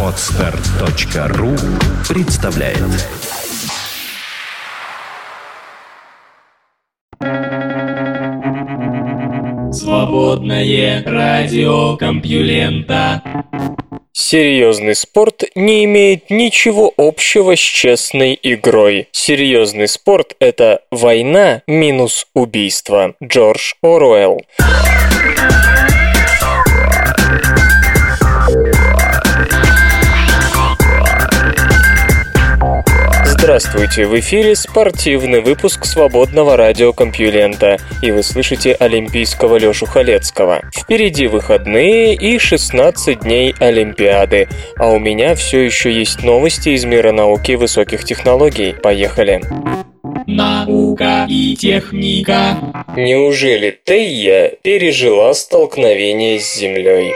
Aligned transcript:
Отстар.ру 0.00 1.56
представляет 2.08 2.78
Свободное 9.74 11.02
радио 11.04 11.96
Компьюлента 11.96 13.22
Серьезный 14.12 14.94
спорт 14.94 15.42
не 15.56 15.84
имеет 15.84 16.30
ничего 16.30 16.92
общего 16.96 17.56
с 17.56 17.60
честной 17.60 18.38
игрой. 18.40 19.08
Серьезный 19.10 19.88
спорт– 19.88 20.36
это 20.38 20.82
война 20.92 21.62
минус 21.66 22.28
убийство. 22.34 23.16
Джордж 23.20 23.72
Оруэлл. 23.82 24.42
Здравствуйте, 33.44 34.06
в 34.06 34.18
эфире 34.20 34.56
спортивный 34.56 35.42
выпуск 35.42 35.84
свободного 35.84 36.56
радиокомпьюлента, 36.56 37.76
и 38.00 38.10
вы 38.10 38.22
слышите 38.22 38.72
олимпийского 38.72 39.58
Лёшу 39.58 39.84
Халецкого. 39.84 40.62
Впереди 40.74 41.26
выходные 41.26 42.14
и 42.14 42.38
16 42.38 43.20
дней 43.20 43.54
Олимпиады, 43.60 44.48
а 44.78 44.88
у 44.88 44.98
меня 44.98 45.34
все 45.34 45.60
еще 45.60 45.92
есть 45.92 46.22
новости 46.22 46.70
из 46.70 46.86
мира 46.86 47.12
науки 47.12 47.50
и 47.50 47.56
высоких 47.56 48.04
технологий. 48.04 48.72
Поехали! 48.82 49.42
Наука 50.26 51.26
и 51.28 51.54
техника. 51.54 52.56
Неужели 52.96 53.78
Тея 53.84 54.52
пережила 54.62 55.34
столкновение 55.34 56.40
с 56.40 56.56
Землей? 56.56 57.12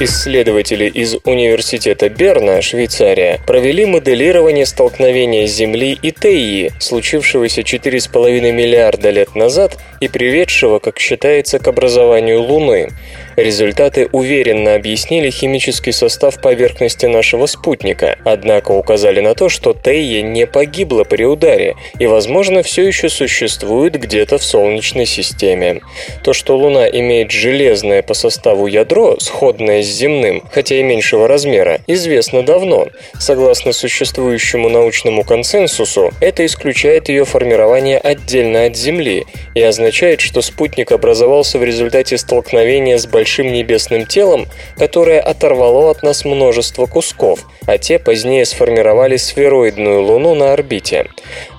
Исследователи 0.00 0.84
из 0.84 1.16
Университета 1.24 2.08
Берна, 2.08 2.62
Швейцария, 2.62 3.40
провели 3.44 3.84
моделирование 3.84 4.64
столкновения 4.64 5.48
Земли 5.48 5.98
и 6.00 6.12
Теи, 6.12 6.70
случившегося 6.78 7.62
4,5 7.62 8.52
миллиарда 8.52 9.10
лет 9.10 9.34
назад 9.34 9.76
и 9.98 10.06
приведшего, 10.06 10.78
как 10.78 11.00
считается, 11.00 11.58
к 11.58 11.66
образованию 11.66 12.40
Луны. 12.42 12.90
Результаты 13.38 14.08
уверенно 14.10 14.74
объяснили 14.74 15.30
химический 15.30 15.92
состав 15.92 16.40
поверхности 16.40 17.06
нашего 17.06 17.46
спутника, 17.46 18.18
однако 18.24 18.72
указали 18.72 19.20
на 19.20 19.36
то, 19.36 19.48
что 19.48 19.74
Тея 19.74 20.22
не 20.22 20.44
погибла 20.44 21.04
при 21.04 21.22
ударе 21.22 21.76
и, 22.00 22.08
возможно, 22.08 22.64
все 22.64 22.84
еще 22.84 23.08
существует 23.08 23.92
где-то 23.92 24.38
в 24.38 24.42
Солнечной 24.42 25.06
системе. 25.06 25.82
То, 26.24 26.32
что 26.32 26.56
Луна 26.56 26.88
имеет 26.88 27.30
железное 27.30 28.02
по 28.02 28.12
составу 28.12 28.66
ядро, 28.66 29.20
сходное 29.20 29.84
с 29.84 29.86
земным, 29.86 30.42
хотя 30.50 30.74
и 30.74 30.82
меньшего 30.82 31.28
размера, 31.28 31.78
известно 31.86 32.42
давно. 32.42 32.88
Согласно 33.20 33.72
существующему 33.72 34.68
научному 34.68 35.22
консенсусу, 35.22 36.10
это 36.20 36.44
исключает 36.44 37.08
ее 37.08 37.24
формирование 37.24 37.98
отдельно 37.98 38.64
от 38.64 38.74
Земли 38.74 39.26
и 39.54 39.62
означает, 39.62 40.20
что 40.20 40.42
спутник 40.42 40.90
образовался 40.90 41.60
в 41.60 41.62
результате 41.62 42.18
столкновения 42.18 42.98
с 42.98 43.06
большим 43.06 43.27
большим 43.28 43.52
небесным 43.52 44.06
телом, 44.06 44.46
которое 44.78 45.20
оторвало 45.20 45.90
от 45.90 46.02
нас 46.02 46.24
множество 46.24 46.86
кусков, 46.86 47.40
а 47.66 47.76
те 47.76 47.98
позднее 47.98 48.46
сформировали 48.46 49.18
сфероидную 49.18 50.00
Луну 50.00 50.34
на 50.34 50.54
орбите. 50.54 51.10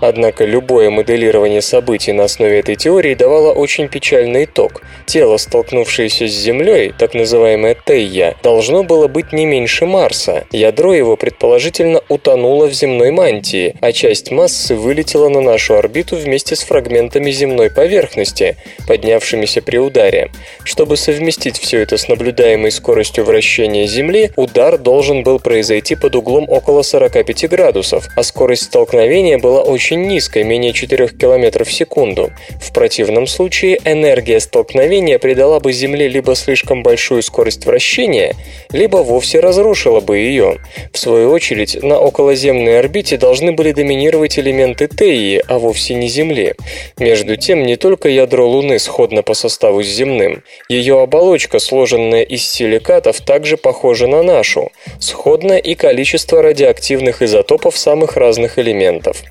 Однако 0.02 0.46
любое 0.46 0.90
моделирование 0.90 1.62
событий 1.62 2.14
на 2.14 2.26
основе 2.26 2.60
этой 2.60 2.76
теории 2.76 3.16
давало 3.16 3.52
очень 3.52 3.90
печальный 3.90 4.46
итог. 4.46 4.82
Тело, 5.06 5.38
столкнувшееся 5.38 6.28
с 6.28 6.32
Землей, 6.32 6.94
так 6.98 7.14
называемое 7.14 7.76
Тея, 7.86 8.36
должно 8.44 8.84
было 8.84 9.08
быть 9.08 9.34
не 9.34 9.46
меньше 9.46 9.86
Марса. 9.86 10.46
Ядро 10.52 10.94
его 10.94 11.18
предположительно 11.18 12.02
утонуло 12.08 12.68
в 12.68 12.74
земной 12.74 13.12
мантии, 13.12 13.76
а 13.82 13.92
часть 13.92 14.32
массы 14.32 14.76
вылетела 14.76 15.30
на 15.30 15.42
нашу 15.42 15.76
орбиту 15.76 16.16
вместе 16.16 16.56
с 16.56 16.64
фрагментами 16.64 17.32
земной 17.32 17.70
поверхности, 17.70 18.56
поднявшимися 18.88 19.62
при 19.62 19.78
ударе. 19.78 20.32
Чтобы 20.64 20.96
совместить 20.96 21.58
все 21.58 21.80
это 21.80 21.98
с 21.98 22.08
наблюдаемой 22.08 22.72
скоростью 22.72 23.26
вращения 23.26 23.88
Земли, 23.88 24.32
удар 24.36 24.78
должен 24.78 25.24
был 25.24 25.40
произойти 25.40 25.96
под 25.96 26.16
углом 26.16 26.46
около 26.48 26.84
45 26.84 27.50
градусов, 27.50 28.08
а 28.16 28.24
скорость 28.24 28.64
столкновения 28.64 29.38
была 29.38 29.62
очень 29.62 29.89
низкой, 29.96 30.44
менее 30.44 30.74
4 30.74 31.08
км 31.10 31.64
в 31.64 31.72
секунду. 31.72 32.32
В 32.62 32.74
противном 32.74 33.28
случае 33.28 33.80
энергия 33.86 34.40
столкновения 34.40 35.20
придала 35.20 35.60
бы 35.60 35.72
Земле 35.72 36.08
либо 36.08 36.36
слишком 36.36 36.84
большую 36.84 37.22
скорость 37.22 37.66
вращения, 37.66 38.36
либо 38.72 38.98
вовсе 38.98 39.40
разрушила 39.40 40.00
бы 40.00 40.18
ее. 40.18 40.58
В 40.94 41.00
свою 41.00 41.32
очередь, 41.32 41.82
на 41.82 42.00
околоземной 42.00 42.80
орбите 42.80 43.18
должны 43.18 43.52
были 43.52 43.72
доминировать 43.72 44.38
элементы 44.38 44.88
Теи, 44.88 45.42
а 45.48 45.60
вовсе 45.60 45.94
не 45.94 46.08
Земли. 46.08 46.56
Между 46.98 47.38
тем, 47.38 47.66
не 47.66 47.76
только 47.76 48.10
ядро 48.10 48.48
Луны 48.48 48.80
сходно 48.80 49.24
по 49.24 49.34
составу 49.34 49.84
с 49.84 49.88
земным. 49.88 50.44
Ее 50.70 51.02
оболочка 51.02 51.60
сложенная 51.60 52.24
из 52.24 52.48
силикатов, 52.48 53.22
также 53.22 53.58
похожа 53.58 54.08
на 54.08 54.24
нашу. 54.24 54.72
Сходно 55.00 55.54
и 55.54 55.76
количество 55.76 56.42
радиоактивных 56.42 57.22
изотопов 57.22 57.78
самых 57.78 58.18
разных 58.18 58.60
элементов. 58.60 59.24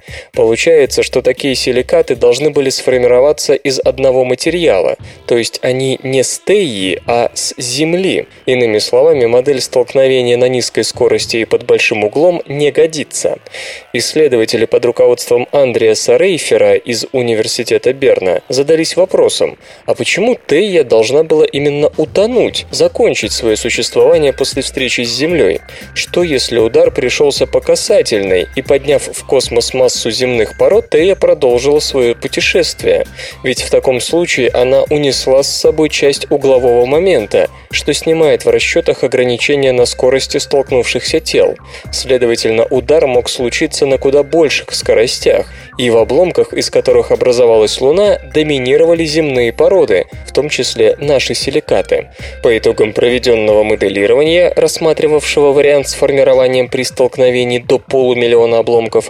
Что 1.02 1.22
такие 1.22 1.54
силикаты 1.54 2.16
должны 2.16 2.50
были 2.50 2.70
сформироваться 2.70 3.54
из 3.54 3.78
одного 3.78 4.24
материала, 4.24 4.96
то 5.26 5.36
есть 5.36 5.58
они 5.62 5.98
не 6.02 6.22
с 6.22 6.40
Теи, 6.44 7.00
а 7.06 7.30
с 7.34 7.54
Земли. 7.58 8.26
Иными 8.46 8.78
словами, 8.78 9.26
модель 9.26 9.60
столкновения 9.60 10.36
на 10.36 10.48
низкой 10.48 10.84
скорости 10.84 11.38
и 11.38 11.44
под 11.44 11.64
большим 11.64 12.04
углом 12.04 12.42
не 12.46 12.70
годится. 12.70 13.38
Исследователи 13.92 14.64
под 14.64 14.84
руководством 14.84 15.48
Андреаса 15.52 16.16
Рейфера 16.16 16.74
из 16.74 17.06
Университета 17.12 17.92
Берна 17.92 18.42
задались 18.48 18.96
вопросом, 18.96 19.58
а 19.86 19.94
почему 19.94 20.36
Тея 20.46 20.84
должна 20.84 21.22
была 21.22 21.44
именно 21.46 21.90
утонуть, 21.96 22.66
закончить 22.70 23.32
свое 23.32 23.56
существование 23.56 24.32
после 24.32 24.62
встречи 24.62 25.02
с 25.02 25.14
Землей? 25.14 25.60
Что 25.94 26.22
если 26.22 26.58
удар 26.58 26.90
пришелся 26.90 27.46
по 27.46 27.60
касательной, 27.60 28.48
и 28.54 28.62
подняв 28.62 29.08
в 29.12 29.26
космос 29.26 29.74
массу 29.74 30.10
земных 30.38 30.56
пород, 30.56 30.90
Тея 30.90 31.16
продолжила 31.16 31.80
свое 31.80 32.14
путешествие? 32.14 33.06
Ведь 33.42 33.62
в 33.62 33.70
таком 33.70 34.00
случае 34.00 34.50
она 34.50 34.82
унесла 34.84 35.42
с 35.42 35.48
собой 35.48 35.88
часть 35.88 36.30
углового 36.30 36.86
момента, 36.86 37.48
что 37.72 37.92
снимает 37.92 38.44
в 38.44 38.48
расчетах 38.48 39.02
ограничения 39.02 39.72
на 39.72 39.84
скорости 39.84 40.38
столкнувшихся 40.38 41.18
тел. 41.18 41.56
Следовательно, 41.90 42.64
удар 42.66 43.06
мог 43.06 43.28
случиться 43.28 43.86
на 43.86 43.98
куда 43.98 44.22
больших 44.22 44.72
скоростях, 44.74 45.48
и 45.78 45.90
в 45.90 45.96
обломках, 45.96 46.52
из 46.52 46.70
которых 46.70 47.12
образовалась 47.12 47.80
Луна, 47.80 48.18
доминировали 48.34 49.04
земные 49.04 49.52
породы, 49.52 50.06
в 50.26 50.32
том 50.32 50.48
числе 50.48 50.96
наши 50.98 51.34
силикаты. 51.34 52.08
По 52.42 52.58
итогам 52.58 52.92
проведенного 52.92 53.62
моделирования, 53.62 54.52
рассматривавшего 54.54 55.52
вариант 55.52 55.88
с 55.88 55.94
формированием 55.94 56.68
при 56.68 56.82
столкновении 56.82 57.60
до 57.60 57.78
полумиллиона 57.78 58.58
обломков, 58.58 59.08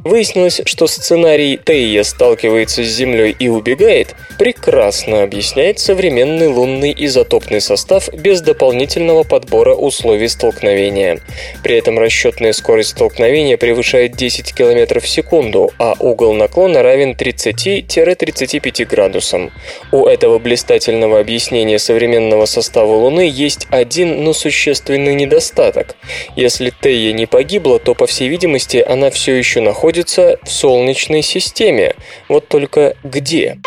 выяснилось, 0.00 0.60
что 0.64 0.88
сценарий 0.88 1.58
Тея 1.64 2.02
сталкивается 2.02 2.82
с 2.82 2.88
Землей 2.88 3.34
и 3.38 3.48
убегает 3.48 4.14
прекрасно 4.38 5.22
объясняет 5.22 5.78
современный 5.78 6.48
лунный 6.48 6.94
изотопный 6.96 7.60
состав 7.60 8.08
без 8.12 8.40
дополнительного 8.40 9.22
подбора 9.22 9.74
условий 9.74 10.28
столкновения. 10.28 11.20
При 11.62 11.76
этом 11.76 11.98
расчетная 11.98 12.52
скорость 12.52 12.90
столкновения 12.90 13.56
превышает 13.56 14.16
10 14.16 14.54
км 14.54 15.00
в 15.00 15.08
секунду, 15.08 15.70
а 15.78 15.94
угол 16.08 16.34
наклона 16.34 16.82
равен 16.82 17.12
30-35 17.12 18.84
градусам. 18.86 19.52
У 19.92 20.06
этого 20.06 20.38
блистательного 20.38 21.20
объяснения 21.20 21.78
современного 21.78 22.46
состава 22.46 22.92
Луны 22.92 23.28
есть 23.32 23.66
один, 23.70 24.24
но 24.24 24.32
существенный 24.32 25.14
недостаток. 25.14 25.96
Если 26.36 26.72
Тея 26.80 27.12
не 27.12 27.26
погибла, 27.26 27.78
то, 27.78 27.94
по 27.94 28.06
всей 28.06 28.28
видимости, 28.28 28.84
она 28.86 29.10
все 29.10 29.34
еще 29.34 29.60
находится 29.60 30.38
в 30.42 30.50
Солнечной 30.50 31.22
системе. 31.22 31.94
Вот 32.28 32.48
только 32.48 32.96
где? 33.04 33.58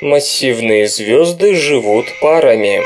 Массивные 0.00 0.88
звезды 0.88 1.54
живут 1.54 2.06
парами. 2.20 2.82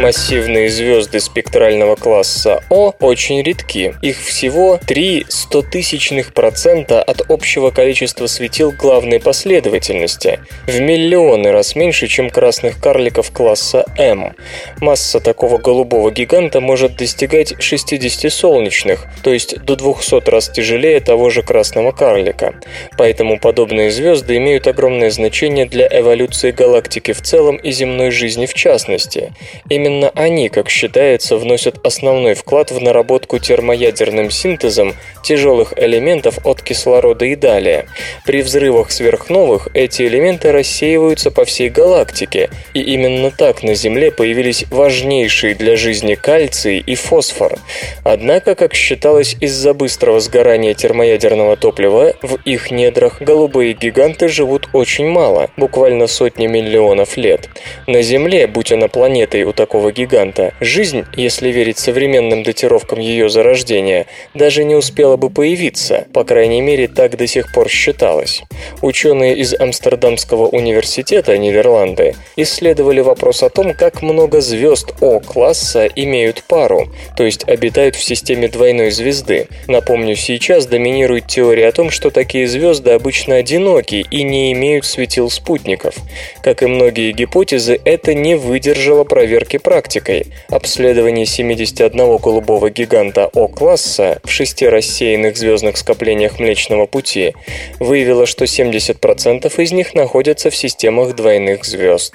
Массивные 0.00 0.68
звезды 0.68 1.18
спектрального 1.18 1.96
класса 1.96 2.62
О 2.70 2.92
очень 3.00 3.42
редки. 3.42 3.96
Их 4.00 4.20
всего 4.20 4.78
3 4.86 5.26
стотысячных 5.28 6.32
процента 6.32 7.02
от 7.02 7.28
общего 7.28 7.70
количества 7.70 8.28
светил 8.28 8.70
главной 8.70 9.18
последовательности, 9.18 10.38
в 10.68 10.78
миллионы 10.78 11.50
раз 11.50 11.74
меньше, 11.74 12.06
чем 12.06 12.30
красных 12.30 12.80
карликов 12.80 13.32
класса 13.32 13.86
М. 13.98 14.36
Масса 14.80 15.18
такого 15.18 15.58
голубого 15.58 16.12
гиганта 16.12 16.60
может 16.60 16.96
достигать 16.96 17.60
60 17.60 18.30
солнечных, 18.30 19.06
то 19.24 19.32
есть 19.32 19.58
до 19.64 19.74
200 19.74 20.30
раз 20.30 20.48
тяжелее 20.48 21.00
того 21.00 21.28
же 21.28 21.42
красного 21.42 21.90
карлика. 21.90 22.54
Поэтому 22.96 23.40
подобные 23.40 23.90
звезды 23.90 24.36
имеют 24.36 24.68
огромное 24.68 25.10
значение 25.10 25.66
для 25.66 25.88
эволюции 25.90 26.52
галактики 26.52 27.12
в 27.12 27.20
целом 27.20 27.56
и 27.56 27.72
земной 27.72 28.12
жизни 28.12 28.46
в 28.46 28.54
частности. 28.54 29.32
Именно 29.68 29.87
они, 30.14 30.48
как 30.48 30.68
считается, 30.68 31.36
вносят 31.36 31.84
основной 31.86 32.34
вклад 32.34 32.70
в 32.70 32.80
наработку 32.80 33.38
термоядерным 33.38 34.30
синтезом 34.30 34.94
тяжелых 35.22 35.72
элементов 35.76 36.38
от 36.44 36.62
кислорода 36.62 37.24
и 37.24 37.34
далее. 37.34 37.86
При 38.24 38.42
взрывах 38.42 38.90
сверхновых 38.90 39.68
эти 39.74 40.02
элементы 40.02 40.52
рассеиваются 40.52 41.30
по 41.30 41.44
всей 41.44 41.68
галактике, 41.68 42.50
и 42.74 42.80
именно 42.80 43.30
так 43.30 43.62
на 43.62 43.74
Земле 43.74 44.10
появились 44.10 44.64
важнейшие 44.70 45.54
для 45.54 45.76
жизни 45.76 46.14
кальций 46.14 46.78
и 46.78 46.94
фосфор. 46.94 47.58
Однако, 48.04 48.54
как 48.54 48.74
считалось, 48.74 49.36
из-за 49.40 49.74
быстрого 49.74 50.20
сгорания 50.20 50.74
термоядерного 50.74 51.56
топлива 51.56 52.14
в 52.22 52.36
их 52.44 52.70
недрах 52.70 53.20
голубые 53.20 53.72
гиганты 53.74 54.28
живут 54.28 54.68
очень 54.72 55.08
мало, 55.08 55.50
буквально 55.56 56.06
сотни 56.06 56.46
миллионов 56.46 57.16
лет. 57.16 57.48
На 57.86 58.02
Земле, 58.02 58.46
будь 58.46 58.72
она 58.72 58.88
планетой 58.88 59.44
у 59.44 59.52
такого 59.52 59.77
гиганта, 59.86 60.52
жизнь, 60.60 61.04
если 61.16 61.50
верить 61.50 61.78
современным 61.78 62.42
датировкам 62.42 62.98
ее 62.98 63.28
зарождения, 63.28 64.06
даже 64.34 64.64
не 64.64 64.74
успела 64.74 65.16
бы 65.16 65.30
появиться, 65.30 66.06
по 66.12 66.24
крайней 66.24 66.60
мере, 66.60 66.88
так 66.88 67.16
до 67.16 67.26
сих 67.26 67.52
пор 67.52 67.68
считалось. 67.68 68.42
Ученые 68.82 69.36
из 69.36 69.54
Амстердамского 69.58 70.46
университета 70.48 71.38
Нидерланды 71.38 72.14
исследовали 72.36 73.00
вопрос 73.00 73.42
о 73.42 73.50
том, 73.50 73.72
как 73.74 74.02
много 74.02 74.40
звезд 74.40 74.94
О-класса 75.00 75.86
имеют 75.86 76.42
пару, 76.42 76.88
то 77.16 77.24
есть 77.24 77.48
обитают 77.48 77.96
в 77.96 78.02
системе 78.02 78.48
двойной 78.48 78.90
звезды. 78.90 79.48
Напомню, 79.66 80.16
сейчас 80.16 80.66
доминирует 80.66 81.26
теория 81.26 81.68
о 81.68 81.72
том, 81.72 81.90
что 81.90 82.10
такие 82.10 82.46
звезды 82.46 82.90
обычно 82.90 83.36
одиноки 83.36 84.06
и 84.10 84.22
не 84.22 84.52
имеют 84.52 84.84
светил 84.84 85.30
спутников. 85.30 85.94
Как 86.42 86.62
и 86.62 86.66
многие 86.66 87.12
гипотезы, 87.12 87.80
это 87.84 88.14
не 88.14 88.34
выдержало 88.34 89.04
проверки 89.04 89.58
практикой. 89.68 90.28
Обследование 90.48 91.26
71 91.26 92.16
голубого 92.16 92.70
гиганта 92.70 93.26
О-класса 93.34 94.18
в 94.24 94.30
шести 94.30 94.66
рассеянных 94.66 95.36
звездных 95.36 95.76
скоплениях 95.76 96.38
Млечного 96.38 96.86
Пути 96.86 97.34
выявило, 97.78 98.24
что 98.24 98.46
70% 98.46 99.62
из 99.62 99.72
них 99.72 99.92
находятся 99.92 100.48
в 100.48 100.56
системах 100.56 101.14
двойных 101.14 101.66
звезд. 101.66 102.14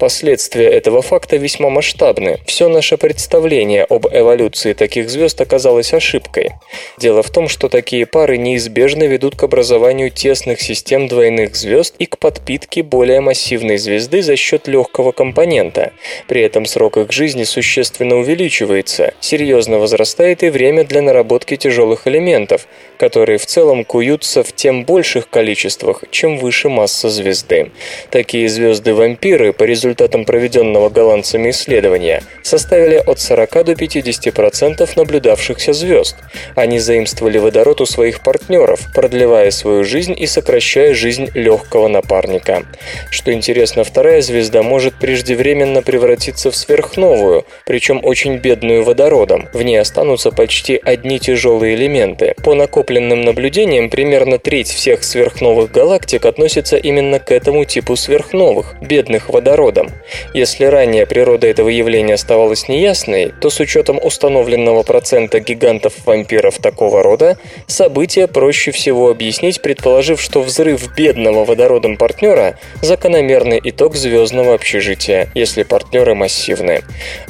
Последствия 0.00 0.66
этого 0.66 1.02
факта 1.02 1.36
весьма 1.36 1.68
масштабны. 1.68 2.38
Все 2.46 2.70
наше 2.70 2.96
представление 2.96 3.84
об 3.84 4.06
эволюции 4.06 4.72
таких 4.72 5.10
звезд 5.10 5.38
оказалось 5.42 5.92
ошибкой. 5.92 6.52
Дело 6.98 7.22
в 7.22 7.28
том, 7.28 7.48
что 7.48 7.68
такие 7.68 8.06
пары 8.06 8.38
неизбежно 8.38 9.02
ведут 9.02 9.36
к 9.36 9.42
образованию 9.42 10.10
тесных 10.10 10.62
систем 10.62 11.06
двойных 11.06 11.54
звезд 11.54 11.96
и 11.98 12.06
к 12.06 12.16
подпитке 12.16 12.82
более 12.82 13.20
массивной 13.20 13.76
звезды 13.76 14.22
за 14.22 14.36
счет 14.36 14.68
легкого 14.68 15.12
компонента. 15.12 15.92
При 16.28 16.40
этом 16.40 16.64
срок 16.64 16.93
их 16.96 17.12
жизни 17.12 17.44
существенно 17.44 18.16
увеличивается, 18.16 19.14
серьезно 19.20 19.78
возрастает 19.78 20.42
и 20.42 20.50
время 20.50 20.84
для 20.84 21.02
наработки 21.02 21.56
тяжелых 21.56 22.06
элементов, 22.06 22.66
которые 22.98 23.38
в 23.38 23.46
целом 23.46 23.84
куются 23.84 24.42
в 24.42 24.52
тем 24.52 24.84
больших 24.84 25.28
количествах, 25.28 26.04
чем 26.10 26.38
выше 26.38 26.68
масса 26.68 27.10
звезды. 27.10 27.70
Такие 28.10 28.48
звезды-вампиры, 28.48 29.52
по 29.52 29.64
результатам 29.64 30.24
проведенного 30.24 30.88
голландцами 30.88 31.50
исследования, 31.50 32.22
составили 32.42 32.96
от 32.96 33.20
40 33.20 33.64
до 33.64 33.72
50% 33.72 34.88
наблюдавшихся 34.96 35.72
звезд. 35.72 36.16
Они 36.54 36.78
заимствовали 36.78 37.38
водород 37.38 37.80
у 37.80 37.86
своих 37.86 38.22
партнеров, 38.22 38.80
продлевая 38.94 39.50
свою 39.50 39.84
жизнь 39.84 40.14
и 40.16 40.26
сокращая 40.26 40.94
жизнь 40.94 41.30
легкого 41.34 41.88
напарника. 41.88 42.64
Что 43.10 43.32
интересно, 43.32 43.84
вторая 43.84 44.20
звезда 44.22 44.62
может 44.62 44.94
преждевременно 44.94 45.82
превратиться 45.82 46.50
в 46.50 46.56
сверхновую, 46.84 47.44
причем 47.66 48.00
очень 48.02 48.36
бедную 48.36 48.84
водородом. 48.84 49.48
В 49.52 49.62
ней 49.62 49.76
останутся 49.76 50.30
почти 50.30 50.80
одни 50.82 51.18
тяжелые 51.18 51.74
элементы. 51.74 52.34
По 52.42 52.54
накопленным 52.54 53.22
наблюдениям, 53.22 53.90
примерно 53.90 54.38
треть 54.38 54.68
всех 54.68 55.04
сверхновых 55.04 55.70
галактик 55.70 56.24
относится 56.24 56.76
именно 56.76 57.18
к 57.18 57.30
этому 57.30 57.64
типу 57.64 57.96
сверхновых, 57.96 58.76
бедных 58.80 59.28
водородом. 59.28 59.88
Если 60.34 60.64
ранее 60.64 61.06
природа 61.06 61.46
этого 61.46 61.68
явления 61.68 62.14
оставалась 62.14 62.68
неясной, 62.68 63.32
то 63.40 63.50
с 63.50 63.60
учетом 63.60 63.98
установленного 64.02 64.82
процента 64.82 65.40
гигантов-вампиров 65.40 66.58
такого 66.58 67.02
рода, 67.02 67.38
событие 67.66 68.26
проще 68.26 68.70
всего 68.70 69.10
объяснить, 69.10 69.62
предположив, 69.62 70.20
что 70.20 70.42
взрыв 70.42 70.94
бедного 70.96 71.44
водородом 71.44 71.96
партнера– 71.96 72.58
закономерный 72.82 73.60
итог 73.62 73.94
звездного 73.94 74.54
общежития, 74.54 75.28
если 75.34 75.62
партнеры 75.62 76.14
массивны. 76.14 76.63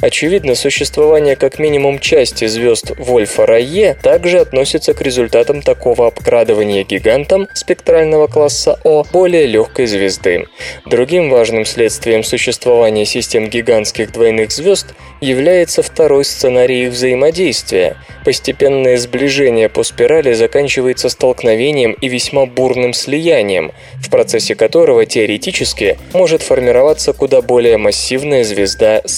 Очевидно, 0.01 0.55
существование 0.55 1.35
как 1.35 1.59
минимум 1.59 1.99
части 1.99 2.45
звезд 2.47 2.91
Вольфа-Райе 2.97 3.95
также 4.01 4.39
относится 4.39 4.93
к 4.93 5.01
результатам 5.01 5.61
такого 5.61 6.07
обкрадывания 6.07 6.83
гигантом 6.83 7.47
спектрального 7.53 8.27
класса 8.27 8.79
О 8.83 9.03
более 9.03 9.45
легкой 9.45 9.87
звезды. 9.87 10.45
Другим 10.85 11.29
важным 11.29 11.65
следствием 11.65 12.23
существования 12.23 13.05
систем 13.05 13.49
гигантских 13.49 14.11
двойных 14.11 14.51
звезд 14.51 14.93
является 15.21 15.81
второй 15.81 16.25
сценарий 16.25 16.85
их 16.85 16.91
взаимодействия. 16.91 17.97
Постепенное 18.23 18.97
сближение 18.97 19.69
по 19.69 19.83
спирали 19.83 20.33
заканчивается 20.33 21.09
столкновением 21.09 21.93
и 21.93 22.07
весьма 22.07 22.45
бурным 22.45 22.93
слиянием, 22.93 23.71
в 24.01 24.09
процессе 24.09 24.55
которого 24.55 25.05
теоретически 25.05 25.97
может 26.13 26.41
формироваться 26.41 27.13
куда 27.13 27.41
более 27.41 27.77
массивная 27.77 28.43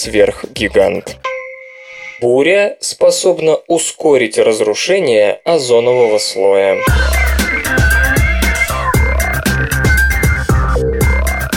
звезда-сверхгигант. 0.08 1.16
Буря 2.20 2.76
способна 2.80 3.58
ускорить 3.68 4.38
разрушение 4.38 5.40
озонового 5.44 6.18
слоя. 6.18 6.78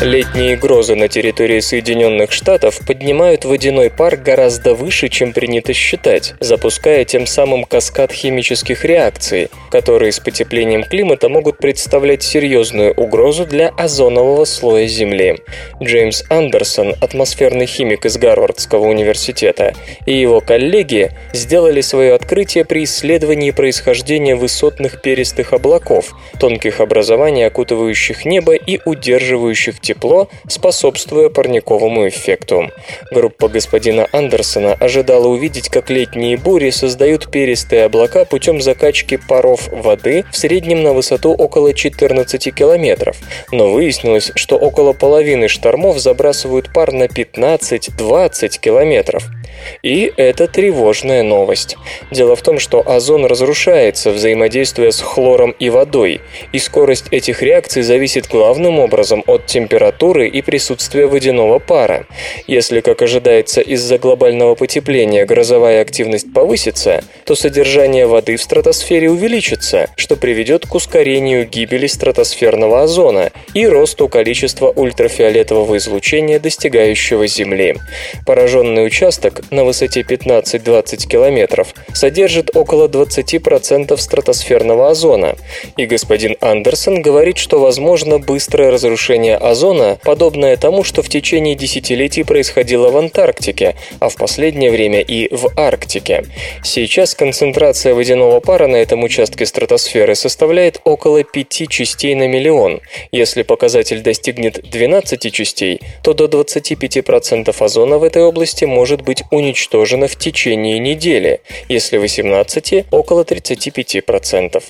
Летние 0.02 0.56
грозы 0.58 0.96
на 0.96 1.08
территории 1.08 1.60
Соединенных 1.60 2.32
Штатов 2.32 2.80
поднимают 2.88 3.46
водяной 3.46 3.92
пар 3.92 4.16
гораздо 4.16 4.74
выше, 4.74 5.10
чем 5.10 5.32
принято 5.32 5.74
считать, 5.74 6.34
запуская 6.40 7.06
тем 7.06 7.28
самым 7.28 7.66
каскад 7.66 8.12
химических 8.12 8.84
реакций, 8.84 9.50
которые 9.70 10.12
с 10.12 10.20
потеплением 10.20 10.84
климата 10.84 11.30
могут 11.30 11.60
представлять 11.60 12.24
серьезную 12.24 12.96
угрозу 12.96 13.46
для 13.46 13.70
озонового 13.70 14.46
слоя 14.46 14.88
Земли. 14.88 15.38
Джеймс 15.80 16.24
Андерсон, 16.32 16.96
атмосферный 17.00 17.68
химик 17.68 18.08
из 18.08 18.18
Гарвардского 18.18 18.88
университета, 18.88 19.76
и 20.08 20.20
его 20.20 20.42
коллеги 20.42 21.12
сделали 21.32 21.82
свое 21.82 22.16
открытие 22.16 22.66
при 22.66 22.86
исследовании 22.86 23.52
происхождения 23.52 24.36
высотных 24.36 25.00
перистых 25.00 25.54
облаков, 25.54 26.16
тонких 26.40 26.80
образований, 26.80 27.46
окутывающих 27.46 28.26
небо 28.26 28.56
и 28.56 28.80
удерживающих 28.84 29.80
тепло 29.80 29.91
тепло, 29.92 30.30
способствуя 30.48 31.30
парниковому 31.30 32.08
эффекту. 32.08 32.70
Группа 33.12 33.50
господина 33.50 34.08
Андерсона 34.14 34.74
ожидала 34.74 35.28
увидеть, 35.28 35.68
как 35.68 35.90
летние 35.90 36.38
бури 36.38 36.70
создают 36.70 37.30
перистые 37.30 37.86
облака 37.86 38.24
путем 38.24 38.62
закачки 38.62 39.18
паров 39.18 39.68
воды 39.72 40.24
в 40.32 40.38
среднем 40.38 40.84
на 40.84 40.94
высоту 40.94 41.34
около 41.34 41.74
14 41.74 42.56
километров, 42.56 43.18
но 43.52 43.70
выяснилось, 43.72 44.32
что 44.36 44.56
около 44.56 44.94
половины 44.94 45.50
штормов 45.50 46.00
забрасывают 46.00 46.72
пар 46.74 46.94
на 46.94 47.04
15-20 47.04 48.60
километров. 48.60 49.28
И 49.84 50.12
это 50.18 50.48
тревожная 50.48 51.22
новость. 51.24 51.76
Дело 52.12 52.36
в 52.36 52.42
том, 52.42 52.60
что 52.60 52.82
озон 52.88 53.26
разрушается, 53.26 54.12
взаимодействуя 54.12 54.92
с 54.92 55.02
хлором 55.02 55.52
и 55.60 55.70
водой, 55.70 56.22
и 56.54 56.60
скорость 56.60 57.06
этих 57.12 57.44
реакций 57.44 57.84
зависит 57.84 58.28
главным 58.28 58.80
образом 58.80 59.24
от 59.28 59.46
температуры 59.46 59.81
температуры 59.82 60.28
и 60.28 60.44
присутствия 60.44 61.08
водяного 61.08 61.58
пара. 61.58 62.06
Если, 62.46 62.82
как 62.82 63.02
ожидается, 63.02 63.62
из-за 63.62 63.98
глобального 63.98 64.54
потепления 64.54 65.26
грозовая 65.26 65.82
активность 65.82 66.32
повысится, 66.32 67.04
то 67.26 67.34
содержание 67.34 68.06
воды 68.06 68.36
в 68.36 68.42
стратосфере 68.44 69.10
увеличится, 69.10 69.90
что 69.96 70.18
приведет 70.18 70.68
к 70.68 70.76
ускорению 70.76 71.48
гибели 71.48 71.88
стратосферного 71.88 72.84
озона 72.84 73.32
и 73.56 73.66
росту 73.66 74.08
количества 74.08 74.68
ультрафиолетового 74.70 75.78
излучения, 75.78 76.40
достигающего 76.40 77.26
Земли. 77.26 77.78
Пораженный 78.28 78.86
участок 78.86 79.42
на 79.50 79.64
высоте 79.64 80.02
15-20 80.02 81.08
километров 81.08 81.74
содержит 81.94 82.56
около 82.56 82.88
20% 82.88 83.98
стратосферного 83.98 84.92
озона, 84.92 85.36
и 85.76 85.88
господин 85.88 86.36
Андерсон 86.40 87.02
говорит, 87.02 87.40
что 87.40 87.60
возможно 87.60 88.20
быстрое 88.20 88.70
разрушение 88.70 89.38
озона, 89.38 89.71
подобное 90.04 90.58
тому, 90.58 90.84
что 90.84 91.02
в 91.02 91.10
течение 91.10 91.56
десятилетий 91.56 92.24
происходило 92.24 92.90
в 92.90 92.98
Антарктике, 92.98 93.76
а 94.00 94.10
в 94.10 94.16
последнее 94.16 94.72
время 94.72 95.02
и 95.02 95.34
в 95.34 95.52
Арктике. 95.58 96.26
Сейчас 96.64 97.16
концентрация 97.16 97.94
водяного 97.94 98.40
пара 98.40 98.68
на 98.68 98.76
этом 98.76 99.04
участке 99.04 99.46
стратосферы 99.46 100.16
составляет 100.16 100.80
около 100.84 101.24
5 101.24 101.70
частей 101.70 102.16
на 102.16 102.28
миллион. 102.28 102.82
Если 103.12 103.44
показатель 103.44 104.02
достигнет 104.02 104.70
12 104.70 105.34
частей, 105.34 105.82
то 106.04 106.14
до 106.14 106.26
25% 106.26 107.56
озона 107.64 107.98
в 107.98 108.04
этой 108.04 108.24
области 108.24 108.66
может 108.66 109.02
быть 109.02 109.24
уничтожено 109.32 110.08
в 110.08 110.16
течение 110.16 110.80
недели, 110.80 111.42
если 111.70 111.98
18– 111.98 112.86
около 112.92 113.24
35%. 113.24 114.64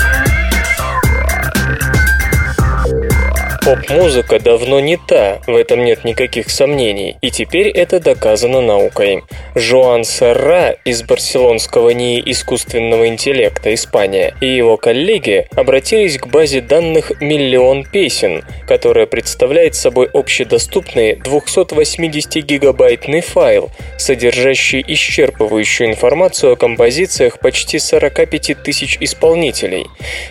Поп-музыка 3.69 4.41
давно 4.41 4.81
не 4.81 4.97
та, 4.97 5.43
в 5.47 5.55
этом 5.55 5.85
нет 5.85 6.03
никаких 6.03 6.49
сомнений, 6.49 7.19
и 7.21 7.31
теперь 7.31 7.69
это 7.69 8.01
доказано 8.01 8.63
наукой. 8.63 9.25
Жоан 9.55 10.05
Серра 10.05 10.71
из 10.87 11.03
барселонского 11.03 11.91
НИИ 11.91 12.23
искусственного 12.31 13.09
интеллекта 13.09 13.75
Испания 13.75 14.35
и 14.41 14.47
его 14.47 14.79
коллеги 14.79 15.49
обратились 15.55 16.17
к 16.17 16.29
базе 16.29 16.63
данных 16.63 17.21
«Миллион 17.21 17.85
песен», 17.85 18.43
которая 18.67 19.05
представляет 19.05 19.75
собой 19.75 20.09
общедоступный 20.15 21.17
280-гигабайтный 21.17 23.21
файл, 23.21 23.69
содержащий 23.99 24.81
исчерпывающую 24.81 25.89
информацию 25.89 26.55
о 26.55 26.57
композициях 26.57 27.39
почти 27.39 27.79
45 27.79 28.63
тысяч 28.63 28.97
исполнителей. 28.99 29.85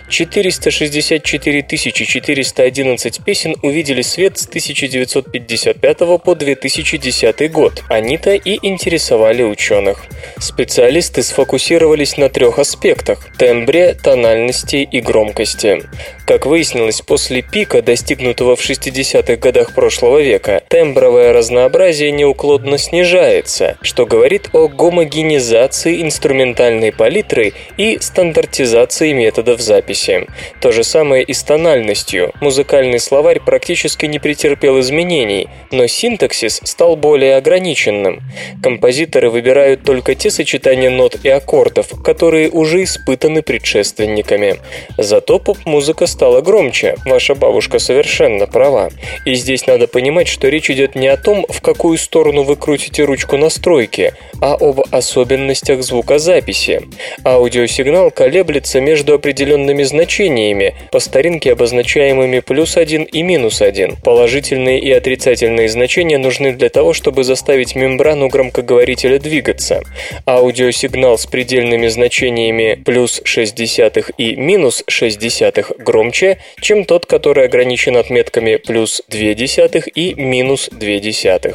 464 0.09 1.61
411 1.61 3.26
песен 3.27 3.57
увидели 3.61 4.01
свет 4.03 4.37
с 4.37 4.47
1955 4.47 5.97
по 6.23 6.33
2010 6.33 7.51
год. 7.51 7.83
Они-то 7.89 8.33
и 8.35 8.57
интересовали 8.65 9.43
ученых. 9.43 10.05
Специалисты 10.39 11.21
сфокусировались 11.23 12.15
на 12.15 12.29
трех 12.29 12.57
аспектах– 12.57 13.27
тембре, 13.37 13.95
тональности 13.95 14.77
и 14.77 15.01
громкости. 15.01 15.83
Как 16.27 16.45
выяснилось, 16.45 16.99
после 16.99 17.41
пика, 17.41 17.81
достигнутого 17.81 18.57
в 18.57 18.59
60-х 18.59 19.37
годах 19.37 19.73
прошлого 19.73 20.19
века, 20.19 20.61
тембровое 20.67 21.31
разнообразие 21.31 22.11
неуклонно 22.11 22.77
снижается, 22.77 23.77
что 23.81 24.05
говорит 24.05 24.49
о 24.51 24.67
гомогенизации 24.67 26.01
инструментальной 26.01 26.91
палитры 26.91 27.53
и 27.77 27.97
стандартизации 28.01 29.13
методов 29.13 29.61
записи. 29.61 30.27
То 30.59 30.73
же 30.73 30.83
самое 30.83 31.23
и 31.23 31.31
с 31.31 31.43
тональностью. 31.43 32.33
Музыкальный 32.41 32.99
словарь 32.99 33.39
практически 33.39 34.05
не 34.05 34.19
претерпел 34.19 34.81
изменений, 34.81 35.47
но 35.71 35.87
синтаксис 35.87 36.59
стал 36.65 36.97
более 36.97 37.37
ограниченным. 37.37 38.19
Композиторы 38.61 39.29
выбирают 39.29 39.83
только 39.83 40.13
те 40.13 40.29
сочетания 40.29 40.89
нот 40.89 41.15
и 41.23 41.29
аккордов, 41.29 42.03
которые 42.03 42.49
уже 42.49 42.83
испытаны 42.83 43.43
предшественниками. 43.43 44.57
Зато 44.97 45.39
поп-музыка 45.39 46.05
стала 46.17 46.41
громче, 46.41 46.95
ваша 47.05 47.35
бабушка 47.35 47.77
совершенно 47.77 48.47
права. 48.47 48.89
И 49.23 49.35
здесь 49.35 49.67
надо 49.67 49.87
понимать, 49.87 50.27
что 50.27 50.49
речь 50.49 50.71
идет 50.71 50.95
не 50.95 51.07
о 51.09 51.15
том, 51.15 51.45
в 51.47 51.61
какую 51.61 51.99
сторону 51.99 52.41
вы 52.41 52.55
крутите 52.55 53.03
ручку 53.03 53.37
настройки, 53.37 54.13
а 54.41 54.55
об 54.55 54.81
особенностях 54.89 55.83
звукозаписи. 55.83 56.81
Аудиосигнал 57.23 58.09
колеблется 58.09 58.81
между 58.81 59.13
определенными 59.13 59.83
значениями, 59.83 60.73
по 60.91 60.99
старинке 60.99 61.51
обозначаемыми 61.51 62.39
плюс 62.39 62.77
1 62.77 63.03
и 63.03 63.21
минус 63.21 63.61
1. 63.61 63.97
Положительные 64.03 64.79
и 64.79 64.91
отрицательные 64.91 65.69
значения 65.69 66.17
нужны 66.17 66.51
для 66.53 66.69
того, 66.69 66.93
чтобы 66.93 67.23
заставить 67.25 67.75
мембрану 67.75 68.27
громкоговорителя 68.27 69.19
двигаться. 69.19 69.83
Аудиосигнал 70.25 71.19
с 71.19 71.27
предельными 71.27 71.87
значениями 71.89 72.81
плюс 72.83 73.21
0,6 73.21 74.15
и 74.17 74.35
минус 74.35 74.83
0,6 74.89 75.75
громче, 76.07 76.37
чем 76.61 76.85
тот, 76.85 77.05
который 77.05 77.43
ограничен 77.45 77.97
отметками 77.97 78.55
плюс 78.55 79.01
0,2 79.09 79.89
и 79.93 80.13
минус 80.13 80.69
0,2. 80.69 81.53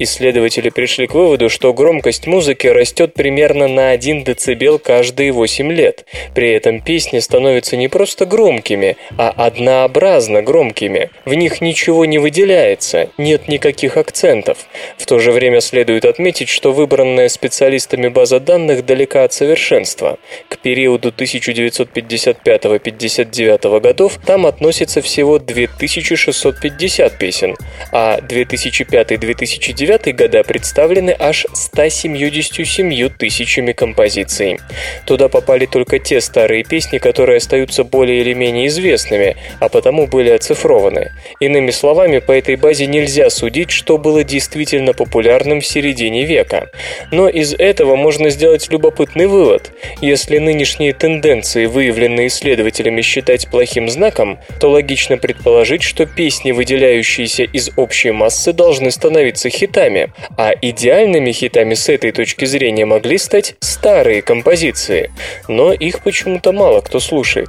Исследователи 0.00 0.70
пришли 0.70 1.06
к 1.06 1.14
выводу, 1.14 1.48
что 1.48 1.72
громкость 1.72 2.26
музыки 2.26 2.66
растет 2.66 3.14
примерно 3.14 3.68
на 3.68 3.90
1 3.90 4.24
дБ 4.24 4.82
каждые 4.82 5.30
8 5.32 5.72
лет. 5.72 6.04
При 6.34 6.50
этом 6.50 6.80
песни 6.80 7.20
становятся 7.20 7.76
не 7.76 7.86
просто 7.88 8.26
громкими, 8.26 8.96
а 9.16 9.30
однообразно 9.30 10.42
громкими. 10.42 11.10
В 11.24 11.34
них 11.34 11.60
ничего 11.60 12.04
не 12.04 12.18
выделяется, 12.18 13.10
нет 13.18 13.46
никаких 13.48 13.96
акцентов. 13.96 14.58
В 14.98 15.06
то 15.06 15.20
же 15.20 15.32
время 15.32 15.60
следует 15.60 16.04
отметить, 16.04 16.48
что 16.48 16.72
выбранная 16.72 17.28
специалистами 17.28 18.08
база 18.08 18.40
данных 18.40 18.84
далека 18.84 19.22
от 19.24 19.32
совершенства. 19.32 20.18
К 20.48 20.58
периоду 20.58 21.10
1955-59 21.10 23.75
годов 23.80 24.18
там 24.24 24.46
относится 24.46 25.00
всего 25.02 25.38
2650 25.38 27.18
песен, 27.18 27.56
а 27.92 28.18
2005-2009 28.20 30.12
года 30.12 30.42
представлены 30.42 31.14
аж 31.18 31.46
177 31.52 33.08
тысячами 33.10 33.72
композиций. 33.72 34.58
Туда 35.06 35.28
попали 35.28 35.66
только 35.66 35.98
те 35.98 36.20
старые 36.20 36.64
песни, 36.64 36.98
которые 36.98 37.38
остаются 37.38 37.84
более 37.84 38.20
или 38.20 38.32
менее 38.32 38.68
известными, 38.68 39.36
а 39.60 39.68
потому 39.68 40.06
были 40.06 40.30
оцифрованы. 40.30 41.12
Иными 41.40 41.70
словами, 41.70 42.18
по 42.18 42.32
этой 42.32 42.56
базе 42.56 42.86
нельзя 42.86 43.30
судить, 43.30 43.70
что 43.70 43.98
было 43.98 44.24
действительно 44.24 44.92
популярным 44.92 45.60
в 45.60 45.66
середине 45.66 46.24
века. 46.24 46.70
Но 47.12 47.28
из 47.28 47.54
этого 47.54 47.96
можно 47.96 48.30
сделать 48.30 48.70
любопытный 48.70 49.26
вывод. 49.26 49.70
Если 50.00 50.38
нынешние 50.38 50.92
тенденции, 50.92 51.66
выявленные 51.66 52.28
исследователями, 52.28 53.02
считать 53.02 53.48
плохими, 53.48 53.65
плохим 53.66 53.88
знаком, 53.88 54.38
то 54.60 54.70
логично 54.70 55.18
предположить, 55.18 55.82
что 55.82 56.06
песни, 56.06 56.52
выделяющиеся 56.52 57.42
из 57.42 57.70
общей 57.76 58.12
массы, 58.12 58.52
должны 58.52 58.92
становиться 58.92 59.50
хитами, 59.50 60.12
а 60.38 60.52
идеальными 60.62 61.32
хитами 61.32 61.74
с 61.74 61.88
этой 61.88 62.12
точки 62.12 62.44
зрения 62.44 62.84
могли 62.84 63.18
стать 63.18 63.56
старые 63.58 64.22
композиции, 64.22 65.10
но 65.48 65.72
их 65.72 66.04
почему-то 66.04 66.52
мало 66.52 66.80
кто 66.80 67.00
слушает. 67.00 67.48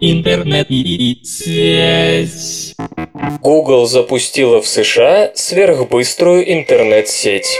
Интернет 0.00 0.68
и 0.70 1.20
связь. 1.22 2.74
Google 3.42 3.86
запустила 3.86 4.62
в 4.62 4.66
США 4.66 5.32
сверхбыструю 5.34 6.50
интернет-сеть. 6.50 7.58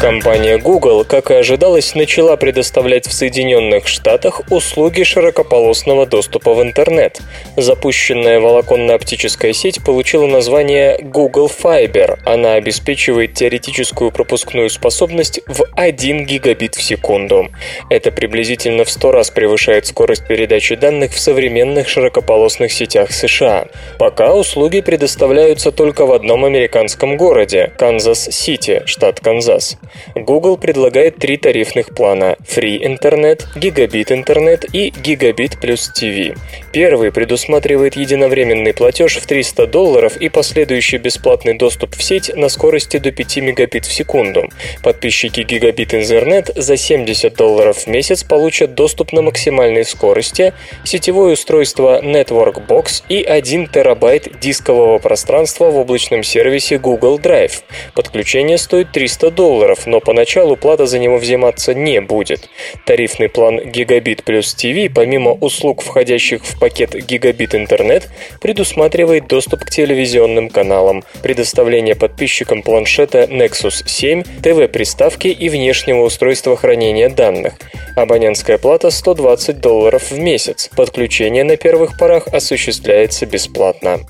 Компания 0.00 0.58
Google, 0.58 1.04
как 1.04 1.32
и 1.32 1.34
ожидалось, 1.34 1.96
начала 1.96 2.36
предоставлять 2.36 3.08
в 3.08 3.12
Соединенных 3.12 3.88
Штатах 3.88 4.42
услуги 4.48 5.02
широкополосного 5.02 6.06
доступа 6.06 6.54
в 6.54 6.62
интернет. 6.62 7.18
Запущенная 7.56 8.38
волоконно-оптическая 8.38 9.52
сеть 9.52 9.82
получила 9.82 10.28
название 10.28 10.98
Google 11.02 11.50
Fiber. 11.50 12.20
Она 12.24 12.54
обеспечивает 12.54 13.34
теоретическую 13.34 14.12
пропускную 14.12 14.70
способность 14.70 15.40
в 15.48 15.64
1 15.74 16.26
гигабит 16.26 16.76
в 16.76 16.82
секунду. 16.82 17.48
Это 17.90 18.12
приблизительно 18.12 18.84
в 18.84 18.90
100 18.90 19.10
раз 19.10 19.30
превышает 19.30 19.86
скорость 19.86 20.28
передачи 20.28 20.76
данных 20.76 21.10
в 21.10 21.18
современных 21.18 21.88
широкополосных 21.88 22.72
сетях 22.72 23.10
США. 23.10 23.66
Пока 23.98 24.32
услуги 24.32 24.80
предоставляются 24.80 25.72
только 25.72 26.06
в 26.06 26.12
одном 26.12 26.44
американском 26.44 27.16
городе– 27.16 27.72
Канзас-Сити, 27.78 28.82
штат 28.86 29.18
Канзас. 29.18 29.76
Google 30.14 30.56
предлагает 30.56 31.16
три 31.16 31.36
тарифных 31.36 31.94
плана– 31.94 32.36
Free 32.46 32.78
Internet, 32.80 33.44
Gigabit 33.56 34.08
Internet 34.08 34.68
и 34.72 34.90
Gigabit 34.90 35.60
plus 35.60 35.90
TV. 35.94 36.36
Первый 36.72 37.12
предусматривает 37.12 37.96
единовременный 37.96 38.74
платеж 38.74 39.16
в 39.16 39.26
300 39.26 39.66
долларов 39.66 40.16
и 40.16 40.28
последующий 40.28 40.98
бесплатный 40.98 41.54
доступ 41.54 41.94
в 41.94 42.02
сеть 42.02 42.30
на 42.34 42.48
скорости 42.48 42.98
до 42.98 43.12
5 43.12 43.36
мегабит 43.38 43.86
в 43.86 43.92
секунду. 43.92 44.48
Подписчики 44.82 45.40
Gigabit 45.40 45.90
Internet 45.90 46.52
за 46.60 46.76
70 46.76 47.34
долларов 47.34 47.78
в 47.78 47.86
месяц 47.86 48.24
получат 48.24 48.74
доступ 48.74 49.12
на 49.12 49.22
максимальной 49.22 49.84
скорости, 49.84 50.52
сетевое 50.84 51.34
устройство 51.34 52.00
Network 52.02 52.66
Box 52.66 53.02
и 53.08 53.22
1 53.22 53.68
терабайт 53.68 54.38
дискового 54.40 54.98
пространства 54.98 55.70
в 55.70 55.76
облачном 55.76 56.22
сервисе 56.22 56.78
Google 56.78 57.18
Drive. 57.18 57.62
Подключение 57.94 58.58
стоит 58.58 58.92
300 58.92 59.30
долларов, 59.30 59.77
долларов, 59.78 59.86
но 59.86 60.00
поначалу 60.00 60.56
плата 60.56 60.86
за 60.86 60.98
него 60.98 61.18
взиматься 61.18 61.74
не 61.74 62.00
будет. 62.00 62.48
Тарифный 62.86 63.28
план 63.28 63.60
Гигабит 63.70 64.24
плюс 64.24 64.54
ТВ, 64.54 64.92
помимо 64.94 65.32
услуг, 65.32 65.82
входящих 65.82 66.44
в 66.44 66.58
пакет 66.58 66.94
Гигабит 66.94 67.54
Интернет, 67.54 68.08
предусматривает 68.40 69.26
доступ 69.28 69.60
к 69.60 69.70
телевизионным 69.70 70.50
каналам, 70.50 71.04
предоставление 71.22 71.94
подписчикам 71.94 72.62
планшета 72.62 73.24
Nexus 73.24 73.86
7, 73.86 74.22
ТВ-приставки 74.42 75.28
и 75.28 75.48
внешнего 75.48 76.02
устройства 76.02 76.56
хранения 76.56 77.08
данных. 77.08 77.54
Абонентская 77.96 78.58
плата 78.58 78.90
120 78.90 79.60
долларов 79.60 80.10
в 80.10 80.18
месяц. 80.18 80.70
Подключение 80.76 81.44
на 81.44 81.56
первых 81.56 81.98
порах 81.98 82.28
осуществляется 82.28 83.26
бесплатно. 83.26 84.00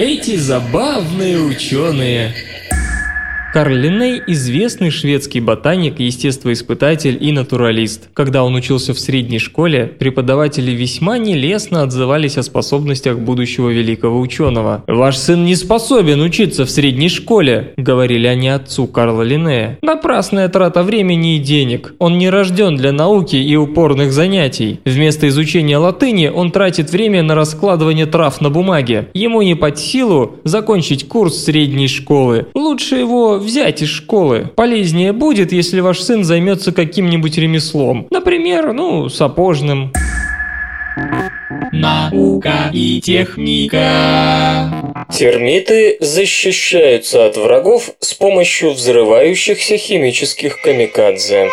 Эти 0.00 0.36
забавные 0.36 1.36
ученые. 1.38 2.32
Карл 3.52 3.74
Линней– 3.74 4.22
известный 4.28 4.90
шведский 4.90 5.40
ботаник, 5.40 5.98
естествоиспытатель 5.98 7.18
и 7.20 7.32
натуралист. 7.32 8.08
Когда 8.14 8.44
он 8.44 8.54
учился 8.54 8.94
в 8.94 9.00
средней 9.00 9.40
школе, 9.40 9.86
преподаватели 9.98 10.70
весьма 10.70 11.18
нелестно 11.18 11.82
отзывались 11.82 12.38
о 12.38 12.44
способностях 12.44 13.18
будущего 13.18 13.68
великого 13.68 14.20
ученого. 14.20 14.84
«Ваш 14.86 15.16
сын 15.16 15.44
не 15.44 15.56
способен 15.56 16.20
учиться 16.20 16.64
в 16.64 16.70
средней 16.70 17.08
школе»,– 17.08 17.74
говорили 17.76 18.28
они 18.28 18.48
отцу 18.48 18.86
Карла 18.86 19.22
Линнея. 19.22 19.80
«Напрасная 19.82 20.48
трата 20.48 20.84
времени 20.84 21.34
и 21.34 21.40
денег. 21.40 21.94
Он 21.98 22.18
не 22.18 22.30
рожден 22.30 22.76
для 22.76 22.92
науки 22.92 23.34
и 23.34 23.56
упорных 23.56 24.12
занятий. 24.12 24.78
Вместо 24.84 25.26
изучения 25.26 25.76
латыни 25.76 26.28
он 26.28 26.52
тратит 26.52 26.92
время 26.92 27.24
на 27.24 27.34
раскладывание 27.34 28.06
трав 28.06 28.40
на 28.40 28.48
бумаге. 28.48 29.08
Ему 29.12 29.42
не 29.42 29.56
под 29.56 29.76
силу 29.80 30.36
закончить 30.44 31.08
курс 31.08 31.42
средней 31.42 31.88
школы. 31.88 32.46
Лучше 32.54 32.94
его 32.94 33.39
взять 33.40 33.82
из 33.82 33.88
школы. 33.88 34.50
Полезнее 34.54 35.12
будет, 35.12 35.52
если 35.52 35.80
ваш 35.80 36.00
сын 36.00 36.24
займется 36.24 36.72
каким-нибудь 36.72 37.36
ремеслом. 37.38 38.06
Например, 38.10 38.72
ну, 38.72 39.08
сапожным. 39.08 39.92
Наука 41.72 42.70
и 42.72 43.00
техника. 43.00 44.96
Термиты 45.12 45.96
защищаются 46.00 47.26
от 47.26 47.36
врагов 47.36 47.90
с 48.00 48.14
помощью 48.14 48.72
взрывающихся 48.72 49.76
химических 49.76 50.60
камикадзе. 50.62 51.48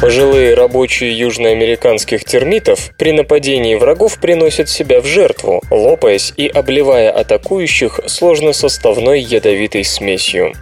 Пожилые 0.00 0.54
рабочие 0.54 1.16
южноамериканских 1.16 2.24
термитов 2.24 2.90
при 2.98 3.12
нападении 3.12 3.74
врагов 3.74 4.18
приносят 4.20 4.68
себя 4.68 5.00
в 5.00 5.06
жертву, 5.06 5.62
лопаясь 5.70 6.32
и 6.36 6.48
обливая 6.48 7.10
атакующих 7.10 8.00
сложносоставной 8.06 9.20
ядовитой 9.20 9.84
смесью. 9.84 10.52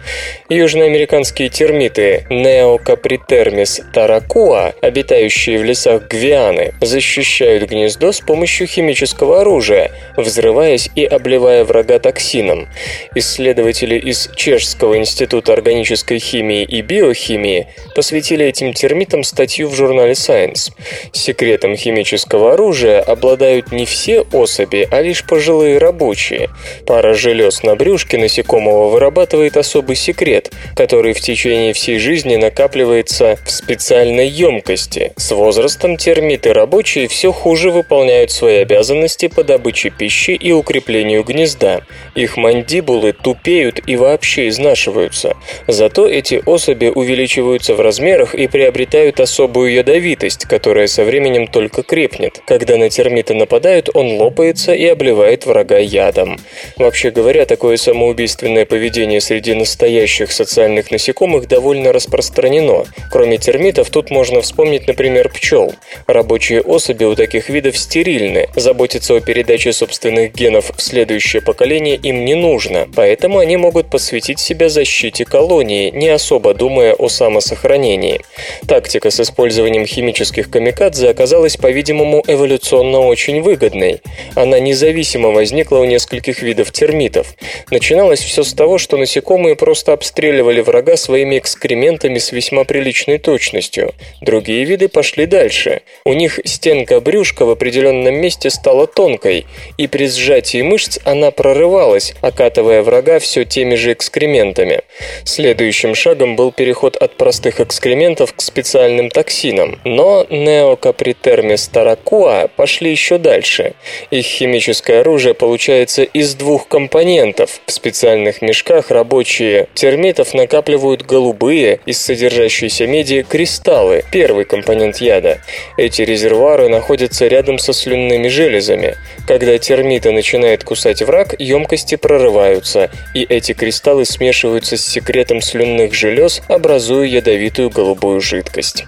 Южноамериканские 0.49 1.49
термиты 1.49 2.25
Neocapritermis 2.29 3.81
taracua, 3.93 4.73
обитающие 4.81 5.57
в 5.59 5.63
лесах 5.63 6.07
Гвианы, 6.07 6.73
защищают 6.79 7.69
гнездо 7.69 8.11
с 8.11 8.21
помощью 8.21 8.67
химического 8.67 9.41
оружия, 9.41 9.91
взрываясь 10.15 10.89
и 10.95 11.05
обливая 11.05 11.65
врага 11.65 11.99
токсином. 11.99 12.69
Исследователи 13.15 13.95
из 13.95 14.29
Чешского 14.35 14.97
института 14.97 15.53
органической 15.53 16.19
химии 16.19 16.63
и 16.63 16.81
биохимии 16.81 17.67
посвятили 17.95 18.45
этим 18.45 18.73
термитам 18.73 19.22
статью 19.23 19.69
в 19.69 19.75
журнале 19.75 20.13
Science. 20.13 20.71
Секретом 21.11 21.75
химического 21.75 22.53
оружия 22.53 23.01
обладают 23.01 23.71
не 23.71 23.85
все 23.85 24.21
особи, 24.31 24.87
а 24.91 25.01
лишь 25.01 25.25
пожилые 25.25 25.77
рабочие. 25.77 26.49
Пара 26.85 27.13
желез 27.13 27.63
на 27.63 27.75
брюшке 27.75 28.17
насекомого 28.17 28.89
вырабатывает 28.89 29.57
особый 29.57 29.95
секрет, 29.95 30.51
который 30.75 31.13
в 31.13 31.21
течение 31.21 31.73
всей 31.73 31.99
жизни 31.99 32.35
накапливается 32.35 33.37
в 33.45 33.51
специальной 33.51 34.27
емкости. 34.27 35.13
С 35.17 35.31
возрастом 35.31 35.97
термиты 35.97 36.53
рабочие 36.53 37.07
все 37.07 37.31
хуже 37.31 37.71
выполняют 37.71 38.31
свои 38.31 38.57
обязанности 38.57 39.27
по 39.27 39.43
добыче 39.43 39.89
пищи 39.89 40.31
и 40.31 40.51
укреплению 40.51 41.23
гнезда. 41.23 41.81
Их 42.15 42.37
мандибулы 42.37 43.13
тупеют 43.13 43.79
и 43.87 43.95
вообще 43.95 44.47
изнашиваются. 44.47 45.35
Зато 45.67 46.07
эти 46.07 46.41
особи 46.45 46.87
увеличиваются 46.87 47.75
в 47.75 47.81
размерах 47.81 48.35
и 48.35 48.47
приобретают 48.47 49.12
особую 49.19 49.73
ядовитость, 49.73 50.45
которая 50.45 50.87
со 50.87 51.03
временем 51.03 51.47
только 51.47 51.83
крепнет. 51.83 52.41
Когда 52.45 52.77
на 52.77 52.89
термита 52.89 53.33
нападают, 53.33 53.89
он 53.93 54.17
лопается 54.17 54.73
и 54.73 54.85
обливает 54.85 55.45
врага 55.45 55.77
ядом. 55.77 56.39
Вообще 56.77 57.11
говоря, 57.11 57.45
такое 57.45 57.77
самоубийственное 57.77 58.65
поведение 58.65 59.21
среди 59.21 59.53
настоящих 59.53 60.31
социальных 60.31 60.91
насекомых 60.91 61.47
довольно 61.47 61.91
распространено. 61.93 62.85
Кроме 63.11 63.37
термитов, 63.37 63.89
тут 63.89 64.09
можно 64.11 64.41
вспомнить, 64.41 64.87
например, 64.87 65.29
пчел. 65.29 65.73
Рабочие 66.07 66.61
особи 66.61 67.05
у 67.05 67.15
таких 67.15 67.49
видов 67.49 67.77
стерильны, 67.77 68.49
заботиться 68.55 69.15
о 69.15 69.21
передаче 69.21 69.73
собственных 69.73 70.33
генов 70.33 70.71
в 70.75 70.81
следующее 70.81 71.41
поколение 71.41 71.95
им 71.95 72.25
не 72.25 72.35
нужно, 72.35 72.87
поэтому 72.95 73.39
они 73.39 73.57
могут 73.57 73.89
посвятить 73.89 74.39
себя 74.39 74.69
защите 74.69 75.25
колонии, 75.25 75.91
не 75.91 76.09
особо 76.09 76.53
думая 76.53 76.93
о 76.93 77.09
самосохранении. 77.09 78.21
Тактика 78.67 79.02
с 79.11 79.19
использованием 79.19 79.85
химических 79.85 80.49
камикадзе 80.49 81.09
оказалась, 81.09 81.57
по-видимому, 81.57 82.23
эволюционно 82.27 82.99
очень 82.99 83.41
выгодной. 83.41 84.01
Она 84.35 84.59
независимо 84.59 85.29
возникла 85.29 85.79
у 85.79 85.85
нескольких 85.85 86.41
видов 86.41 86.71
термитов. 86.71 87.35
Начиналось 87.71 88.21
все 88.21 88.43
с 88.43 88.53
того, 88.53 88.77
что 88.77 88.97
насекомые 88.97 89.55
просто 89.55 89.93
обстреливали 89.93 90.61
врага 90.61 90.97
своими 90.97 91.37
экскрементами 91.37 92.17
с 92.17 92.31
весьма 92.31 92.63
приличной 92.63 93.19
точностью. 93.19 93.93
Другие 94.21 94.63
виды 94.65 94.87
пошли 94.87 95.25
дальше. 95.25 95.81
У 96.05 96.13
них 96.13 96.39
стенка 96.45 96.99
брюшка 96.99 97.45
в 97.45 97.49
определенном 97.49 98.15
месте 98.15 98.49
стала 98.49 98.87
тонкой, 98.87 99.45
и 99.77 99.87
при 99.87 100.07
сжатии 100.07 100.61
мышц 100.61 100.99
она 101.03 101.31
прорывалась, 101.31 102.13
окатывая 102.21 102.81
врага 102.83 103.19
все 103.19 103.45
теми 103.45 103.75
же 103.75 103.93
экскрементами. 103.93 104.81
Следующим 105.25 105.95
шагом 105.95 106.35
был 106.35 106.51
переход 106.51 106.95
от 106.95 107.17
простых 107.17 107.59
экскрементов 107.59 108.33
к 108.33 108.41
специальным 108.41 108.92
летальным 108.93 109.09
токсином. 109.09 109.79
Но 109.83 110.25
неокапритермис 110.29 111.67
таракуа 111.67 112.47
пошли 112.55 112.91
еще 112.91 113.17
дальше. 113.17 113.73
Их 114.11 114.25
химическое 114.25 115.01
оружие 115.01 115.33
получается 115.33 116.03
из 116.03 116.35
двух 116.35 116.67
компонентов. 116.67 117.61
В 117.65 117.71
специальных 117.71 118.41
мешках 118.41 118.91
рабочие 118.91 119.67
термитов 119.73 120.33
накапливают 120.33 121.03
голубые 121.03 121.79
из 121.85 121.99
содержащейся 121.99 122.87
меди 122.87 123.25
кристаллы, 123.27 124.03
первый 124.11 124.45
компонент 124.45 124.97
яда. 124.97 125.39
Эти 125.77 126.01
резервуары 126.01 126.69
находятся 126.69 127.27
рядом 127.27 127.57
со 127.57 127.73
слюнными 127.73 128.27
железами. 128.27 128.95
Когда 129.27 129.57
термита 129.57 130.11
начинает 130.11 130.63
кусать 130.63 131.01
враг, 131.01 131.39
емкости 131.39 131.95
прорываются, 131.95 132.89
и 133.13 133.23
эти 133.23 133.53
кристаллы 133.53 134.05
смешиваются 134.05 134.77
с 134.77 134.85
секретом 134.85 135.41
слюнных 135.41 135.93
желез, 135.93 136.41
образуя 136.47 137.05
ядовитую 137.05 137.69
голубую 137.69 138.21
жидкость. 138.21 138.82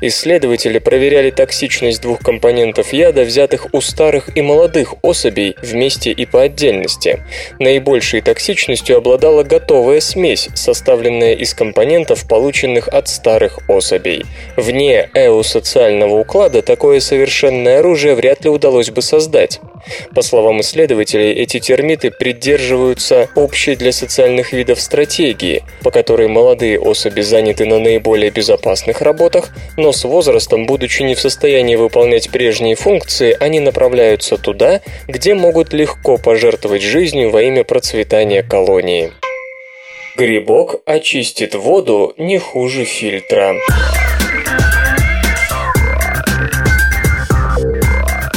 Исследователи 0.00 0.78
проверяли 0.78 1.30
токсичность 1.30 2.02
двух 2.02 2.20
компонентов 2.20 2.92
яда, 2.92 3.22
взятых 3.22 3.68
у 3.72 3.80
старых 3.80 4.36
и 4.36 4.42
молодых 4.42 4.94
особей 5.02 5.56
вместе 5.62 6.10
и 6.10 6.26
по 6.26 6.42
отдельности. 6.42 7.22
Наибольшей 7.58 8.20
токсичностью 8.20 8.96
обладала 8.96 9.42
готовая 9.42 10.00
смесь, 10.00 10.48
составленная 10.54 11.34
из 11.34 11.54
компонентов, 11.54 12.26
полученных 12.28 12.88
от 12.88 13.08
старых 13.08 13.58
особей. 13.68 14.24
Вне 14.56 15.08
эусоциального 15.14 16.14
уклада 16.16 16.62
такое 16.62 17.00
совершенное 17.00 17.80
оружие 17.80 18.14
вряд 18.14 18.44
ли 18.44 18.50
удалось 18.50 18.90
бы 18.90 19.02
создать. 19.02 19.60
По 20.14 20.22
словам 20.22 20.60
исследователей, 20.60 21.32
эти 21.32 21.60
термиты 21.60 22.10
придерживаются 22.10 23.28
общей 23.34 23.76
для 23.76 23.92
социальных 23.92 24.52
видов 24.52 24.80
стратегии, 24.80 25.62
по 25.82 25.90
которой 25.90 26.28
молодые 26.28 26.78
особи 26.80 27.20
заняты 27.20 27.66
на 27.66 27.78
наиболее 27.78 28.30
безопасных 28.30 29.00
работах, 29.00 29.50
но 29.76 29.92
с 29.92 30.04
возрастом, 30.04 30.66
будучи 30.66 31.02
не 31.02 31.14
в 31.14 31.20
состоянии 31.20 31.76
выполнять 31.76 32.30
прежние 32.30 32.74
функции, 32.74 33.36
они 33.38 33.60
направляются 33.60 34.36
туда, 34.36 34.80
где 35.08 35.34
могут 35.34 35.72
легко 35.72 36.16
пожертвовать 36.16 36.82
жизнью 36.82 37.30
во 37.30 37.42
имя 37.42 37.64
процветания 37.64 38.42
колонии. 38.42 39.12
Грибок 40.16 40.76
очистит 40.86 41.56
воду 41.56 42.14
не 42.16 42.38
хуже 42.38 42.84
фильтра. 42.84 43.56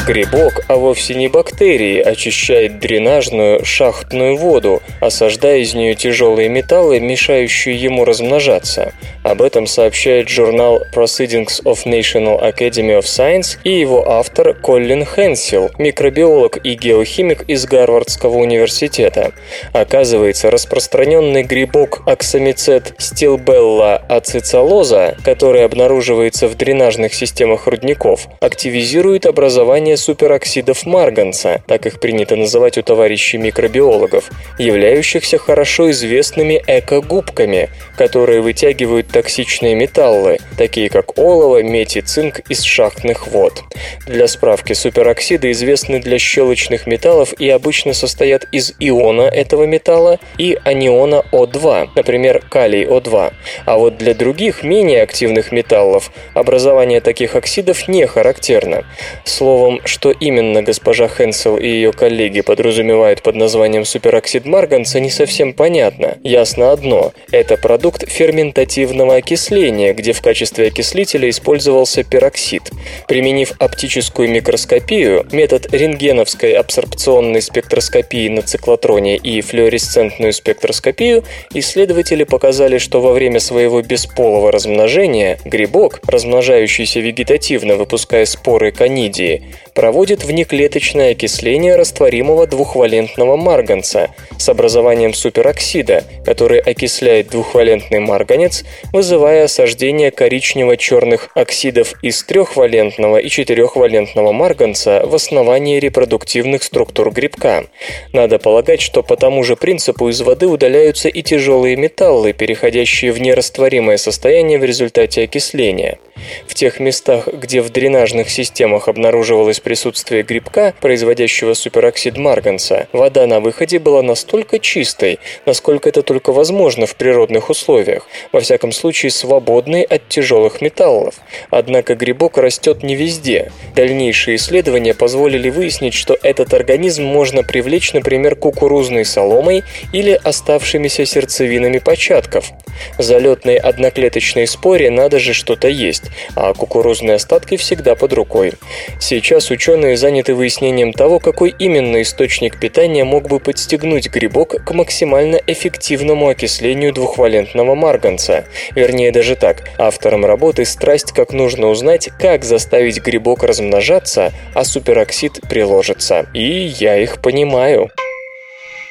Грибок, 0.08 0.62
а 0.70 0.78
вовсе 0.78 1.16
не 1.16 1.28
бактерии, 1.28 2.00
очищает 2.00 2.80
дренажную 2.80 3.66
шахтную 3.66 4.38
воду, 4.38 4.82
осаждая 5.02 5.58
из 5.58 5.74
нее 5.74 5.96
тяжелые 5.96 6.48
металлы, 6.48 7.02
мешающие 7.02 7.76
ему 7.76 8.06
размножаться. 8.06 8.94
Об 9.24 9.42
этом 9.42 9.68
сообщает 9.68 10.30
журнал 10.30 10.82
Proceedings 10.96 11.62
of 11.66 11.84
National 11.84 12.42
Academy 12.42 12.98
of 12.98 13.02
Science 13.02 13.58
и 13.66 13.72
его 13.82 14.10
автор 14.10 14.54
Коллин 14.54 15.06
Хенсел, 15.06 15.72
микробиолог 15.78 16.66
и 16.66 16.76
геохимик 16.76 17.44
из 17.50 17.66
Гарвардского 17.66 18.38
университета. 18.38 19.34
Оказывается, 19.74 20.50
распространенный 20.50 21.44
грибок 21.44 22.04
аксамицет 22.06 22.96
стилбелла 22.98 23.98
ацицалоза, 24.08 25.18
который 25.26 25.66
обнаруживается 25.66 26.48
в 26.48 26.56
дренажных 26.56 27.14
системах 27.14 27.68
рудников, 27.68 28.30
активизирует 28.40 29.26
образование 29.26 29.97
супероксидов 29.98 30.86
марганца, 30.86 31.62
так 31.68 31.86
их 31.86 32.00
принято 32.00 32.36
называть 32.36 32.78
у 32.78 32.84
товарищей 32.84 33.38
микробиологов, 33.38 34.30
являющихся 34.58 35.38
хорошо 35.38 35.92
известными 35.92 36.64
экогубками, 36.68 37.70
которые 37.98 38.42
вытягивают 38.42 39.08
токсичные 39.08 39.76
металлы, 39.76 40.38
такие 40.58 40.90
как 40.90 41.18
олово, 41.18 41.64
медь 41.64 41.98
и 41.98 42.02
цинк 42.02 42.40
из 42.50 42.62
шахтных 42.62 43.28
вод. 43.28 43.64
Для 44.06 44.28
справки, 44.28 44.74
супероксиды 44.74 45.52
известны 45.52 46.00
для 46.00 46.20
щелочных 46.20 46.88
металлов 46.88 47.34
и 47.40 47.50
обычно 47.50 47.94
состоят 47.94 48.46
из 48.52 48.74
иона 48.80 49.24
этого 49.24 49.66
металла 49.66 50.20
и 50.38 50.58
аниона 50.64 51.24
О2, 51.32 51.90
например, 51.96 52.44
калий 52.50 52.86
О2. 52.86 53.34
А 53.66 53.78
вот 53.78 53.98
для 53.98 54.14
других, 54.14 54.64
менее 54.64 55.02
активных 55.02 55.52
металлов, 55.52 56.12
образование 56.34 57.02
таких 57.02 57.36
оксидов 57.36 57.88
не 57.88 58.06
характерно. 58.06 58.86
Словом, 59.26 59.82
что 59.88 60.12
именно 60.12 60.62
госпожа 60.62 61.08
Хенсел 61.08 61.58
и 61.58 61.68
ее 61.68 61.92
коллеги 61.92 62.42
подразумевают 62.42 63.22
под 63.24 63.36
названием 63.36 63.86
супероксид 63.86 64.46
марганца, 64.46 65.00
не 65.00 65.10
совсем 65.10 65.54
понятно. 65.54 66.18
Ясно 66.24 66.72
одно– 66.72 67.14
это 67.32 67.58
продукт 67.58 68.10
ферментативного 68.10 69.16
окисления, 69.16 69.94
где 69.94 70.14
в 70.14 70.22
качестве 70.22 70.68
окислителя 70.68 71.30
использовался 71.30 72.04
пероксид. 72.04 72.64
Применив 73.08 73.54
оптическую 73.60 74.30
микроскопию, 74.30 75.26
метод 75.32 75.74
рентгеновской 75.74 76.54
абсорбционной 76.54 77.42
спектроскопии 77.42 78.30
на 78.30 78.42
циклотроне 78.42 79.18
и 79.18 79.42
флуоресцентную 79.42 80.34
спектроскопию, 80.34 81.24
исследователи 81.54 82.24
показали, 82.24 82.78
что 82.78 83.02
во 83.02 83.14
время 83.14 83.40
своего 83.40 83.82
бесполого 83.82 84.52
размножения 84.52 85.40
грибок, 85.46 86.00
размножающийся 86.08 87.00
вегетативно, 87.00 87.76
выпуская 87.76 88.26
споры 88.26 88.72
канидии, 88.72 89.44
проводит 89.78 90.24
внеклеточное 90.24 91.12
окисление 91.12 91.76
растворимого 91.76 92.48
двухвалентного 92.48 93.36
марганца 93.36 94.10
с 94.40 94.50
образованием 94.50 95.14
супероксида, 95.14 96.04
который 96.26 96.58
окисляет 96.58 97.28
двухвалентный 97.30 98.00
марганец, 98.00 98.64
вызывая 98.92 99.44
осаждение 99.44 100.10
коричнево-черных 100.10 101.30
оксидов 101.36 101.94
из 102.02 102.24
трехвалентного 102.24 103.18
и 103.18 103.30
четырехвалентного 103.30 104.32
марганца 104.32 105.04
в 105.06 105.14
основании 105.14 105.80
репродуктивных 105.80 106.64
структур 106.64 107.12
грибка. 107.12 107.66
Надо 108.14 108.40
полагать, 108.40 108.82
что 108.82 109.04
по 109.04 109.16
тому 109.16 109.44
же 109.44 109.56
принципу 109.56 110.10
из 110.10 110.20
воды 110.22 110.48
удаляются 110.48 111.08
и 111.08 111.22
тяжелые 111.22 111.76
металлы, 111.76 112.34
переходящие 112.34 113.12
в 113.12 113.22
нерастворимое 113.22 113.98
состояние 113.98 114.58
в 114.58 114.64
результате 114.64 115.22
окисления. 115.22 116.00
В 116.48 116.56
тех 116.56 116.80
местах, 116.80 117.28
где 117.28 117.62
в 117.62 117.70
дренажных 117.70 118.32
системах 118.32 118.88
обнаруживалось 118.88 119.60
присутствие 119.68 120.24
грибка, 120.24 120.74
производящего 120.80 121.54
супероксид 121.54 122.16
марганца, 122.16 122.88
вода 122.94 123.28
на 123.28 123.42
выходе 123.42 123.80
была 123.80 124.02
настолько 124.02 124.60
чистой, 124.60 125.20
насколько 125.46 125.90
это 125.90 126.04
только 126.04 126.32
возможно 126.32 126.86
в 126.86 126.96
природных 126.96 127.50
условиях, 127.50 128.08
во 128.32 128.40
всяком 128.40 128.72
случае 128.72 129.10
свободной 129.10 129.82
от 129.82 130.08
тяжелых 130.08 130.62
металлов. 130.62 131.16
Однако 131.50 131.96
грибок 131.96 132.38
растет 132.38 132.82
не 132.82 132.96
везде. 132.96 133.52
Дальнейшие 133.76 134.38
исследования 134.38 134.94
позволили 134.94 135.50
выяснить, 135.50 135.94
что 135.94 136.18
этот 136.24 136.54
организм 136.54 137.04
можно 137.04 137.44
привлечь, 137.44 137.92
например, 137.92 138.38
кукурузной 138.38 139.04
соломой 139.04 139.64
или 139.92 140.18
оставшимися 140.24 141.06
сердцевинами 141.06 141.80
початков. 141.80 142.52
Залетной 142.98 143.58
одноклеточной 143.58 144.48
споре 144.48 144.90
надо 144.90 145.20
же 145.20 145.34
что-то 145.34 145.68
есть 145.68 146.06
а 146.36 146.54
кукурузные 146.54 147.16
остатки 147.16 147.58
всегда 147.58 147.96
под 147.96 148.14
рукой. 148.14 148.54
Сейчас 149.00 149.52
ученые 149.58 149.98
заняты 149.98 150.36
выяснением 150.36 150.94
того, 150.94 151.18
какой 151.18 151.52
именно 151.58 152.04
источник 152.04 152.60
питания 152.60 153.04
мог 153.04 153.28
бы 153.28 153.40
подстегнуть 153.40 154.08
грибок 154.08 154.64
к 154.64 154.72
максимально 154.72 155.42
эффективному 155.48 156.28
окислению 156.30 156.94
двухвалентного 156.94 157.74
марганца. 157.74 158.46
Вернее, 158.76 159.12
даже 159.12 159.36
так. 159.36 159.68
Авторам 159.80 160.26
работы 160.26 160.64
страсть, 160.64 161.12
как 161.12 161.34
нужно 161.34 161.70
узнать, 161.70 162.10
как 162.20 162.44
заставить 162.44 163.02
грибок 163.02 163.42
размножаться, 163.42 164.32
а 164.54 164.64
супероксид 164.64 165.42
приложится. 165.50 166.28
И 166.36 166.72
я 166.80 166.96
их 167.00 167.20
понимаю. 167.24 167.90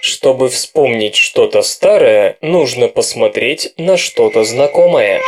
Чтобы 0.00 0.48
вспомнить 0.48 1.14
что-то 1.14 1.62
старое, 1.62 2.38
нужно 2.40 2.88
посмотреть 2.88 3.72
на 3.76 3.96
что-то 3.96 4.42
знакомое. 4.42 5.20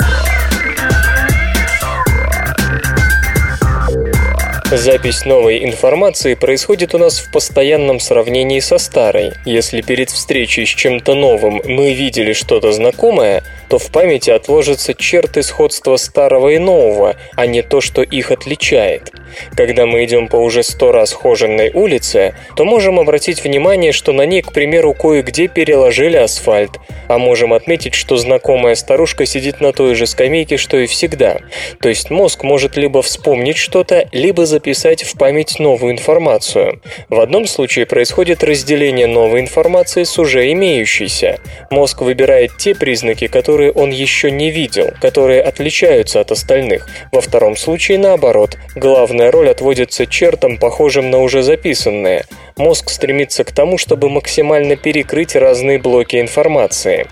Запись 4.70 5.24
новой 5.24 5.64
информации 5.64 6.35
происходит 6.35 6.94
у 6.94 6.98
нас 6.98 7.20
в 7.20 7.33
постоянном 7.33 8.00
сравнении 8.00 8.61
со 8.61 8.76
старой. 8.76 9.33
Если 9.46 9.81
перед 9.81 10.11
встречей 10.11 10.66
с 10.66 10.68
чем-то 10.68 11.14
новым 11.14 11.62
мы 11.64 11.94
видели 11.94 12.35
что-то 12.35 12.70
знакомое, 12.72 13.42
то 13.70 13.78
в 13.78 13.90
памяти 13.90 14.28
отложатся 14.28 14.92
черты 14.92 15.42
сходства 15.42 15.96
старого 15.96 16.50
и 16.50 16.59
нового, 16.59 17.16
а 17.35 17.46
не 17.46 17.62
то, 17.62 17.81
что 17.81 18.02
их 18.02 18.31
отличает. 18.31 19.11
Когда 19.54 19.87
мы 19.87 20.04
идем 20.04 20.28
по 20.28 20.37
уже 20.37 20.62
сто 20.62 20.92
раз 20.92 21.12
хоженной 21.12 21.70
улице, 21.72 22.35
то 22.57 22.64
можем 22.64 22.98
обратить 22.98 23.44
внимание, 23.44 23.92
что 23.92 24.12
на 24.12 24.26
ней, 24.26 24.42
к 24.42 24.52
примеру, 24.52 24.94
кое-где 24.94 25.48
переложили 25.48 26.16
асфальт, 26.16 26.72
а 27.09 27.18
можем 27.18 27.52
отметить, 27.52 27.94
что 27.94 28.16
знакомая 28.16 28.74
старушка 28.74 29.26
сидит 29.26 29.61
на 29.61 29.72
той 29.72 29.94
же 29.94 30.07
скамейке, 30.07 30.57
что 30.57 30.78
и 30.78 30.87
всегда. 30.87 31.38
То 31.81 31.88
есть 31.88 32.11
мозг 32.11 32.42
может 32.42 32.76
либо 32.76 33.02
вспомнить 33.02 33.57
что-то, 33.57 34.09
либо 34.12 34.44
записать 34.44 34.57
записать 34.58 35.04
в 35.04 35.16
память 35.16 35.60
новую 35.60 35.92
информацию. 35.92 36.82
В 37.08 37.20
одном 37.20 37.46
случае 37.46 37.86
происходит 37.86 38.42
разделение 38.42 39.06
новой 39.06 39.38
информации 39.38 40.02
с 40.02 40.18
уже 40.18 40.50
имеющейся. 40.50 41.38
Мозг 41.70 42.00
выбирает 42.00 42.56
те 42.58 42.74
признаки, 42.74 43.28
которые 43.28 43.70
он 43.70 43.90
еще 43.90 44.32
не 44.32 44.50
видел, 44.50 44.90
которые 45.00 45.42
отличаются 45.42 46.18
от 46.18 46.32
остальных. 46.32 46.88
Во 47.12 47.20
втором 47.20 47.56
случае 47.56 47.98
наоборот. 47.98 48.58
Главная 48.74 49.30
роль 49.30 49.48
отводится 49.48 50.06
чертам, 50.06 50.56
похожим 50.56 51.08
на 51.12 51.18
уже 51.18 51.44
записанные 51.44 52.24
мозг 52.58 52.90
стремится 52.90 53.44
к 53.44 53.52
тому, 53.52 53.78
чтобы 53.78 54.10
максимально 54.10 54.76
перекрыть 54.76 55.36
разные 55.36 55.78
блоки 55.78 56.20
информации. 56.20 57.06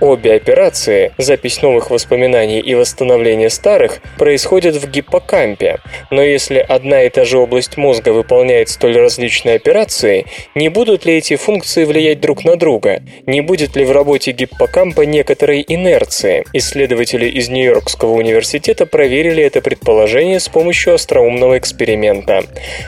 Обе 0.00 0.34
операции, 0.34 1.12
запись 1.18 1.62
новых 1.62 1.90
воспоминаний 1.90 2.60
и 2.60 2.74
восстановление 2.74 3.50
старых, 3.50 4.00
происходят 4.18 4.76
в 4.76 4.88
гиппокампе. 4.88 5.78
Но 6.10 6.22
если 6.22 6.58
одна 6.58 6.89
и 6.98 7.08
та 7.08 7.24
же 7.24 7.38
область 7.38 7.76
мозга 7.76 8.10
выполняет 8.10 8.68
столь 8.68 8.98
различные 8.98 9.56
операции, 9.56 10.26
не 10.54 10.68
будут 10.68 11.04
ли 11.06 11.16
эти 11.16 11.36
функции 11.36 11.84
влиять 11.84 12.20
друг 12.20 12.44
на 12.44 12.56
друга? 12.56 13.02
Не 13.26 13.40
будет 13.40 13.76
ли 13.76 13.84
в 13.84 13.92
работе 13.92 14.32
гиппокампа 14.32 15.02
некоторой 15.02 15.64
инерции? 15.66 16.44
Исследователи 16.52 17.26
из 17.26 17.48
Нью-Йоркского 17.48 18.12
университета 18.12 18.86
проверили 18.86 19.42
это 19.42 19.60
предположение 19.60 20.40
с 20.40 20.48
помощью 20.48 20.94
остроумного 20.94 21.58
эксперимента. 21.58 22.44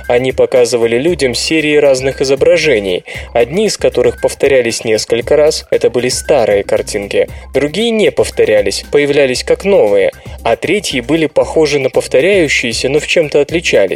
Они 0.09 0.33
показывали 0.33 0.99
людям 0.99 1.35
серии 1.35 1.77
разных 1.77 2.21
изображений, 2.21 3.05
одни 3.33 3.67
из 3.67 3.77
которых 3.77 4.21
повторялись 4.21 4.85
несколько 4.85 5.37
раз, 5.37 5.67
это 5.71 5.91
были 5.91 6.09
старые 6.09 6.65
картинки, 6.65 7.29
другие 7.55 7.91
не 7.91 8.11
повторялись, 8.11 8.85
появлялись 8.91 9.45
как 9.45 9.65
новые, 9.65 10.13
а 10.43 10.57
третьи 10.57 11.01
были 11.01 11.27
похожи 11.27 11.79
на 11.79 11.91
повторяющиеся, 11.91 12.89
но 12.89 12.99
в 12.99 13.07
чем-то 13.07 13.41
отличались. 13.41 13.92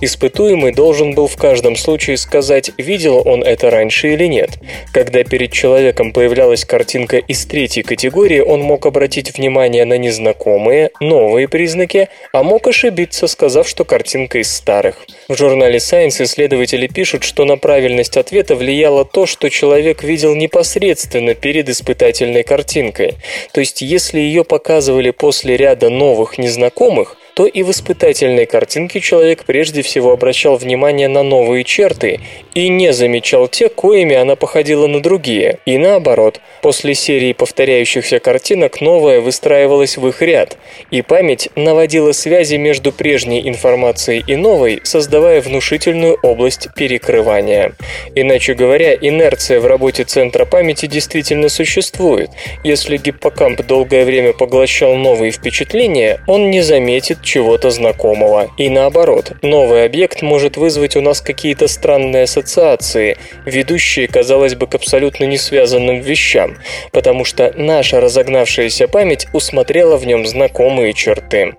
Испытуемый 0.00 0.72
должен 0.72 1.14
был 1.14 1.26
в 1.26 1.36
каждом 1.36 1.76
случае 1.76 2.16
сказать, 2.16 2.70
видел 2.78 3.22
он 3.24 3.42
это 3.42 3.70
раньше 3.70 4.12
или 4.12 4.26
нет. 4.26 4.50
Когда 4.92 5.24
перед 5.24 5.52
человеком 5.52 6.12
появлялась 6.12 6.64
картинка 6.64 7.18
из 7.18 7.44
третьей 7.46 7.82
категории, 7.82 8.40
он 8.40 8.62
мог 8.62 8.86
обратить 8.86 9.36
внимание 9.36 9.84
на 9.84 9.98
незнакомые, 9.98 10.90
новые 11.00 11.48
признаки, 11.48 12.08
а 12.32 12.42
мог 12.42 12.66
ошибиться, 12.66 13.26
сказав, 13.26 13.68
что 13.68 13.84
картинка 13.84 14.38
из 14.38 14.52
старых. 14.52 14.96
В 15.28 15.36
журнале 15.36 15.78
Science 15.78 16.22
исследователи 16.22 16.86
пишут, 16.86 17.24
что 17.24 17.44
на 17.44 17.56
правильность 17.56 18.16
ответа 18.16 18.56
влияло 18.56 19.04
то, 19.04 19.26
что 19.26 19.50
человек 19.50 20.02
видел 20.02 20.34
непосредственно 20.34 21.34
перед 21.34 21.68
испытательной 21.68 22.42
картинкой. 22.42 23.14
То 23.52 23.60
есть, 23.60 23.82
если 23.82 24.20
ее 24.20 24.44
показывали 24.44 25.10
после 25.10 25.56
ряда 25.56 25.90
новых 25.90 26.38
незнакомых, 26.38 27.16
то 27.38 27.46
и 27.46 27.62
в 27.62 27.70
испытательной 27.70 28.46
картинке 28.46 28.98
человек 28.98 29.44
прежде 29.44 29.82
всего 29.82 30.10
обращал 30.10 30.56
внимание 30.56 31.06
на 31.06 31.22
новые 31.22 31.62
черты 31.62 32.18
и 32.52 32.68
не 32.68 32.92
замечал 32.92 33.46
те, 33.46 33.68
коими 33.68 34.16
она 34.16 34.34
походила 34.34 34.88
на 34.88 35.00
другие. 35.00 35.60
И 35.64 35.78
наоборот, 35.78 36.40
после 36.62 36.96
серии 36.96 37.32
повторяющихся 37.32 38.18
картинок 38.18 38.80
новая 38.80 39.20
выстраивалась 39.20 39.96
в 39.96 40.08
их 40.08 40.20
ряд, 40.20 40.58
и 40.90 41.00
память 41.00 41.48
наводила 41.54 42.10
связи 42.10 42.56
между 42.56 42.90
прежней 42.90 43.48
информацией 43.48 44.24
и 44.26 44.34
новой, 44.34 44.80
создавая 44.82 45.40
внушительную 45.40 46.18
область 46.24 46.66
перекрывания. 46.74 47.74
Иначе 48.16 48.54
говоря, 48.54 48.96
инерция 48.96 49.60
в 49.60 49.66
работе 49.68 50.02
центра 50.02 50.44
памяти 50.44 50.86
действительно 50.86 51.48
существует. 51.48 52.30
Если 52.64 52.96
гиппокамп 52.96 53.64
долгое 53.64 54.04
время 54.04 54.32
поглощал 54.32 54.96
новые 54.96 55.30
впечатления, 55.30 56.20
он 56.26 56.50
не 56.50 56.62
заметит 56.62 57.22
чего-то 57.28 57.70
знакомого. 57.70 58.50
И 58.56 58.70
наоборот, 58.70 59.32
новый 59.42 59.84
объект 59.84 60.22
может 60.22 60.56
вызвать 60.56 60.96
у 60.96 61.02
нас 61.02 61.20
какие-то 61.20 61.68
странные 61.68 62.24
ассоциации, 62.24 63.18
ведущие, 63.44 64.08
казалось 64.08 64.54
бы, 64.54 64.66
к 64.66 64.74
абсолютно 64.74 65.24
не 65.24 65.36
связанным 65.36 66.00
вещам, 66.00 66.56
потому 66.90 67.24
что 67.24 67.52
наша 67.56 68.00
разогнавшаяся 68.00 68.88
память 68.88 69.26
усмотрела 69.34 69.98
в 69.98 70.06
нем 70.06 70.26
знакомые 70.26 70.94
черты. 70.94 71.52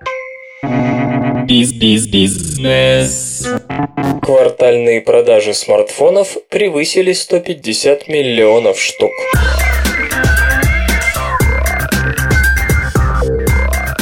Биз-биз-бизнес. 1.46 3.46
Квартальные 4.22 5.00
продажи 5.00 5.54
смартфонов 5.54 6.36
превысили 6.48 7.12
150 7.12 8.08
миллионов 8.08 8.80
штук. 8.80 9.12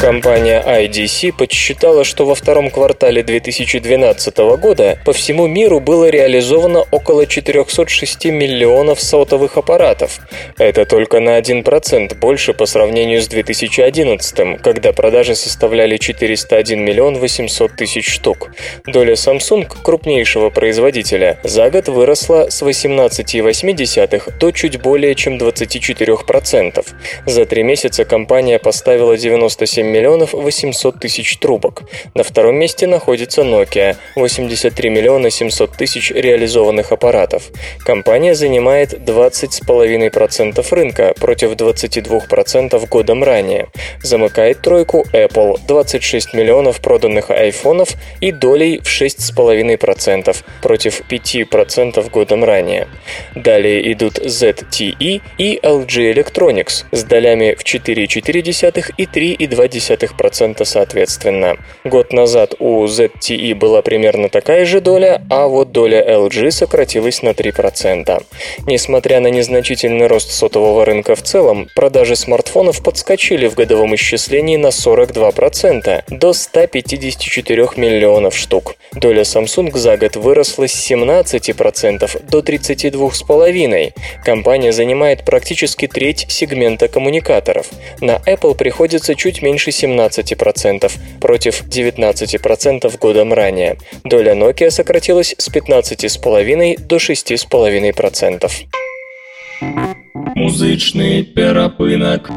Компания 0.00 0.62
IDC 0.64 1.32
подсчитала, 1.36 2.04
что 2.04 2.24
во 2.24 2.36
втором 2.36 2.70
квартале 2.70 3.24
2012 3.24 4.38
года 4.60 4.96
по 5.04 5.12
всему 5.12 5.48
миру 5.48 5.80
было 5.80 6.08
реализовано 6.08 6.84
около 6.92 7.26
406 7.26 8.26
миллионов 8.26 9.00
сотовых 9.00 9.56
аппаратов. 9.56 10.20
Это 10.56 10.84
только 10.84 11.18
на 11.18 11.36
1% 11.36 12.14
больше 12.14 12.54
по 12.54 12.66
сравнению 12.66 13.20
с 13.20 13.26
2011, 13.26 14.62
когда 14.62 14.92
продажи 14.92 15.34
составляли 15.34 15.96
401 15.96 16.80
миллион 16.80 17.18
800 17.18 17.74
тысяч 17.74 18.08
штук. 18.08 18.50
Доля 18.86 19.14
Samsung, 19.14 19.66
крупнейшего 19.82 20.50
производителя, 20.50 21.40
за 21.42 21.70
год 21.70 21.88
выросла 21.88 22.50
с 22.50 22.62
18,8 22.62 24.38
до 24.38 24.50
чуть 24.52 24.80
более 24.80 25.16
чем 25.16 25.38
24%. 25.38 26.86
За 27.26 27.46
три 27.46 27.64
месяца 27.64 28.04
компания 28.04 28.60
поставила 28.60 29.16
97 29.16 29.87
миллионов 29.88 30.32
800 30.32 31.00
тысяч 31.00 31.36
трубок. 31.38 31.82
На 32.14 32.22
втором 32.22 32.56
месте 32.56 32.86
находится 32.86 33.42
Nokia– 33.42 33.96
83 34.16 34.90
миллиона 34.90 35.30
700 35.30 35.72
тысяч 35.72 36.10
реализованных 36.10 36.92
аппаратов. 36.92 37.50
Компания 37.84 38.34
занимает 38.34 38.92
20,5% 38.92 40.66
рынка 40.70 41.14
против 41.18 41.52
22% 41.52 42.88
годом 42.88 43.24
ранее. 43.24 43.68
Замыкает 44.02 44.62
тройку 44.62 45.04
Apple– 45.12 45.58
26 45.68 46.34
миллионов 46.34 46.80
проданных 46.80 47.30
айфонов 47.30 47.90
и 48.20 48.32
долей 48.32 48.78
в 48.78 48.86
6,5% 48.86 50.36
против 50.62 51.02
5% 51.08 52.10
годом 52.10 52.44
ранее. 52.44 52.88
Далее 53.34 53.92
идут 53.92 54.18
ZTE 54.18 55.20
и 55.38 55.60
LG 55.62 56.12
Electronics 56.14 56.84
с 56.92 57.04
долями 57.04 57.54
в 57.58 57.64
4,4 57.64 58.92
и 58.96 59.04
3,2 59.04 59.77
0,2% 59.78 60.64
соответственно. 60.64 61.56
Год 61.84 62.12
назад 62.12 62.54
у 62.58 62.84
ZTE 62.84 63.54
была 63.54 63.82
примерно 63.82 64.28
такая 64.28 64.64
же 64.64 64.80
доля, 64.80 65.22
а 65.30 65.48
вот 65.48 65.72
доля 65.72 66.02
LG 66.02 66.50
сократилась 66.50 67.22
на 67.22 67.30
3%. 67.30 68.22
Несмотря 68.66 69.20
на 69.20 69.28
незначительный 69.28 70.06
рост 70.06 70.30
сотового 70.30 70.84
рынка 70.84 71.14
в 71.14 71.22
целом, 71.22 71.68
продажи 71.74 72.16
смартфонов 72.16 72.82
подскочили 72.82 73.46
в 73.48 73.54
годовом 73.54 73.94
исчислении 73.94 74.56
на 74.56 74.68
42% 74.68 76.04
до 76.08 76.32
154 76.32 77.68
миллионов 77.76 78.36
штук. 78.36 78.76
Доля 78.92 79.22
Samsung 79.22 79.76
за 79.76 79.96
год 79.96 80.16
выросла 80.16 80.66
с 80.66 80.90
17% 80.90 82.28
до 82.28 82.38
32,5%. 82.40 83.92
Компания 84.24 84.72
занимает 84.72 85.24
практически 85.24 85.86
треть 85.86 86.26
сегмента 86.28 86.88
коммуникаторов. 86.88 87.66
На 88.00 88.16
Apple 88.26 88.54
приходится 88.54 89.14
чуть 89.14 89.42
меньше 89.42 89.67
меньше 89.68 89.86
17% 89.86 90.92
против 91.20 91.64
19% 91.66 92.98
годом 92.98 93.32
ранее. 93.32 93.76
Доля 94.04 94.34
Nokia 94.34 94.70
сократилась 94.70 95.34
с 95.38 95.48
15,5% 95.48 96.86
до 96.86 96.96
6,5%. 96.96 98.50
Музичний 100.34 101.22
перепинок. 101.24 102.30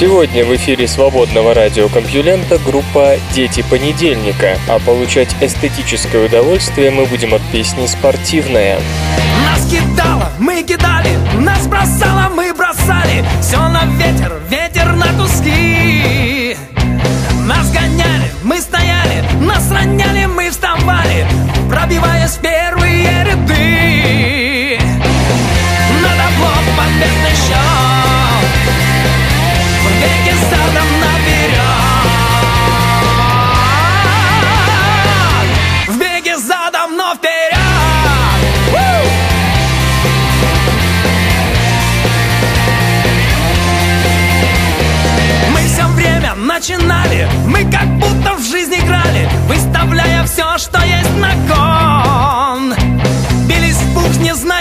Сегодня 0.00 0.46
в 0.46 0.56
эфире 0.56 0.88
свободного 0.88 1.52
радиокомпьюлента 1.52 2.58
группа 2.64 3.16
«Дети 3.34 3.62
понедельника», 3.68 4.56
а 4.66 4.78
получать 4.78 5.28
эстетическое 5.42 6.24
удовольствие 6.24 6.90
мы 6.90 7.04
будем 7.04 7.34
от 7.34 7.42
песни 7.52 7.84
«Спортивная». 7.84 8.78
Нас 9.44 9.70
кидало, 9.70 10.30
мы 10.38 10.62
кидали, 10.62 11.10
нас 11.38 11.66
бросало, 11.66 12.30
мы 12.34 12.54
бросали. 12.54 13.22
Все 13.42 13.58
на 13.58 13.84
ветер, 13.98 14.40
ветер 14.48 14.96
на 14.96 15.08
куски. 15.20 16.56
Нас 17.44 17.70
гоняли, 17.70 18.30
мы 18.42 18.58
стояли, 18.58 19.22
нас 19.42 19.70
роняли, 19.70 20.24
мы 20.24 20.48
вставали. 20.48 21.26
Пробиваясь 21.68 22.30
в 22.30 22.40
начинали. 46.60 47.26
Мы 47.46 47.64
как 47.70 47.88
будто 47.96 48.34
в 48.34 48.42
жизнь 48.42 48.74
играли 48.74 49.26
Выставляя 49.48 50.24
все, 50.24 50.58
что 50.58 50.78
есть 50.84 51.16
на 51.16 51.32
кон. 51.48 52.74
Бились 53.46 53.76
в 53.76 53.94
пух, 53.94 54.14
не 54.18 54.34
зная 54.34 54.59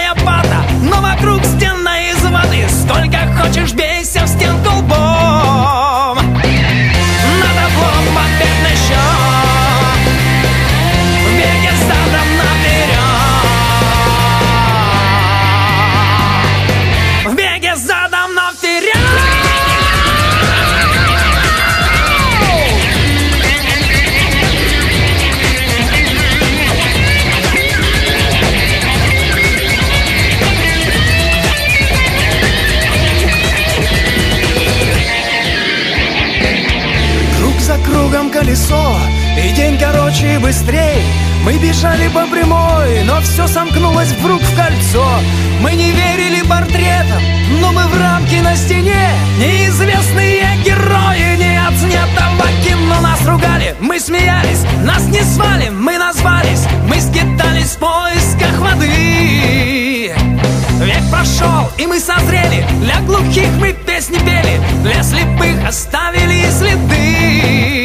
быстрей. 40.39 41.03
Мы 41.43 41.57
бежали 41.57 42.09
по 42.09 42.25
прямой 42.27 43.03
Но 43.05 43.21
все 43.21 43.47
сомкнулось 43.47 44.11
вдруг 44.11 44.41
в 44.41 44.55
кольцо. 44.55 45.05
Мы 45.61 45.71
не 45.73 45.91
верили 45.91 46.41
портретам 46.41 47.21
Но 47.61 47.71
мы 47.71 47.83
в 47.87 47.99
рамке 47.99 48.41
на 48.41 48.55
стене. 48.55 49.09
Неизвестные 49.37 50.57
герои 50.63 51.37
Не 51.37 51.59
отснятого 51.67 52.47
кино. 52.63 53.01
Нас 53.01 53.25
ругали, 53.25 53.75
мы 53.79 53.99
смеялись 53.99 54.63
Нас 54.83 55.05
не 55.05 55.21
звали, 55.21 55.69
мы 55.69 55.97
назвались. 55.97 56.65
Мы 56.87 56.99
скитались 56.99 57.75
в 57.75 57.77
поисках 57.77 58.59
воды. 58.59 60.13
Век 60.81 61.09
прошел, 61.11 61.69
и 61.77 61.85
мы 61.85 61.99
созрели. 61.99 62.65
Для 62.81 62.99
глухих 63.01 63.49
мы 63.59 63.73
песни 63.73 64.17
пели. 64.19 64.61
Для 64.83 65.03
слепых 65.03 65.67
оставили 65.67 66.49
следы 66.51 67.78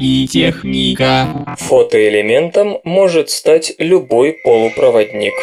и 0.00 0.26
техника. 0.26 1.56
Фотоэлементом 1.58 2.78
может 2.84 3.30
стать 3.30 3.74
любой 3.78 4.32
полупроводник. 4.44 5.34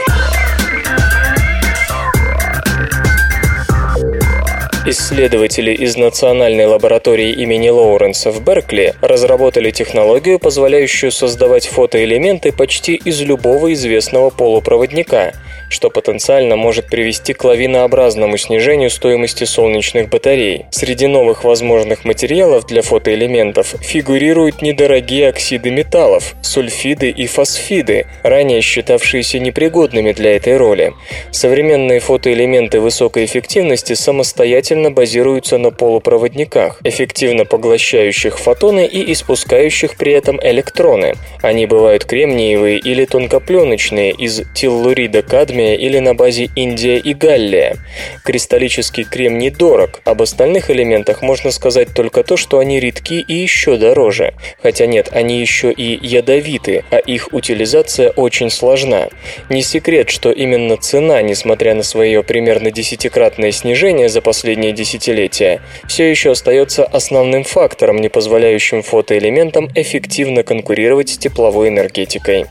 Исследователи 4.89 5.73
из 5.73 5.97
Национальной 5.97 6.65
лаборатории 6.65 7.34
имени 7.34 7.67
Лоуренса 7.67 8.32
в 8.32 8.41
Беркли 8.41 8.93
разработали 9.02 9.69
технологию, 9.69 10.39
позволяющую 10.39 11.12
создавать 11.12 11.67
фотоэлементы 11.67 12.54
почти 12.54 12.95
из 12.95 13.19
любого 13.19 13.73
известного 13.73 14.30
полупроводника, 14.30 15.34
что 15.69 15.89
потенциально 15.89 16.56
может 16.56 16.88
привести 16.88 17.34
к 17.34 17.43
лавинообразному 17.43 18.38
снижению 18.38 18.89
стоимости 18.89 19.43
солнечных 19.43 20.08
батарей. 20.08 20.67
Среди 20.71 21.08
новых 21.08 21.43
возможных 21.43 22.06
материалов 22.06 22.65
для 22.65 22.82
фотоэлементов 22.82 23.76
фигурируют 23.82 24.62
недорогие 24.62 25.28
оксиды 25.28 25.69
металлов, 25.69 26.36
сульфиды 26.41 27.10
и 27.10 27.28
фосфиды, 27.28 28.06
ранее 28.23 28.62
считавшиеся 28.62 29.39
непригодными 29.39 30.13
для 30.13 30.38
этой 30.38 30.56
роли. 30.56 30.93
Современные 31.32 32.00
фотоэлементы 32.00 32.80
высокой 32.80 33.26
эффективности 33.26 33.91
самостоятельно 33.91 34.77
базируются 34.92 35.58
на 35.58 35.72
полупроводниках, 35.72 36.80
эффективно 36.84 37.46
поглощающих 37.46 38.40
фотоны 38.40 38.86
и 38.86 39.12
испускающих 39.12 39.98
при 39.98 40.13
этом 40.13 40.40
электроны. 40.42 41.16
Они 41.42 41.66
бывают 41.66 42.06
кремниевые 42.06 42.80
или 42.80 43.06
тонкопленочные 43.06 44.12
из 44.12 44.42
теллурида 44.54 45.22
кадмия 45.22 45.76
или 45.76 46.00
на 46.00 46.13
базе 46.13 46.50
индия 46.56 46.98
и 46.98 47.13
галлия. 47.13 47.78
Кристаллический 48.24 49.04
кремний 49.04 49.50
дорог, 49.50 50.02
об 50.06 50.22
остальных 50.22 50.70
элементах 50.70 51.22
можно 51.22 51.52
сказать 51.52 51.90
только 51.94 52.24
то, 52.24 52.38
что 52.38 52.60
они 52.60 52.80
редки 52.80 53.20
и 53.20 53.34
еще 53.34 53.78
дороже. 53.78 54.34
Хотя 54.62 54.86
нет, 54.86 55.10
они 55.12 55.40
еще 55.40 55.72
и 55.72 56.00
ядовиты, 56.06 56.84
а 56.92 56.98
их 56.98 57.30
утилизация 57.34 58.10
очень 58.12 58.50
сложна. 58.50 59.10
Не 59.50 59.62
секрет, 59.62 60.10
что 60.10 60.32
именно 60.32 60.78
цена, 60.78 61.22
несмотря 61.22 61.74
на 61.74 61.84
свое 61.84 62.24
примерно 62.24 62.72
десятикратное 62.72 63.52
снижение 63.52 64.10
за 64.10 64.22
последние 64.22 64.66
десятилетия, 64.71 65.62
все 65.88 66.10
еще 66.10 66.32
остается 66.32 66.86
основным 66.86 67.43
фактором, 67.43 67.97
не 67.97 68.10
позволяющим 68.10 68.82
фотоэлементам 68.84 69.69
эффективно 69.75 70.43
конкурировать 70.43 71.10
с 71.10 71.17
тепловой 71.17 71.69
энергетикой. 71.69 72.45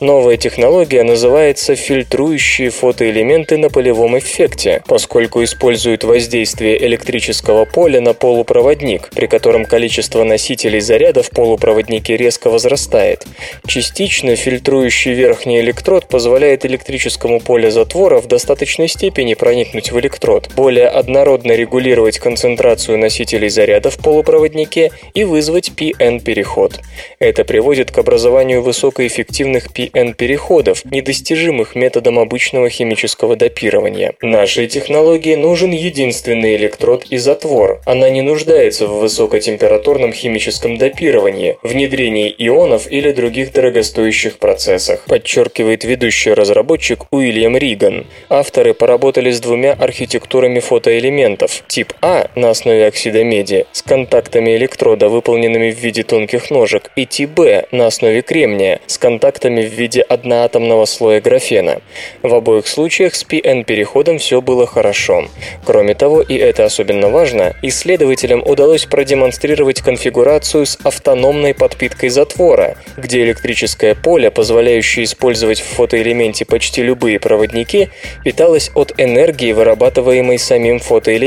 Новая 0.00 0.36
технология 0.36 1.02
называется 1.02 1.76
фильтрующие 1.76 2.70
фотоэлементы 2.70 3.56
на 3.56 3.70
полевом 3.70 4.18
эффекте, 4.18 4.82
поскольку 4.86 5.42
используют 5.44 6.04
воздействие 6.04 6.84
электрического 6.86 7.64
поля 7.64 8.00
на 8.00 8.14
полупроводник, 8.14 9.10
при 9.10 9.26
котором 9.26 9.64
количество 9.64 10.24
носителей 10.24 10.80
заряда 10.80 11.22
в 11.22 11.30
полупроводнике 11.30 12.16
резко 12.16 12.50
возрастает. 12.50 13.26
Частично 13.66 14.36
фильтрующий 14.36 15.12
верхний 15.12 15.60
электрод 15.60 16.06
позволяет 16.08 16.64
электрическому 16.64 17.40
полю 17.40 17.70
затвора 17.70 18.20
в 18.20 18.26
достаточной 18.26 18.88
степени 18.88 19.34
проникнуть 19.34 19.92
в 19.92 19.98
электрод, 20.00 20.50
более 20.56 20.88
однородно 20.88 21.45
регулировать 21.52 22.18
концентрацию 22.18 22.98
носителей 22.98 23.48
заряда 23.48 23.90
в 23.90 23.98
полупроводнике 23.98 24.90
и 25.14 25.24
вызвать 25.24 25.72
PN-переход. 25.76 26.80
Это 27.18 27.44
приводит 27.44 27.90
к 27.90 27.98
образованию 27.98 28.62
высокоэффективных 28.62 29.68
PN-переходов, 29.72 30.84
недостижимых 30.84 31.74
методом 31.74 32.18
обычного 32.18 32.70
химического 32.70 33.36
допирования. 33.36 34.14
Нашей 34.22 34.66
технологии 34.66 35.34
нужен 35.34 35.70
единственный 35.70 36.56
электрод 36.56 37.04
и 37.10 37.16
затвор. 37.16 37.80
Она 37.86 38.10
не 38.10 38.22
нуждается 38.22 38.86
в 38.86 39.00
высокотемпературном 39.00 40.12
химическом 40.12 40.76
допировании, 40.76 41.58
внедрении 41.62 42.34
ионов 42.38 42.90
или 42.90 43.12
других 43.12 43.52
дорогостоящих 43.52 44.38
процессах, 44.38 45.04
подчеркивает 45.06 45.84
ведущий 45.84 46.32
разработчик 46.32 47.06
Уильям 47.10 47.56
Риган. 47.56 48.06
Авторы 48.28 48.74
поработали 48.74 49.30
с 49.30 49.40
двумя 49.40 49.72
архитектурами 49.72 50.60
фотоэлементов. 50.60 51.35
Тип 51.68 51.92
А 52.00 52.30
на 52.34 52.50
основе 52.50 52.86
оксида 52.86 53.22
меди 53.24 53.66
с 53.72 53.82
контактами 53.82 54.56
электрода, 54.56 55.08
выполненными 55.08 55.70
в 55.70 55.78
виде 55.78 56.02
тонких 56.02 56.50
ножек, 56.50 56.90
и 56.96 57.04
тип 57.04 57.30
Б 57.30 57.66
на 57.70 57.86
основе 57.86 58.22
кремния 58.22 58.80
с 58.86 58.96
контактами 58.96 59.62
в 59.62 59.72
виде 59.72 60.00
одноатомного 60.00 60.86
слоя 60.86 61.20
графена. 61.20 61.80
В 62.22 62.34
обоих 62.34 62.66
случаях 62.66 63.14
с 63.14 63.24
PN-переходом 63.24 64.18
все 64.18 64.40
было 64.40 64.66
хорошо. 64.66 65.26
Кроме 65.64 65.94
того, 65.94 66.22
и 66.22 66.34
это 66.34 66.64
особенно 66.64 67.10
важно, 67.10 67.54
исследователям 67.62 68.42
удалось 68.46 68.86
продемонстрировать 68.86 69.82
конфигурацию 69.82 70.64
с 70.64 70.78
автономной 70.82 71.52
подпиткой 71.52 72.08
затвора, 72.08 72.76
где 72.96 73.22
электрическое 73.22 73.94
поле, 73.94 74.30
позволяющее 74.30 75.04
использовать 75.04 75.60
в 75.60 75.64
фотоэлементе 75.64 76.44
почти 76.44 76.82
любые 76.82 77.20
проводники, 77.20 77.90
питалось 78.24 78.70
от 78.74 78.94
энергии, 78.96 79.52
вырабатываемой 79.52 80.38
самим 80.38 80.78
фотоэлементом. 80.78 81.25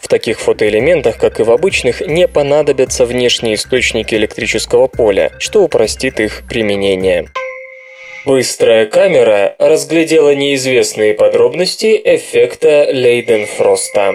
В 0.00 0.08
таких 0.08 0.40
фотоэлементах, 0.40 1.18
как 1.18 1.40
и 1.40 1.42
в 1.42 1.50
обычных, 1.50 2.00
не 2.00 2.28
понадобятся 2.28 3.04
внешние 3.04 3.56
источники 3.56 4.14
электрического 4.14 4.86
поля, 4.86 5.32
что 5.38 5.62
упростит 5.62 6.20
их 6.20 6.42
применение. 6.48 7.26
Быстрая 8.24 8.86
камера 8.86 9.54
разглядела 9.58 10.34
неизвестные 10.34 11.14
подробности 11.14 12.00
эффекта 12.04 12.88
Лейденфроста. 12.90 14.14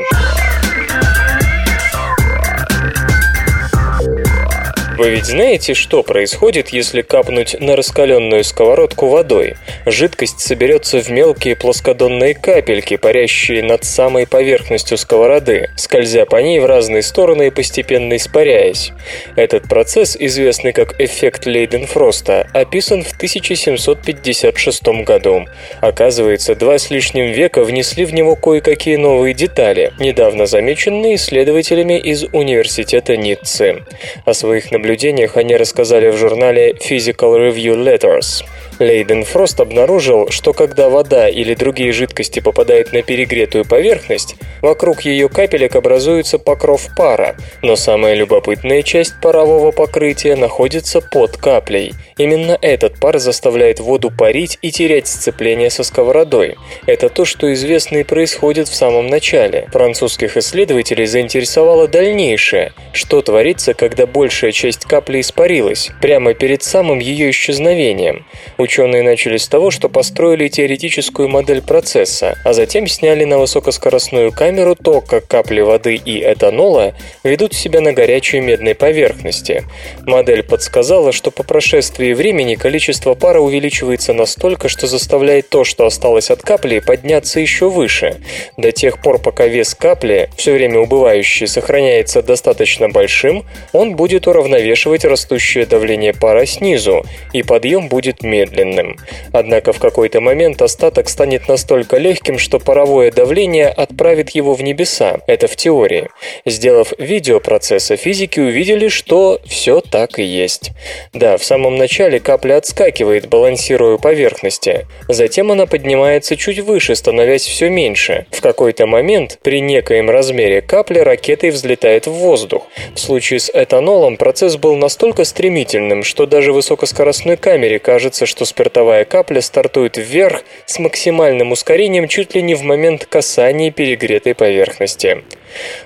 Вы 5.02 5.10
ведь 5.10 5.26
знаете, 5.26 5.74
что 5.74 6.04
происходит, 6.04 6.70
если 6.70 7.02
капнуть 7.02 7.60
на 7.60 7.76
раскаленную 7.76 8.44
сковородку 8.44 9.08
водой? 9.08 9.56
Жидкость 9.88 10.42
соберется 10.42 11.00
в 11.02 11.10
мелкие 11.10 11.56
плоскодонные 11.56 12.36
капельки, 12.36 12.98
парящие 12.98 13.64
над 13.64 13.84
самой 13.84 14.28
поверхностью 14.28 15.00
сковороды, 15.00 15.72
скользя 15.76 16.28
по 16.28 16.36
ней 16.36 16.60
в 16.60 16.68
разные 16.68 17.02
стороны 17.02 17.48
и 17.48 17.50
постепенно 17.50 18.16
испаряясь. 18.16 18.92
Этот 19.36 19.68
процесс, 19.68 20.16
известный 20.20 20.72
как 20.72 21.02
эффект 21.02 21.48
Лейденфроста, 21.48 22.48
описан 22.54 23.02
в 23.04 23.12
1756 23.14 24.84
году. 25.04 25.48
Оказывается, 25.80 26.54
два 26.54 26.78
с 26.78 26.92
лишним 26.92 27.32
века 27.32 27.64
внесли 27.64 28.06
в 28.06 28.14
него 28.14 28.36
кое-какие 28.36 28.98
новые 28.98 29.34
детали, 29.34 29.94
недавно 29.98 30.46
замеченные 30.46 31.16
исследователями 31.16 31.98
из 31.98 32.24
университета 32.26 33.18
Ниццы. 33.18 33.84
О 34.26 34.36
своих 34.36 34.70
наблюдениях 34.70 34.90
они 35.38 35.56
рассказали 35.56 36.10
в 36.10 36.17
журнале 36.17 36.71
Physical 36.71 37.38
Review 37.38 37.75
Letters. 37.75 38.43
Лейденфрост 38.82 39.60
обнаружил, 39.60 40.32
что 40.32 40.54
когда 40.54 40.90
вода 40.90 41.29
или 41.29 41.54
другие 41.54 41.92
жидкости 41.92 42.40
попадают 42.40 42.94
на 42.94 43.04
перегретую 43.04 43.63
поверхность, 43.63 44.36
вокруг 44.62 45.02
ее 45.02 45.29
капелек 45.29 45.75
образуется 45.75 46.40
покров 46.40 46.88
пара, 46.98 47.36
но 47.62 47.75
самая 47.75 48.15
любопытная 48.15 48.82
часть 48.82 49.13
парового 49.21 49.71
покрытия 49.71 50.36
находится 50.36 51.00
под 51.00 51.38
каплей. 51.38 51.94
Именно 52.17 52.58
этот 52.60 53.00
пар 53.00 53.19
заставляет 53.19 53.79
воду 53.79 54.10
парить 54.10 54.58
и 54.63 54.71
терять 54.71 55.08
сцепление 55.08 55.69
со 55.69 55.84
сковородой. 55.84 56.56
Это 56.88 57.10
то, 57.10 57.23
что 57.23 57.54
известно 57.54 57.98
и 57.98 58.04
происходит 58.04 58.67
в 58.67 58.75
самом 58.75 59.08
начале. 59.08 59.67
Французских 59.71 60.38
исследователей 60.38 61.06
заинтересовало 61.06 61.88
дальнейшее, 61.88 62.73
что 62.94 63.21
творится, 63.21 63.75
когда 63.75 64.08
большая 64.08 64.52
часть 64.52 64.86
капли 64.86 65.21
испарилась, 65.21 65.92
прямо 66.02 66.34
перед 66.34 66.63
самым 66.63 66.98
ее 66.98 67.29
исчезновением. 67.29 68.25
Ученые 68.72 69.04
начали 69.04 69.36
с 69.36 69.50
того, 69.50 69.69
что 69.69 69.90
построили 69.90 70.48
теоретическую 70.48 71.28
модель 71.28 71.62
процесса, 71.62 72.38
а 72.46 72.54
затем 72.54 72.88
сняли 72.88 73.26
на 73.26 73.38
высокоскоростную 73.38 74.32
камеру 74.32 74.78
то, 74.82 75.02
как 75.02 75.28
капли 75.28 75.60
воды 75.60 75.96
и 75.96 76.22
этанола 76.24 76.94
ведут 77.26 77.54
себя 77.54 77.82
на 77.82 77.92
горячей 77.92 78.40
медной 78.40 78.74
поверхности. 78.74 79.65
Модель 80.08 80.42
подсказала, 80.42 81.12
что 81.12 81.32
по 81.32 81.44
прошествии 81.44 82.13
времени 82.13 82.56
количество 82.56 83.13
пара 83.13 83.42
увеличивается 83.42 84.13
настолько, 84.13 84.69
что 84.69 84.88
заставляет 84.88 85.50
то, 85.50 85.65
что 85.65 85.86
осталось 85.86 86.32
от 86.32 86.42
капли, 86.42 86.80
подняться 86.80 87.42
еще 87.42 87.69
выше. 87.69 88.22
До 88.56 88.72
тех 88.72 89.02
пор, 89.02 89.19
пока 89.19 89.48
вес 89.48 89.76
капли, 89.76 90.30
все 90.38 90.54
время 90.54 90.80
убывающий, 90.80 91.46
сохраняется 91.46 92.24
достаточно 92.24 92.88
большим, 92.88 93.44
он 93.74 93.98
будет 93.98 94.28
уравновешивать 94.28 95.04
растущее 95.04 95.65
давление 95.65 96.13
пара 96.13 96.46
снизу, 96.46 97.06
и 97.34 97.44
подъем 97.44 97.90
будет 97.90 98.24
медленным 98.24 98.61
медленным. 98.62 98.98
Однако 99.34 99.74
в 99.74 99.80
какой-то 99.80 100.22
момент 100.22 100.62
остаток 100.62 101.10
станет 101.10 101.48
настолько 101.48 101.98
легким, 101.98 102.38
что 102.38 102.60
паровое 102.60 103.12
давление 103.12 103.68
отправит 103.68 104.32
его 104.32 104.54
в 104.54 104.62
небеса. 104.62 105.20
Это 105.28 105.48
в 105.48 105.56
теории. 105.56 106.10
Сделав 106.46 106.94
видео 106.98 107.40
процесса, 107.40 107.96
физики 107.96 108.40
увидели, 108.40 108.88
что 108.88 109.40
все 109.46 109.82
так 109.82 110.20
и 110.20 110.24
есть. 110.24 110.72
Да, 111.14 111.38
в 111.38 111.44
самом 111.44 111.78
начале 111.78 112.20
капля 112.20 112.58
отскакивает, 112.58 113.28
балансируя 113.28 113.98
поверхности. 113.98 114.88
Затем 115.08 115.52
она 115.52 115.66
поднимается 115.66 116.36
чуть 116.36 116.60
выше, 116.60 116.96
становясь 116.96 117.46
все 117.46 117.70
меньше. 117.70 118.26
В 118.32 118.42
какой-то 118.42 118.86
момент 118.88 119.40
при 119.42 119.62
некоем 119.62 120.10
размере 120.10 120.62
капля 120.62 121.04
ракетой 121.04 121.50
взлетает 121.52 122.08
в 122.08 122.12
воздух. 122.12 122.68
В 122.96 123.00
случае 123.00 123.40
с 123.40 123.50
этанолом 123.54 124.18
процесс 124.18 124.58
был 124.58 124.76
настолько 124.76 125.24
стремительным, 125.24 126.04
что 126.04 126.26
даже 126.26 126.54
высокоскоростной 126.54 127.38
камере 127.38 127.80
кажется, 127.80 128.26
что 128.26 128.46
спиртовая 128.52 129.06
капля 129.06 129.39
стартует 129.39 129.97
вверх 129.97 130.43
с 130.65 130.77
максимальным 130.77 131.52
ускорением 131.54 132.08
чуть 132.10 132.35
ли 132.35 132.41
не 132.41 132.54
в 132.54 132.63
момент 132.63 133.06
касания 133.06 133.71
перегретой 133.71 134.35
поверхности. 134.35 135.23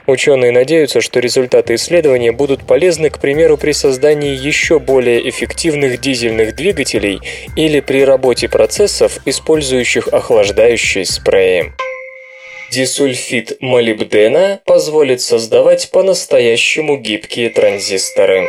Ученые 0.07 0.51
надеются, 0.51 1.01
что 1.01 1.19
результаты 1.19 1.75
исследования 1.75 2.31
будут 2.31 2.65
полезны, 2.65 3.09
к 3.11 3.19
примеру, 3.19 3.57
при 3.57 3.71
создании 3.71 4.35
еще 4.35 4.79
более 4.79 5.29
эффективных 5.29 6.01
дизельных 6.01 6.55
двигателей 6.55 7.19
или 7.55 7.81
при 7.81 8.03
работе 8.03 8.49
процессов, 8.49 9.19
использующих 9.25 10.07
охлаждающие 10.07 11.05
спреи. 11.05 11.71
Дисульфид 12.71 13.57
молибдена 13.61 14.59
позволит 14.65 15.21
создавать 15.21 15.91
по-настоящему 15.91 16.97
гибкие 16.97 17.49
транзисторы. 17.51 18.47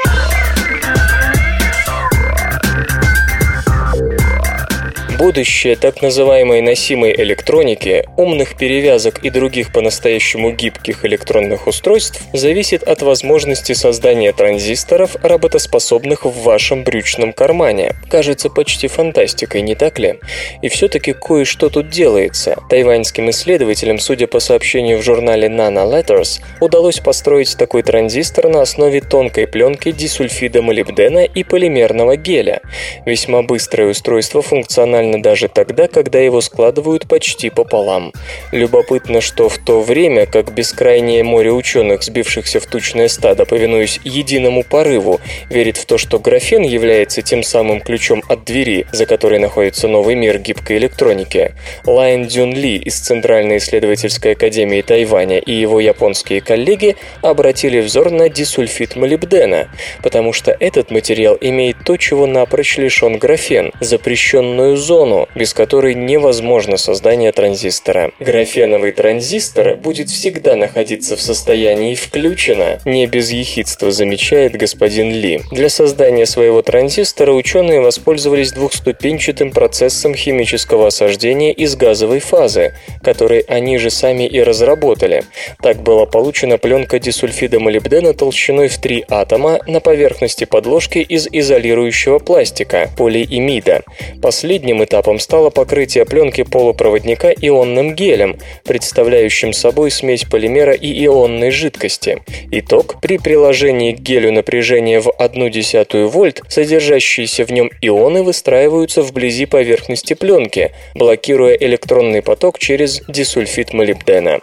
Будущее 5.18 5.76
так 5.76 6.02
называемой 6.02 6.60
носимой 6.60 7.14
электроники, 7.16 8.04
умных 8.18 8.54
перевязок 8.58 9.24
и 9.24 9.30
других 9.30 9.72
по-настоящему 9.72 10.50
гибких 10.50 11.06
электронных 11.06 11.66
устройств 11.66 12.20
зависит 12.34 12.82
от 12.82 13.00
возможности 13.00 13.72
создания 13.72 14.34
транзисторов, 14.34 15.16
работоспособных 15.22 16.26
в 16.26 16.42
вашем 16.42 16.84
брючном 16.84 17.32
кармане. 17.32 17.94
Кажется 18.10 18.50
почти 18.50 18.88
фантастикой, 18.88 19.62
не 19.62 19.74
так 19.74 19.98
ли? 19.98 20.16
И 20.60 20.68
все-таки 20.68 21.14
кое-что 21.14 21.70
тут 21.70 21.88
делается. 21.88 22.58
Тайваньским 22.68 23.30
исследователям, 23.30 23.98
судя 23.98 24.26
по 24.26 24.38
сообщению 24.38 24.98
в 24.98 25.02
журнале 25.02 25.48
Nano 25.48 25.90
Letters, 25.90 26.42
удалось 26.60 27.00
построить 27.00 27.56
такой 27.56 27.82
транзистор 27.82 28.48
на 28.50 28.60
основе 28.60 29.00
тонкой 29.00 29.46
пленки 29.46 29.92
дисульфида 29.92 30.60
молибдена 30.60 31.24
и 31.24 31.42
полимерного 31.42 32.16
геля. 32.16 32.60
Весьма 33.06 33.40
быстрое 33.40 33.92
устройство 33.92 34.42
функционально 34.42 35.05
актуально 35.06 35.22
даже 35.22 35.48
тогда, 35.48 35.88
когда 35.88 36.18
его 36.18 36.40
складывают 36.40 37.08
почти 37.08 37.50
пополам. 37.50 38.12
Любопытно, 38.52 39.20
что 39.20 39.48
в 39.48 39.58
то 39.58 39.80
время, 39.80 40.26
как 40.26 40.52
бескрайнее 40.52 41.22
море 41.22 41.52
ученых, 41.52 42.02
сбившихся 42.02 42.60
в 42.60 42.66
тучное 42.66 43.08
стадо, 43.08 43.44
повинуясь 43.44 44.00
единому 44.04 44.62
порыву, 44.62 45.20
верит 45.50 45.76
в 45.76 45.86
то, 45.86 45.98
что 45.98 46.18
графен 46.18 46.62
является 46.62 47.22
тем 47.22 47.42
самым 47.42 47.80
ключом 47.80 48.22
от 48.28 48.44
двери, 48.44 48.86
за 48.92 49.06
которой 49.06 49.38
находится 49.38 49.88
новый 49.88 50.14
мир 50.14 50.38
гибкой 50.38 50.78
электроники, 50.78 51.54
Лайн 51.84 52.26
Дюн 52.26 52.54
Ли 52.54 52.76
из 52.76 52.94
Центральной 52.94 53.58
исследовательской 53.58 54.32
академии 54.32 54.82
Тайваня 54.82 55.38
и 55.38 55.52
его 55.52 55.80
японские 55.80 56.40
коллеги 56.40 56.96
обратили 57.22 57.80
взор 57.80 58.10
на 58.10 58.28
дисульфид 58.28 58.96
молибдена, 58.96 59.68
потому 60.02 60.32
что 60.32 60.56
этот 60.58 60.90
материал 60.90 61.36
имеет 61.40 61.76
то, 61.84 61.96
чего 61.96 62.26
напрочь 62.26 62.78
лишен 62.78 63.18
графен– 63.18 63.72
запрещенную 63.80 64.76
зону 64.76 64.95
зону, 64.96 65.28
без 65.34 65.52
которой 65.52 65.94
невозможно 65.94 66.78
создание 66.78 67.30
транзистора. 67.30 68.12
Графеновый 68.18 68.92
транзистор 68.92 69.76
будет 69.76 70.08
всегда 70.08 70.56
находиться 70.56 71.16
в 71.16 71.20
состоянии 71.20 71.94
«включено», 71.94 72.78
не 72.86 73.06
без 73.06 73.30
ехидства 73.30 73.90
замечает 73.90 74.56
господин 74.56 75.12
Ли. 75.12 75.42
Для 75.52 75.68
создания 75.68 76.24
своего 76.24 76.62
транзистора 76.62 77.32
ученые 77.32 77.82
воспользовались 77.82 78.52
двухступенчатым 78.52 79.50
процессом 79.50 80.14
химического 80.14 80.86
осаждения 80.86 81.52
из 81.52 81.76
газовой 81.76 82.20
фазы, 82.20 82.72
который 83.02 83.40
они 83.40 83.76
же 83.76 83.90
сами 83.90 84.26
и 84.26 84.40
разработали. 84.40 85.24
Так 85.62 85.82
была 85.82 86.06
получена 86.06 86.56
пленка 86.56 86.98
дисульфида 86.98 87.60
молибдена 87.60 88.14
толщиной 88.14 88.68
в 88.68 88.78
3 88.78 89.04
атома 89.10 89.60
на 89.66 89.80
поверхности 89.80 90.44
подложки 90.44 90.98
из 90.98 91.28
изолирующего 91.30 92.18
пластика– 92.18 92.88
полиимида. 92.96 93.82
Последним 94.22 94.85
этапом 94.86 95.18
стало 95.18 95.50
покрытие 95.50 96.06
пленки 96.06 96.42
полупроводника 96.42 97.30
ионным 97.30 97.94
гелем, 97.94 98.38
представляющим 98.64 99.52
собой 99.52 99.90
смесь 99.90 100.24
полимера 100.24 100.72
и 100.72 101.04
ионной 101.04 101.50
жидкости. 101.50 102.22
Итог– 102.50 103.00
при 103.02 103.18
приложении 103.18 103.92
к 103.92 104.00
гелю 104.00 104.32
напряжения 104.32 105.00
в 105.00 105.08
0,1 105.08 106.06
вольт, 106.06 106.42
содержащиеся 106.48 107.44
в 107.44 107.52
нем 107.52 107.70
ионы 107.82 108.22
выстраиваются 108.22 109.02
вблизи 109.02 109.44
поверхности 109.44 110.14
пленки, 110.14 110.72
блокируя 110.94 111.54
электронный 111.54 112.22
поток 112.22 112.58
через 112.58 113.02
дисульфид 113.08 113.74
молибдена. 113.74 114.40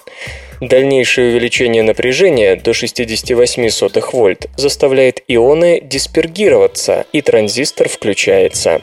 Дальнейшее 0.62 1.32
увеличение 1.32 1.84
напряжения 1.84 2.56
до 2.56 2.74
68 2.74 3.70
сотых 3.70 4.14
вольт 4.14 4.48
заставляет 4.56 5.22
ионы 5.28 5.82
диспергироваться, 5.82 7.06
и 7.12 7.22
транзистор 7.22 7.90
включается. 7.90 8.82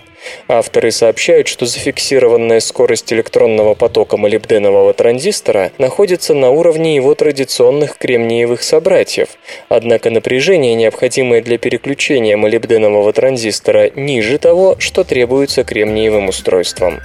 Авторы 0.49 0.91
сообщают, 0.91 1.49
что 1.49 1.66
зафиксированная 1.66 2.61
скорость 2.61 3.12
электронного 3.12 3.75
потока 3.75 4.16
молибденового 4.16 4.93
транзистора 4.93 5.73
находится 5.79 6.35
на 6.35 6.51
уровне 6.51 6.97
его 6.97 7.14
традиционных 7.14 7.97
кремниевых 7.97 8.62
собратьев, 8.62 9.29
однако 9.68 10.11
напряжение, 10.11 10.75
необходимое 10.75 11.41
для 11.41 11.59
переключения 11.59 12.37
молибденового 12.37 13.12
транзистора, 13.12 13.91
ниже 13.95 14.39
того, 14.39 14.77
что 14.79 15.05
требуется 15.05 15.64
кремниевым 15.64 16.29
устройствам. 16.29 17.01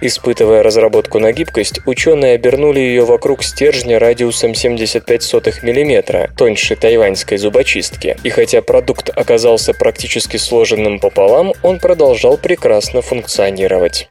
Испытывая 0.00 0.62
разработку 0.62 1.18
на 1.18 1.32
гибкость, 1.32 1.80
ученые 1.86 2.34
обернули 2.34 2.80
ее 2.80 3.04
вокруг 3.04 3.42
стержня 3.42 3.98
радиусом 3.98 4.54
75 4.54 5.62
мм, 5.62 6.30
тоньше 6.36 6.76
тайваньской 6.76 7.38
зубочистки, 7.38 8.16
и 8.24 8.30
хотя 8.30 8.60
продукт 8.60 9.10
оказался 9.14 9.72
практически 9.72 10.36
сложенным 10.36 10.98
пополам, 10.98 11.52
он 11.62 11.78
продолжал 11.78 12.36
прекрасно 12.36 12.57
функционировать. 13.02 14.08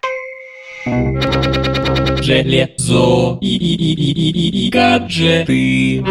Железо 2.21 3.37
и, 3.41 3.55
и, 3.55 3.93
и, 3.93 4.65
и 4.65 4.69
гаджеты. 4.69 6.03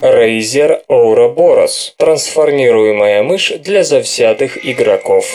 Razer 0.00 0.80
Ouroboros– 0.88 1.92
трансформируемая 1.96 3.22
мышь 3.22 3.52
для 3.64 3.82
завсятых 3.82 4.64
игроков. 4.64 5.26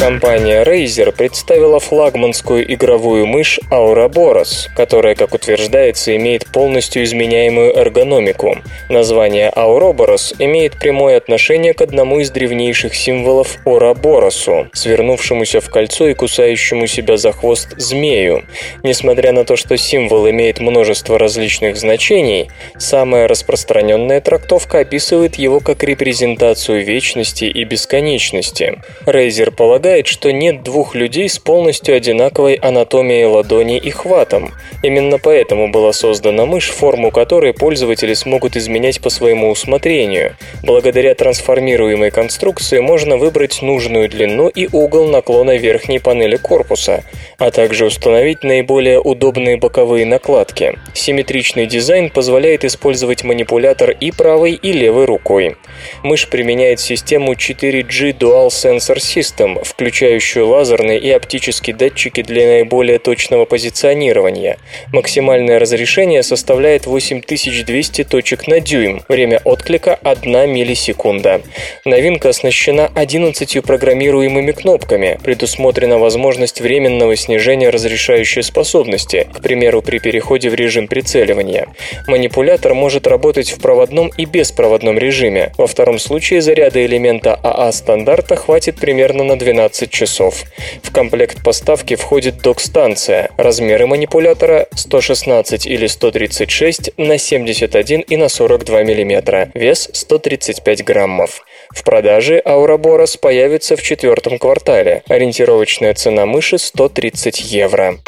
Компания 0.00 0.64
Razer 0.64 1.12
представила 1.12 1.78
флагманскую 1.78 2.72
игровую 2.72 3.26
мышь 3.26 3.60
Ouroboros, 3.70 4.70
которая, 4.74 5.14
как 5.14 5.34
утверждается, 5.34 6.16
имеет 6.16 6.46
полностью 6.46 7.04
изменяемую 7.04 7.76
эргономику. 7.76 8.56
Название 8.88 9.52
Ouroboros 9.54 10.34
имеет 10.38 10.78
прямое 10.78 11.18
отношение 11.18 11.74
к 11.74 11.82
одному 11.82 12.20
из 12.20 12.30
древнейших 12.30 12.94
символов 12.94 13.58
Ouroborosу, 13.66 14.68
свернувшемуся 14.72 15.60
в 15.60 15.68
кольцо 15.68 16.08
и 16.08 16.14
кусающему 16.14 16.86
себя 16.86 17.18
за 17.18 17.32
хвост 17.32 17.74
змею. 17.76 18.44
Несмотря 18.82 19.32
на 19.32 19.44
то, 19.44 19.56
что 19.56 19.76
символ 19.76 20.30
имеет 20.30 20.60
множество 20.60 21.18
различных 21.18 21.76
значений, 21.76 22.48
самая 22.78 23.28
распространенная 23.28 24.22
трактовка 24.22 24.78
описывает 24.78 25.34
его 25.34 25.60
как 25.60 25.84
репрезентацию 25.84 26.86
вечности 26.86 27.44
и 27.44 27.64
бесконечности. 27.64 28.78
Razer 29.04 29.50
полагает, 29.50 29.89
утверждает, 29.90 30.06
что 30.06 30.32
нет 30.32 30.62
двух 30.62 30.94
людей 30.94 31.28
с 31.28 31.38
полностью 31.38 31.96
одинаковой 31.96 32.54
анатомией 32.54 33.24
ладони 33.24 33.76
и 33.78 33.90
хватом. 33.90 34.52
Именно 34.82 35.18
поэтому 35.18 35.68
была 35.68 35.92
создана 35.92 36.46
мышь, 36.46 36.70
форму 36.70 37.10
которой 37.10 37.52
пользователи 37.52 38.14
смогут 38.14 38.56
изменять 38.56 39.00
по 39.00 39.10
своему 39.10 39.50
усмотрению. 39.50 40.36
Благодаря 40.62 41.14
трансформируемой 41.14 42.10
конструкции 42.10 42.78
можно 42.78 43.16
выбрать 43.16 43.62
нужную 43.62 44.08
длину 44.08 44.48
и 44.48 44.68
угол 44.72 45.06
наклона 45.06 45.56
верхней 45.56 45.98
панели 45.98 46.36
корпуса, 46.36 47.02
а 47.38 47.50
также 47.50 47.86
установить 47.86 48.44
наиболее 48.44 49.00
удобные 49.00 49.56
боковые 49.56 50.06
накладки. 50.06 50.78
Симметричный 50.94 51.66
дизайн 51.66 52.10
позволяет 52.10 52.64
использовать 52.64 53.24
манипулятор 53.24 53.90
и 53.90 54.12
правой, 54.12 54.52
и 54.52 54.72
левой 54.72 55.06
рукой. 55.06 55.56
Мышь 56.02 56.28
применяет 56.28 56.78
систему 56.78 57.32
4G 57.32 58.16
Dual 58.16 58.48
Sensor 58.48 58.98
System, 58.98 59.64
включающую 59.80 60.46
лазерные 60.46 60.98
и 60.98 61.10
оптические 61.10 61.74
датчики 61.74 62.22
для 62.22 62.46
наиболее 62.46 62.98
точного 62.98 63.46
позиционирования. 63.46 64.58
Максимальное 64.92 65.58
разрешение 65.58 66.22
составляет 66.22 66.84
8200 66.84 68.04
точек 68.04 68.46
на 68.46 68.60
дюйм, 68.60 69.02
время 69.08 69.40
отклика 69.42 69.94
1 69.94 70.50
миллисекунда. 70.50 71.40
Новинка 71.86 72.28
оснащена 72.28 72.90
11 72.94 73.62
программируемыми 73.62 74.52
кнопками, 74.52 75.18
предусмотрена 75.24 75.96
возможность 75.96 76.60
временного 76.60 77.16
снижения 77.16 77.70
разрешающей 77.70 78.42
способности, 78.42 79.28
к 79.32 79.40
примеру, 79.40 79.80
при 79.80 79.98
переходе 79.98 80.50
в 80.50 80.54
режим 80.54 80.88
прицеливания. 80.88 81.68
Манипулятор 82.06 82.74
может 82.74 83.06
работать 83.06 83.50
в 83.50 83.58
проводном 83.62 84.12
и 84.18 84.26
беспроводном 84.26 84.98
режиме. 84.98 85.54
Во 85.56 85.66
втором 85.66 85.98
случае 85.98 86.42
заряда 86.42 86.84
элемента 86.84 87.34
АА 87.34 87.72
стандарта 87.72 88.36
хватит 88.36 88.76
примерно 88.76 89.24
на 89.24 89.38
12 89.38 89.69
12 89.70 89.90
часов. 89.90 90.44
В 90.82 90.92
комплект 90.92 91.42
поставки 91.42 91.94
входит 91.94 92.38
док-станция. 92.42 93.30
Размеры 93.36 93.86
манипулятора 93.86 94.66
116 94.74 95.66
или 95.66 95.86
136 95.86 96.92
на 96.96 97.18
71 97.18 98.00
и 98.00 98.16
на 98.16 98.28
42 98.28 98.82
мм. 98.82 99.50
Вес 99.54 99.88
135 99.92 100.84
граммов. 100.84 101.42
В 101.72 101.84
продаже 101.84 102.42
Auroborus 102.44 103.18
появится 103.18 103.76
в 103.76 103.82
четвертом 103.82 104.38
квартале. 104.38 105.02
Ориентировочная 105.08 105.94
цена 105.94 106.26
мыши 106.26 106.58
130 106.58 107.40
евро. 107.40 107.98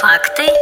Факты. 0.00 0.53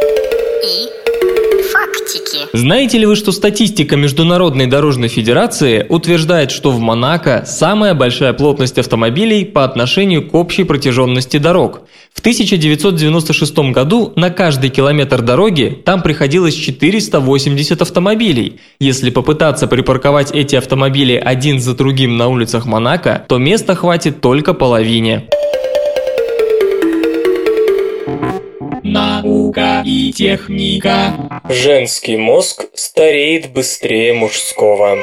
Знаете 2.55 2.99
ли 2.99 3.07
вы, 3.07 3.15
что 3.15 3.31
статистика 3.31 3.95
Международной 3.95 4.67
дорожной 4.67 5.07
федерации 5.07 5.87
утверждает, 5.89 6.51
что 6.51 6.69
в 6.69 6.79
Монако 6.79 7.45
самая 7.47 7.95
большая 7.95 8.31
плотность 8.33 8.77
автомобилей 8.77 9.43
по 9.43 9.63
отношению 9.63 10.29
к 10.29 10.35
общей 10.35 10.63
протяженности 10.63 11.37
дорог? 11.37 11.81
В 12.13 12.19
1996 12.19 13.57
году 13.71 14.13
на 14.15 14.29
каждый 14.29 14.69
километр 14.69 15.23
дороги 15.23 15.81
там 15.83 16.03
приходилось 16.03 16.53
480 16.53 17.81
автомобилей. 17.81 18.59
Если 18.79 19.09
попытаться 19.09 19.65
припарковать 19.65 20.29
эти 20.31 20.55
автомобили 20.55 21.15
один 21.15 21.59
за 21.59 21.75
другим 21.75 22.17
на 22.17 22.27
улицах 22.27 22.67
Монако, 22.67 23.25
то 23.27 23.39
места 23.39 23.73
хватит 23.73 24.21
только 24.21 24.53
половине. 24.53 25.27
Наука 28.83 29.81
и 29.85 30.11
техника. 30.11 31.41
Женский 31.49 32.17
мозг 32.17 32.65
стареет 32.73 33.51
быстрее 33.53 34.13
мужского. 34.13 34.97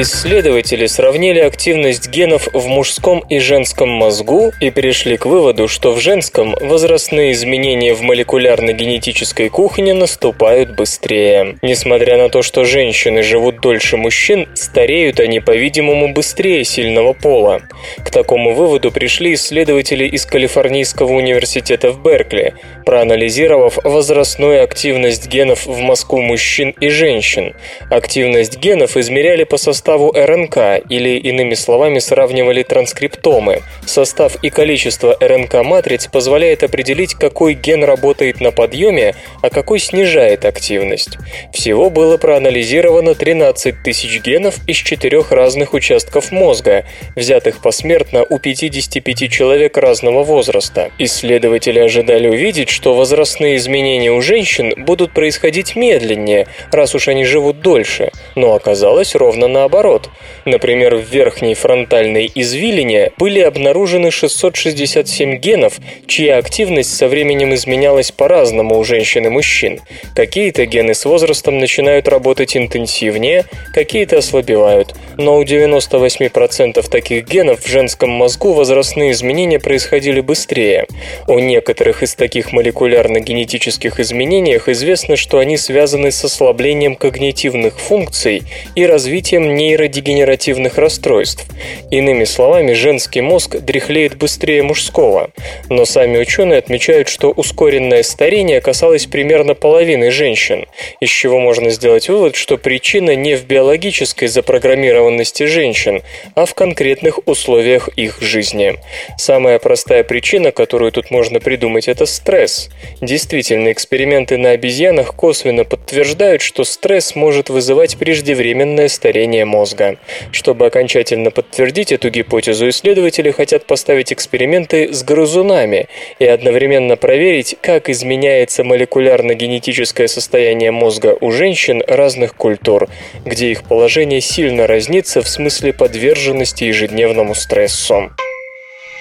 Исследователи 0.00 0.86
сравнили 0.86 1.40
активность 1.40 2.08
генов 2.08 2.46
в 2.52 2.68
мужском 2.68 3.18
и 3.28 3.40
женском 3.40 3.88
мозгу 3.88 4.52
и 4.60 4.70
пришли 4.70 5.16
к 5.16 5.26
выводу, 5.26 5.66
что 5.66 5.90
в 5.90 5.98
женском 5.98 6.54
возрастные 6.60 7.32
изменения 7.32 7.94
в 7.94 8.02
молекулярно-генетической 8.02 9.48
кухне 9.48 9.94
наступают 9.94 10.76
быстрее. 10.76 11.58
Несмотря 11.62 12.16
на 12.16 12.28
то, 12.28 12.42
что 12.42 12.64
женщины 12.64 13.24
живут 13.24 13.60
дольше 13.60 13.96
мужчин, 13.96 14.46
стареют 14.54 15.18
они, 15.18 15.40
по-видимому, 15.40 16.14
быстрее 16.14 16.62
сильного 16.62 17.12
пола. 17.12 17.62
К 18.04 18.12
такому 18.12 18.54
выводу 18.54 18.92
пришли 18.92 19.34
исследователи 19.34 20.04
из 20.04 20.24
Калифорнийского 20.26 21.10
университета 21.10 21.90
в 21.90 22.00
Беркли, 22.04 22.54
проанализировав 22.86 23.80
возрастную 23.82 24.62
активность 24.62 25.26
генов 25.26 25.66
в 25.66 25.76
мозгу 25.80 26.20
мужчин 26.20 26.72
и 26.78 26.88
женщин. 26.88 27.56
Активность 27.90 28.58
генов 28.58 28.96
измеряли 28.96 29.42
по 29.42 29.56
состоянию 29.56 29.87
составу 29.88 30.12
РНК, 30.12 30.84
или 30.90 31.16
иными 31.16 31.54
словами 31.54 31.98
сравнивали 31.98 32.62
транскриптомы. 32.62 33.62
Состав 33.86 34.36
и 34.44 34.50
количество 34.50 35.16
РНК-матриц 35.18 36.10
позволяет 36.12 36.62
определить, 36.62 37.14
какой 37.14 37.54
ген 37.54 37.82
работает 37.84 38.42
на 38.42 38.52
подъеме, 38.52 39.14
а 39.40 39.48
какой 39.48 39.78
снижает 39.78 40.44
активность. 40.44 41.16
Всего 41.54 41.88
было 41.88 42.18
проанализировано 42.18 43.14
13 43.14 43.82
тысяч 43.82 44.20
генов 44.20 44.56
из 44.68 44.76
четырех 44.76 45.32
разных 45.32 45.72
участков 45.72 46.32
мозга, 46.32 46.84
взятых 47.16 47.62
посмертно 47.62 48.26
у 48.28 48.38
55 48.38 49.32
человек 49.32 49.78
разного 49.78 50.22
возраста. 50.22 50.90
Исследователи 50.98 51.78
ожидали 51.78 52.28
увидеть, 52.28 52.68
что 52.68 52.92
возрастные 52.92 53.56
изменения 53.56 54.12
у 54.12 54.20
женщин 54.20 54.74
будут 54.76 55.14
происходить 55.14 55.76
медленнее, 55.76 56.46
раз 56.70 56.94
уж 56.94 57.08
они 57.08 57.24
живут 57.24 57.62
дольше, 57.62 58.10
но 58.38 58.54
оказалось 58.54 59.14
ровно 59.14 59.48
наоборот. 59.48 60.10
Например, 60.44 60.94
в 60.94 61.02
верхней 61.02 61.54
фронтальной 61.54 62.30
извилине 62.34 63.12
были 63.18 63.40
обнаружены 63.40 64.10
667 64.10 65.36
генов, 65.38 65.78
чья 66.06 66.38
активность 66.38 66.96
со 66.96 67.08
временем 67.08 67.52
изменялась 67.54 68.12
по-разному 68.12 68.78
у 68.78 68.84
женщин 68.84 69.26
и 69.26 69.28
мужчин. 69.28 69.80
Какие-то 70.14 70.66
гены 70.66 70.94
с 70.94 71.04
возрастом 71.04 71.58
начинают 71.58 72.08
работать 72.08 72.56
интенсивнее, 72.56 73.44
какие-то 73.74 74.18
ослабевают. 74.18 74.94
Но 75.16 75.36
у 75.36 75.42
98% 75.42 76.88
таких 76.88 77.28
генов 77.28 77.60
в 77.62 77.68
женском 77.68 78.10
мозгу 78.10 78.52
возрастные 78.52 79.10
изменения 79.10 79.58
происходили 79.58 80.20
быстрее. 80.20 80.86
У 81.26 81.38
некоторых 81.40 82.02
из 82.02 82.14
таких 82.14 82.52
молекулярно-генетических 82.52 83.98
изменений 83.98 84.58
известно, 84.72 85.16
что 85.16 85.38
они 85.38 85.56
связаны 85.56 86.10
с 86.10 86.24
ослаблением 86.24 86.96
когнитивных 86.96 87.78
функций 87.78 88.27
инфекций 88.28 88.42
и 88.74 88.86
развитием 88.86 89.54
нейродегенеративных 89.54 90.78
расстройств. 90.78 91.46
Иными 91.90 92.24
словами, 92.24 92.72
женский 92.72 93.20
мозг 93.20 93.56
дряхлеет 93.56 94.16
быстрее 94.16 94.62
мужского. 94.62 95.30
Но 95.68 95.84
сами 95.84 96.18
ученые 96.18 96.58
отмечают, 96.58 97.08
что 97.08 97.30
ускоренное 97.30 98.02
старение 98.02 98.60
касалось 98.60 99.06
примерно 99.06 99.54
половины 99.54 100.10
женщин, 100.10 100.66
из 101.00 101.10
чего 101.10 101.40
можно 101.40 101.70
сделать 101.70 102.08
вывод, 102.08 102.36
что 102.36 102.58
причина 102.58 103.14
не 103.14 103.36
в 103.36 103.46
биологической 103.46 104.28
запрограммированности 104.28 105.44
женщин, 105.44 106.02
а 106.34 106.44
в 106.44 106.54
конкретных 106.54 107.20
условиях 107.26 107.88
их 107.96 108.20
жизни. 108.20 108.78
Самая 109.16 109.58
простая 109.58 110.04
причина, 110.04 110.52
которую 110.52 110.92
тут 110.92 111.10
можно 111.10 111.40
придумать, 111.40 111.88
это 111.88 112.06
стресс. 112.06 112.68
Действительно, 113.00 113.72
эксперименты 113.72 114.36
на 114.36 114.50
обезьянах 114.50 115.14
косвенно 115.14 115.64
подтверждают, 115.64 116.42
что 116.42 116.64
стресс 116.64 117.14
может 117.14 117.48
вызывать 117.50 117.96
преждевременное 118.18 118.88
старение 118.88 119.44
мозга. 119.44 119.96
Чтобы 120.32 120.66
окончательно 120.66 121.30
подтвердить 121.30 121.92
эту 121.92 122.10
гипотезу, 122.10 122.68
исследователи 122.68 123.30
хотят 123.30 123.64
поставить 123.64 124.12
эксперименты 124.12 124.92
с 124.92 125.04
грызунами 125.04 125.88
и 126.18 126.24
одновременно 126.26 126.96
проверить, 126.96 127.56
как 127.60 127.88
изменяется 127.88 128.64
молекулярно-генетическое 128.64 130.08
состояние 130.08 130.72
мозга 130.72 131.16
у 131.20 131.30
женщин 131.30 131.82
разных 131.86 132.34
культур, 132.34 132.88
где 133.24 133.52
их 133.52 133.62
положение 133.62 134.20
сильно 134.20 134.66
разнится 134.66 135.22
в 135.22 135.28
смысле 135.28 135.72
подверженности 135.72 136.64
ежедневному 136.64 137.36
стрессу. 137.36 138.10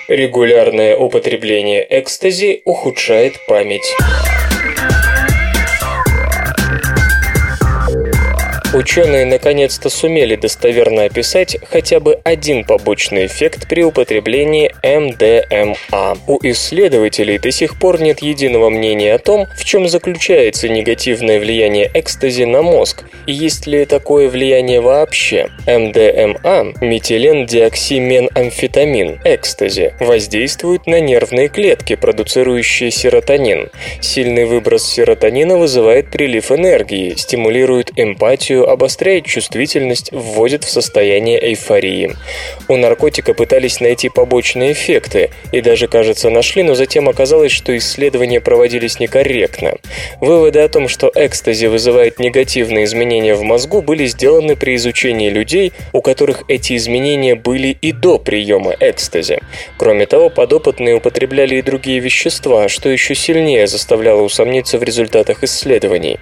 Регулярное 0.07 0.95
употребление 0.95 1.85
экстази 1.89 2.61
ухудшает 2.65 3.33
память. 3.47 3.95
Ученые 8.73 9.25
наконец-то 9.25 9.89
сумели 9.89 10.35
достоверно 10.35 11.03
описать 11.03 11.55
хотя 11.71 12.01
бы 12.01 12.19
один 12.25 12.65
побочный 12.65 13.27
эффект 13.27 13.69
при 13.69 13.81
употреблении 13.81 14.73
МДМА. 14.83 16.17
У 16.27 16.37
исследователей 16.43 17.37
до 17.37 17.49
сих 17.49 17.79
пор 17.79 18.01
нет 18.01 18.21
единого 18.21 18.69
мнения 18.69 19.13
о 19.13 19.19
том, 19.19 19.47
в 19.55 19.63
чем 19.63 19.87
заключается 19.87 20.67
негативное 20.67 21.39
влияние 21.39 21.89
экстази 21.93 22.43
на 22.43 22.61
мозг 22.61 23.05
и 23.25 23.31
есть 23.31 23.67
ли 23.67 23.85
такое 23.85 24.27
влияние 24.27 24.81
вообще. 24.81 25.47
МДМА, 25.65 26.73
метилендиоксименамфетамин, 26.81 29.21
экстази, 29.23 29.93
воздействует 29.99 30.87
на 30.87 30.99
нервные 30.99 31.47
клетки, 31.47 31.95
продуцирующие 31.95 32.91
серотонин. 32.91 33.69
Сильный 34.01 34.43
выброс 34.45 34.85
серотонина 34.85 35.57
вызывает 35.57 36.11
прилив 36.11 36.51
энергии, 36.51 37.13
стимулирует 37.15 37.93
эмпатию 37.95 38.56
эмоцию, 38.57 38.69
обостряет 38.69 39.25
чувствительность, 39.25 40.11
вводит 40.11 40.63
в 40.63 40.69
состояние 40.69 41.39
эйфории. 41.49 42.15
У 42.67 42.77
наркотика 42.77 43.33
пытались 43.33 43.79
найти 43.79 44.09
побочные 44.09 44.71
эффекты, 44.71 45.29
и 45.51 45.61
даже, 45.61 45.87
кажется, 45.87 46.29
нашли, 46.29 46.63
но 46.63 46.75
затем 46.75 47.09
оказалось, 47.09 47.51
что 47.51 47.75
исследования 47.77 48.41
проводились 48.41 48.99
некорректно. 48.99 49.75
Выводы 50.21 50.59
о 50.59 50.69
том, 50.69 50.87
что 50.87 51.11
экстази 51.13 51.67
вызывает 51.67 52.19
негативные 52.19 52.85
изменения 52.85 53.35
в 53.35 53.43
мозгу, 53.43 53.81
были 53.81 54.05
сделаны 54.05 54.55
при 54.55 54.75
изучении 54.75 55.29
людей, 55.29 55.71
у 55.93 56.01
которых 56.01 56.43
эти 56.47 56.75
изменения 56.75 57.35
были 57.35 57.77
и 57.81 57.91
до 57.91 58.19
приема 58.19 58.75
экстази. 58.79 59.39
Кроме 59.77 60.05
того, 60.05 60.29
подопытные 60.29 60.95
употребляли 60.95 61.55
и 61.55 61.61
другие 61.61 61.99
вещества, 61.99 62.69
что 62.69 62.89
еще 62.89 63.15
сильнее 63.15 63.67
заставляло 63.67 64.21
усомниться 64.21 64.77
в 64.77 64.83
результатах 64.83 65.43
исследований. 65.43 66.19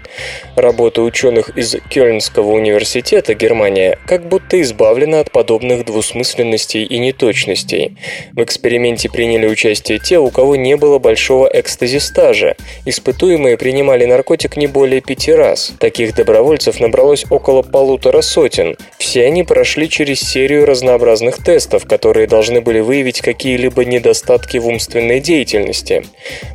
Работа 0.55 1.01
ученых 1.01 1.49
из 1.57 1.75
Кёльнс 1.89 2.24
Лейденского 2.25 2.53
университета 2.53 3.35
Германия 3.35 3.99
как 4.07 4.27
будто 4.27 4.59
избавлена 4.61 5.19
от 5.19 5.31
подобных 5.31 5.85
двусмысленностей 5.85 6.83
и 6.83 6.97
неточностей. 6.97 7.97
В 8.33 8.43
эксперименте 8.43 9.09
приняли 9.09 9.45
участие 9.45 9.99
те, 9.99 10.17
у 10.17 10.31
кого 10.31 10.55
не 10.55 10.75
было 10.75 10.97
большого 10.97 11.47
экстази-стажа. 11.53 12.55
Испытуемые 12.85 13.57
принимали 13.57 14.05
наркотик 14.05 14.57
не 14.57 14.65
более 14.65 15.01
пяти 15.01 15.33
раз. 15.33 15.73
Таких 15.79 16.15
добровольцев 16.15 16.79
набралось 16.79 17.25
около 17.29 17.61
полутора 17.61 18.21
сотен. 18.21 18.75
Все 18.97 19.25
они 19.25 19.43
прошли 19.43 19.87
через 19.87 20.19
серию 20.21 20.65
разнообразных 20.65 21.43
тестов, 21.43 21.85
которые 21.85 22.25
должны 22.25 22.61
были 22.61 22.79
выявить 22.79 23.21
какие-либо 23.21 23.85
недостатки 23.85 24.57
в 24.57 24.67
умственной 24.67 25.19
деятельности. 25.19 26.03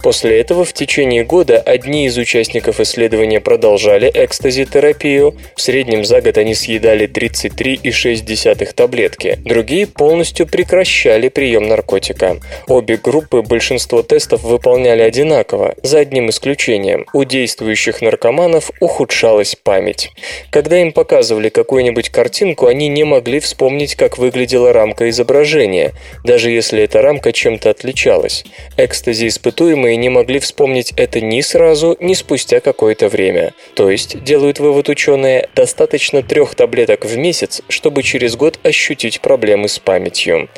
После 0.02 0.40
этого 0.40 0.64
в 0.64 0.72
течение 0.72 1.24
года 1.24 1.58
одни 1.58 2.06
из 2.06 2.18
участников 2.18 2.80
исследования 2.80 3.40
продолжали 3.40 4.10
экстази-терапию, 4.12 5.36
в 5.60 5.62
среднем 5.62 6.06
за 6.06 6.22
год 6.22 6.38
они 6.38 6.54
съедали 6.54 7.06
33,6 7.06 8.72
таблетки. 8.72 9.38
Другие 9.44 9.86
полностью 9.86 10.46
прекращали 10.46 11.28
прием 11.28 11.68
наркотика. 11.68 12.38
Обе 12.66 12.96
группы 12.96 13.42
большинство 13.42 14.02
тестов 14.02 14.42
выполняли 14.42 15.02
одинаково, 15.02 15.74
за 15.82 15.98
одним 15.98 16.30
исключением. 16.30 17.04
У 17.12 17.24
действующих 17.24 18.00
наркоманов 18.00 18.70
ухудшалась 18.80 19.54
память. 19.54 20.08
Когда 20.48 20.80
им 20.80 20.92
показывали 20.92 21.50
какую-нибудь 21.50 22.08
картинку, 22.08 22.66
они 22.66 22.88
не 22.88 23.04
могли 23.04 23.38
вспомнить, 23.38 23.96
как 23.96 24.16
выглядела 24.16 24.72
рамка 24.72 25.10
изображения, 25.10 25.92
даже 26.24 26.50
если 26.50 26.84
эта 26.84 27.02
рамка 27.02 27.34
чем-то 27.34 27.68
отличалась. 27.68 28.44
Экстази 28.78 29.28
испытуемые 29.28 29.98
не 29.98 30.08
могли 30.08 30.38
вспомнить 30.38 30.94
это 30.96 31.20
ни 31.20 31.42
сразу, 31.42 31.98
ни 32.00 32.14
спустя 32.14 32.60
какое-то 32.60 33.10
время. 33.10 33.52
То 33.74 33.90
есть, 33.90 34.24
делают 34.24 34.58
вывод 34.58 34.88
ученые, 34.88 35.49
достаточно 35.54 36.22
трех 36.22 36.54
таблеток 36.54 37.04
в 37.04 37.16
месяц, 37.16 37.62
чтобы 37.68 38.02
через 38.02 38.36
год 38.36 38.58
ощутить 38.62 39.20
проблемы 39.20 39.68
с 39.68 39.78
памятью. 39.78 40.48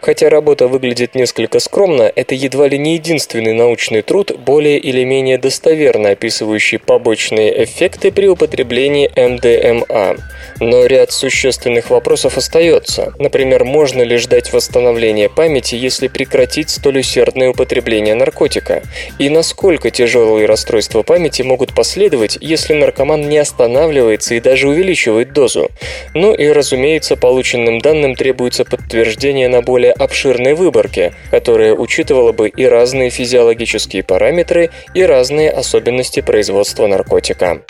Хотя 0.00 0.28
работа 0.28 0.68
выглядит 0.68 1.14
несколько 1.14 1.58
скромно, 1.58 2.10
это 2.14 2.34
едва 2.34 2.68
ли 2.68 2.78
не 2.78 2.94
единственный 2.94 3.52
научный 3.52 4.02
труд, 4.02 4.32
более 4.38 4.78
или 4.78 5.04
менее 5.04 5.38
достоверно 5.38 6.10
описывающий 6.10 6.78
побочные 6.78 7.64
эффекты 7.64 8.12
при 8.12 8.28
употреблении 8.28 9.10
МДМА. 9.16 10.16
Но 10.60 10.86
ряд 10.86 11.12
существенных 11.12 11.90
вопросов 11.90 12.38
остается. 12.38 13.12
Например, 13.18 13.64
можно 13.64 14.02
ли 14.02 14.16
ждать 14.16 14.52
восстановления 14.52 15.28
памяти, 15.28 15.74
если 15.74 16.08
прекратить 16.08 16.70
столь 16.70 17.00
усердное 17.00 17.50
употребление 17.50 18.14
наркотика? 18.14 18.82
И 19.18 19.28
насколько 19.28 19.90
тяжелые 19.90 20.46
расстройства 20.46 21.02
памяти 21.02 21.42
могут 21.42 21.74
последовать, 21.74 22.38
если 22.40 22.74
наркоман 22.74 23.28
не 23.28 23.38
останавливается 23.38 24.35
и 24.36 24.40
даже 24.40 24.68
увеличивает 24.68 25.32
дозу? 25.32 25.70
Ну 26.14 26.34
и, 26.34 26.46
разумеется, 26.48 27.16
полученным 27.16 27.80
данным 27.80 28.14
требуется 28.14 28.64
подтверждение 28.64 29.48
на 29.48 29.62
более 29.62 29.92
обширной 29.92 30.54
выборке, 30.54 31.14
которая 31.30 31.74
учитывала 31.74 32.32
бы 32.32 32.48
и 32.48 32.64
разные 32.64 33.10
физиологические 33.10 34.02
параметры, 34.02 34.70
и 34.94 35.02
разные 35.02 35.50
особенности 35.50 36.20
производства 36.20 36.86
наркотика. 36.86 37.62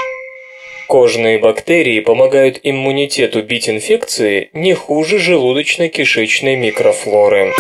Кожные 0.86 1.40
бактерии 1.40 1.98
помогают 1.98 2.60
иммунитету 2.62 3.42
бить 3.42 3.68
инфекции 3.68 4.50
не 4.52 4.74
хуже 4.74 5.18
желудочно-кишечной 5.18 6.54
микрофлоры. 6.54 7.52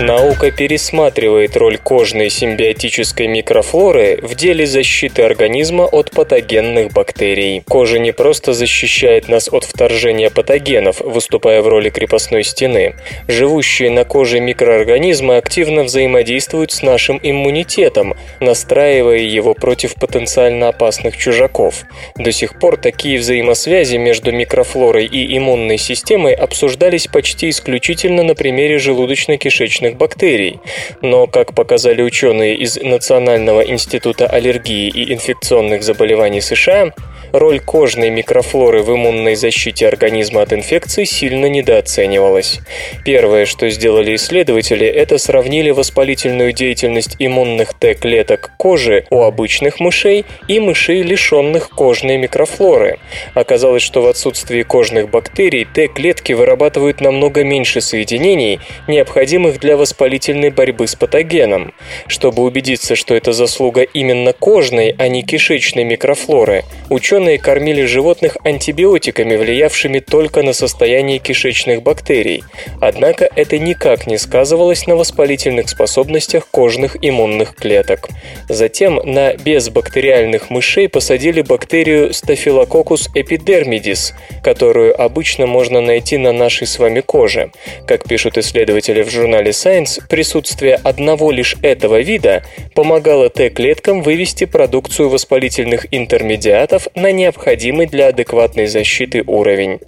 Наука 0.00 0.50
пересматривает 0.50 1.56
роль 1.56 1.78
кожной 1.78 2.28
симбиотической 2.28 3.28
микрофлоры 3.28 4.18
в 4.22 4.34
деле 4.34 4.66
защиты 4.66 5.22
организма 5.22 5.84
от 5.84 6.10
патогенных 6.10 6.92
бактерий. 6.92 7.62
Кожа 7.68 8.00
не 8.00 8.12
просто 8.12 8.54
защищает 8.54 9.28
нас 9.28 9.48
от 9.52 9.62
вторжения 9.62 10.30
патогенов, 10.30 11.00
выступая 11.00 11.62
в 11.62 11.68
роли 11.68 11.90
крепостной 11.90 12.42
стены. 12.42 12.96
Живущие 13.28 13.90
на 13.90 14.04
коже 14.04 14.40
микроорганизмы 14.40 15.36
активно 15.36 15.84
взаимодействуют 15.84 16.72
с 16.72 16.82
нашим 16.82 17.20
иммунитетом, 17.22 18.14
настраивая 18.40 19.18
его 19.18 19.54
против 19.54 19.94
потенциально 19.94 20.70
опасных 20.70 21.16
чужаков. 21.16 21.84
До 22.16 22.32
сих 22.32 22.58
пор 22.58 22.78
такие 22.78 23.20
взаимосвязи 23.20 23.96
между 23.96 24.32
микрофлорой 24.32 25.06
и 25.06 25.38
иммунной 25.38 25.78
системой 25.78 26.34
обсуждались 26.34 27.06
почти 27.06 27.50
исключительно 27.50 28.24
на 28.24 28.34
примере 28.34 28.78
желудочно-кишечной 28.78 29.83
различных 29.84 29.96
бактерий. 29.96 30.60
Но, 31.02 31.26
как 31.26 31.54
показали 31.54 32.02
ученые 32.02 32.56
из 32.56 32.76
Национального 32.76 33.60
института 33.62 34.26
аллергии 34.26 34.88
и 34.88 35.12
инфекционных 35.12 35.82
заболеваний 35.82 36.40
США, 36.40 36.92
роль 37.34 37.58
кожной 37.58 38.10
микрофлоры 38.10 38.82
в 38.82 38.90
иммунной 38.94 39.34
защите 39.34 39.88
организма 39.88 40.42
от 40.42 40.52
инфекций 40.52 41.04
сильно 41.04 41.46
недооценивалась. 41.46 42.60
Первое, 43.04 43.44
что 43.44 43.68
сделали 43.70 44.14
исследователи, 44.14 44.86
это 44.86 45.18
сравнили 45.18 45.70
воспалительную 45.70 46.52
деятельность 46.52 47.16
иммунных 47.18 47.74
Т-клеток 47.74 48.52
кожи 48.56 49.06
у 49.10 49.22
обычных 49.22 49.80
мышей 49.80 50.24
и 50.46 50.60
мышей, 50.60 51.02
лишенных 51.02 51.70
кожной 51.70 52.18
микрофлоры. 52.18 52.98
Оказалось, 53.34 53.82
что 53.82 54.02
в 54.02 54.06
отсутствии 54.06 54.62
кожных 54.62 55.10
бактерий 55.10 55.64
Т-клетки 55.64 56.32
вырабатывают 56.34 57.00
намного 57.00 57.42
меньше 57.42 57.80
соединений, 57.80 58.60
необходимых 58.86 59.58
для 59.58 59.76
воспалительной 59.76 60.50
борьбы 60.50 60.86
с 60.86 60.94
патогеном. 60.94 61.74
Чтобы 62.06 62.44
убедиться, 62.44 62.94
что 62.94 63.16
это 63.16 63.32
заслуга 63.32 63.82
именно 63.82 64.32
кожной, 64.32 64.94
а 64.96 65.08
не 65.08 65.24
кишечной 65.24 65.82
микрофлоры, 65.82 66.62
ученые 66.90 67.23
кормили 67.38 67.84
животных 67.84 68.36
антибиотиками, 68.44 69.36
влиявшими 69.36 69.98
только 70.00 70.42
на 70.42 70.52
состояние 70.52 71.18
кишечных 71.18 71.82
бактерий. 71.82 72.44
Однако 72.80 73.28
это 73.34 73.58
никак 73.58 74.06
не 74.06 74.18
сказывалось 74.18 74.86
на 74.86 74.96
воспалительных 74.96 75.68
способностях 75.68 76.46
кожных 76.50 76.96
иммунных 77.00 77.54
клеток. 77.54 78.08
Затем 78.48 79.00
на 79.04 79.34
безбактериальных 79.34 80.50
мышей 80.50 80.88
посадили 80.88 81.42
бактерию 81.42 82.10
Staphylococcus 82.10 83.08
epidermidis, 83.14 84.12
которую 84.42 85.00
обычно 85.00 85.46
можно 85.46 85.80
найти 85.80 86.18
на 86.18 86.32
нашей 86.32 86.66
с 86.66 86.78
вами 86.78 87.00
коже. 87.00 87.50
Как 87.86 88.04
пишут 88.04 88.38
исследователи 88.38 89.02
в 89.02 89.10
журнале 89.10 89.50
Science, 89.50 90.00
присутствие 90.08 90.74
одного 90.74 91.30
лишь 91.30 91.56
этого 91.62 92.00
вида 92.00 92.42
помогало 92.74 93.30
Т-клеткам 93.30 94.02
вывести 94.02 94.44
продукцию 94.44 95.08
воспалительных 95.08 95.86
интермедиатов 95.90 96.88
необходимый 97.12 97.86
для 97.86 98.08
адекватной 98.08 98.66
защиты 98.66 99.22
уровень. 99.26 99.80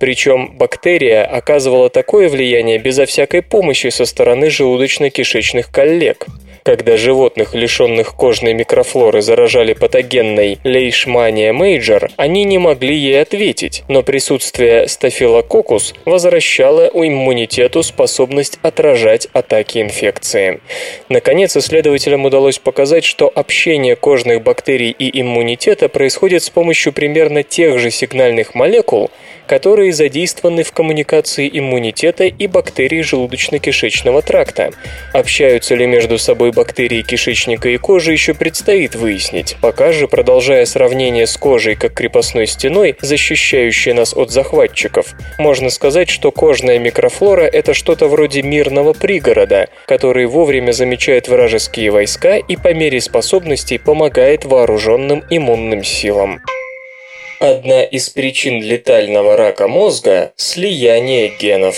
Причем 0.00 0.56
бактерия 0.56 1.24
оказывала 1.24 1.90
такое 1.90 2.28
влияние 2.28 2.78
безо 2.78 3.06
всякой 3.06 3.42
помощи 3.42 3.88
со 3.88 4.04
стороны 4.04 4.46
желудочно-кишечных 4.46 5.70
коллег. 5.72 6.26
Когда 6.64 6.96
животных, 6.96 7.54
лишенных 7.54 8.14
кожной 8.14 8.54
микрофлоры, 8.54 9.20
заражали 9.20 9.74
патогенной 9.74 10.58
Leishmania 10.64 11.52
major, 11.52 12.10
они 12.16 12.44
не 12.44 12.56
могли 12.56 12.96
ей 12.96 13.20
ответить, 13.20 13.84
но 13.86 14.02
присутствие 14.02 14.88
Staphylococcus 14.88 15.92
возвращало 16.06 16.88
у 16.94 17.04
иммунитету 17.04 17.82
способность 17.82 18.58
отражать 18.62 19.28
атаки 19.34 19.82
инфекции. 19.82 20.62
Наконец, 21.10 21.54
исследователям 21.54 22.24
удалось 22.24 22.58
показать, 22.58 23.04
что 23.04 23.30
общение 23.34 23.94
кожных 23.94 24.42
бактерий 24.42 24.90
и 24.90 25.20
иммунитета 25.20 25.90
происходит 25.90 26.42
с 26.42 26.48
помощью 26.48 26.94
примерно 26.94 27.42
тех 27.42 27.78
же 27.78 27.90
сигнальных 27.90 28.54
молекул, 28.54 29.10
которые 29.46 29.92
задействованы 29.92 30.62
в 30.62 30.72
коммуникации 30.72 31.50
иммунитета 31.52 32.24
и 32.24 32.46
бактерий 32.46 33.00
желудочно-кишечного 33.00 34.22
тракта. 34.22 34.70
Общаются 35.12 35.74
ли 35.74 35.86
между 35.86 36.18
собой 36.18 36.52
бактерии 36.52 37.02
кишечника 37.02 37.68
и 37.68 37.76
кожи 37.76 38.12
еще 38.12 38.34
предстоит 38.34 38.94
выяснить. 38.94 39.56
Пока 39.60 39.92
же, 39.92 40.08
продолжая 40.08 40.64
сравнение 40.66 41.26
с 41.26 41.36
кожей 41.36 41.74
как 41.74 41.94
крепостной 41.94 42.46
стеной, 42.46 42.96
защищающей 43.00 43.92
нас 43.92 44.14
от 44.14 44.30
захватчиков, 44.30 45.14
можно 45.38 45.70
сказать, 45.70 46.08
что 46.08 46.30
кожная 46.30 46.78
микрофлора– 46.78 47.42
это 47.52 47.74
что-то 47.74 48.08
вроде 48.08 48.42
мирного 48.42 48.92
пригорода, 48.92 49.68
который 49.86 50.26
вовремя 50.26 50.72
замечает 50.72 51.28
вражеские 51.28 51.90
войска 51.90 52.36
и 52.36 52.56
по 52.56 52.72
мере 52.72 53.00
способностей 53.00 53.78
помогает 53.78 54.44
вооруженным 54.44 55.22
иммунным 55.30 55.84
силам. 55.84 56.40
Одна 57.46 57.82
из 57.82 58.08
причин 58.08 58.62
летального 58.62 59.36
рака 59.36 59.68
мозга– 59.68 60.32
слияние 60.36 61.30
генов. 61.38 61.76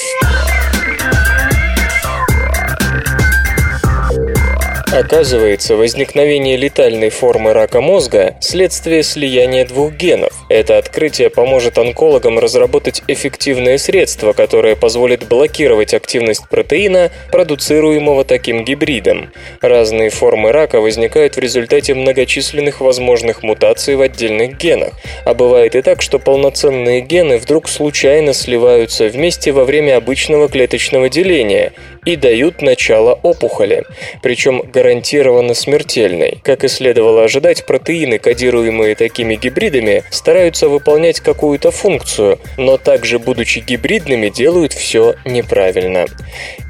Оказывается, 4.93 5.74
возникновение 5.74 6.57
летальной 6.57 7.11
формы 7.11 7.53
рака 7.53 7.80
мозга– 7.80 8.37
следствие 8.41 9.03
слияния 9.03 9.66
двух 9.66 9.93
генов. 9.93 10.32
Это 10.49 10.78
открытие 10.78 11.28
поможет 11.28 11.76
онкологам 11.76 12.39
разработать 12.39 13.03
эффективное 13.09 13.78
средство, 13.78 14.32
которое 14.32 14.76
позволит 14.76 15.26
блокировать 15.28 15.93
активность 15.93 16.49
протеина, 16.49 17.11
продуцируемого 17.32 18.24
таким 18.24 18.64
гибридом. 18.64 19.32
Разные 19.61 20.11
формы 20.11 20.53
рака 20.53 20.80
возникают 20.80 21.34
в 21.34 21.41
результате 21.41 21.95
многочисленных 21.95 22.80
возможных 22.80 23.43
мутаций 23.43 23.97
в 23.97 24.01
отдельных 24.01 24.57
генах. 24.57 24.93
А 25.24 25.34
бывает 25.34 25.74
и 25.74 25.82
так, 25.82 26.01
что 26.01 26.20
полноценные 26.20 27.01
гены 27.01 27.39
вдруг 27.39 27.68
случайно 27.68 28.32
сливаются 28.32 29.09
вместе 29.09 29.51
во 29.51 29.64
время 29.64 29.97
обычного 29.97 30.49
клеточного 30.49 31.09
деления 31.09 31.72
и 32.07 32.17
дают 32.17 32.63
начало 32.63 33.19
опухоли. 33.23 33.85
Причем 34.23 34.63
гарантированно 34.63 35.53
смертельной. 35.53 36.39
Как 36.43 36.65
и 36.65 36.69
следовало 36.69 37.25
ожидать, 37.25 37.67
протеины, 37.67 38.19
кодируемые 38.19 38.95
такими 38.95 39.35
гибридами, 39.35 40.05
стараются 40.11 40.69
выполнять 40.69 41.21
какую-то 41.21 41.71
функцию, 41.71 42.39
но 42.57 42.79
также, 42.79 43.19
будучи 43.19 43.59
гибридными, 43.59 44.31
делают 44.31 44.73
все 44.73 45.17
неправильно. 45.25 46.07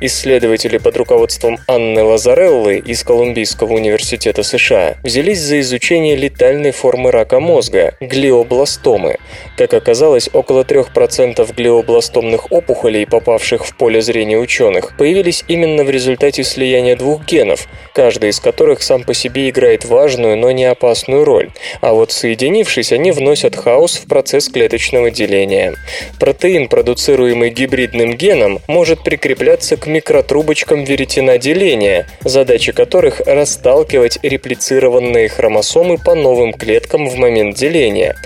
Исследователи 0.00 0.78
под 0.78 0.96
руководством 0.96 1.58
Анны 1.68 2.02
Лазареллы 2.02 2.78
из 2.78 3.02
Колумбийского 3.04 3.74
университета 3.74 4.42
США 4.42 4.96
взялись 5.02 5.40
за 5.40 5.60
изучение 5.60 6.16
летальной 6.16 6.72
формы 6.72 7.10
рака 7.10 7.40
мозга– 7.40 7.94
глиобластомы. 8.00 9.16
Как 9.56 9.74
оказалось, 9.74 10.30
около 10.32 10.62
3% 10.62 11.54
глиобластомных 11.54 12.50
опухолей, 12.50 13.06
попавших 13.06 13.66
в 13.66 13.76
поле 13.76 14.00
зрения 14.00 14.38
ученых, 14.38 14.96
появились 14.96 15.25
именно 15.48 15.82
в 15.84 15.90
результате 15.90 16.44
слияния 16.44 16.96
двух 16.96 17.24
генов, 17.24 17.66
каждый 17.92 18.30
из 18.30 18.40
которых 18.40 18.82
сам 18.82 19.02
по 19.02 19.14
себе 19.14 19.50
играет 19.50 19.84
важную, 19.84 20.36
но 20.36 20.50
не 20.50 20.64
опасную 20.64 21.24
роль. 21.24 21.50
А 21.80 21.92
вот 21.94 22.12
соединившись, 22.12 22.92
они 22.92 23.10
вносят 23.10 23.56
хаос 23.56 23.96
в 23.96 24.06
процесс 24.06 24.48
клеточного 24.48 25.10
деления. 25.10 25.74
Протеин, 26.20 26.68
продуцируемый 26.68 27.50
гибридным 27.50 28.14
геном, 28.14 28.60
может 28.68 29.02
прикрепляться 29.02 29.76
к 29.76 29.86
микротрубочкам 29.86 30.84
веретена 30.84 31.38
деления, 31.38 32.06
задача 32.20 32.72
которых– 32.72 33.20
расталкивать 33.26 34.18
реплицированные 34.22 35.28
хромосомы 35.28 35.98
по 35.98 36.14
новым 36.14 36.52
клеткам 36.52 37.08
в 37.08 37.16
момент 37.16 37.56
деления. 37.56 38.16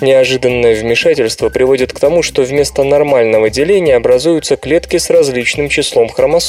Неожиданное 0.00 0.74
вмешательство 0.74 1.48
приводит 1.48 1.92
к 1.92 1.98
тому, 1.98 2.22
что 2.22 2.42
вместо 2.42 2.82
нормального 2.82 3.50
деления 3.50 3.96
образуются 3.96 4.56
клетки 4.56 4.96
с 4.96 5.10
различным 5.10 5.68
числом 5.68 6.08
хромосом. 6.08 6.45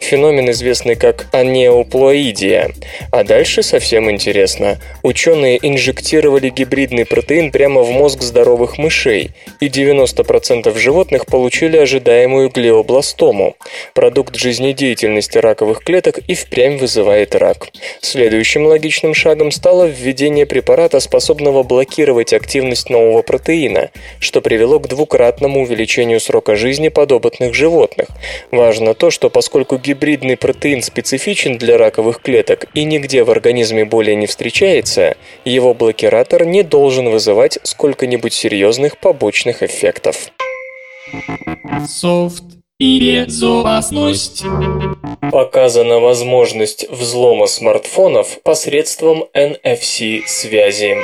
Феномен, 0.00 0.50
известный 0.50 0.96
как 0.96 1.26
анеоплоидия. 1.32 2.70
А 3.10 3.24
дальше 3.24 3.62
совсем 3.62 4.10
интересно. 4.10 4.78
Ученые 5.02 5.58
инжектировали 5.62 6.50
гибридный 6.50 7.06
протеин 7.06 7.50
прямо 7.50 7.82
в 7.82 7.90
мозг 7.90 8.22
здоровых 8.22 8.78
мышей, 8.78 9.30
и 9.60 9.68
90% 9.68 10.76
животных 10.78 11.26
получили 11.26 11.76
ожидаемую 11.76 12.50
глиобластому. 12.50 13.56
Продукт 13.94 14.36
жизнедеятельности 14.36 15.38
раковых 15.38 15.82
клеток 15.82 16.18
и 16.18 16.34
впрямь 16.34 16.76
вызывает 16.76 17.34
рак. 17.34 17.68
Следующим 18.00 18.66
логичным 18.66 19.14
шагом 19.14 19.50
стало 19.50 19.86
введение 19.86 20.46
препарата, 20.46 21.00
способного 21.00 21.62
блокировать 21.62 22.32
активность 22.32 22.90
нового 22.90 23.22
протеина, 23.22 23.90
что 24.18 24.40
привело 24.40 24.78
к 24.80 24.88
двукратному 24.88 25.62
увеличению 25.62 26.20
срока 26.20 26.56
жизни 26.56 26.88
подопытных 26.88 27.54
животных. 27.54 28.08
Важно 28.50 28.94
то, 28.94 29.10
что 29.10 29.29
поскольку 29.30 29.78
гибридный 29.78 30.36
протеин 30.36 30.82
специфичен 30.82 31.56
для 31.56 31.78
раковых 31.78 32.20
клеток 32.20 32.66
и 32.74 32.84
нигде 32.84 33.24
в 33.24 33.30
организме 33.30 33.84
более 33.84 34.16
не 34.16 34.26
встречается, 34.26 35.16
его 35.44 35.72
блокиратор 35.72 36.44
не 36.44 36.62
должен 36.62 37.08
вызывать 37.08 37.58
сколько-нибудь 37.62 38.32
серьезных 38.32 38.98
побочных 38.98 39.62
эффектов. 39.62 40.30
Софт 41.88 42.44
и 42.78 43.24
безопасность. 43.24 44.42
Показана 45.30 46.00
возможность 46.00 46.88
взлома 46.90 47.46
смартфонов 47.46 48.42
посредством 48.42 49.24
NFC-связи. 49.34 50.96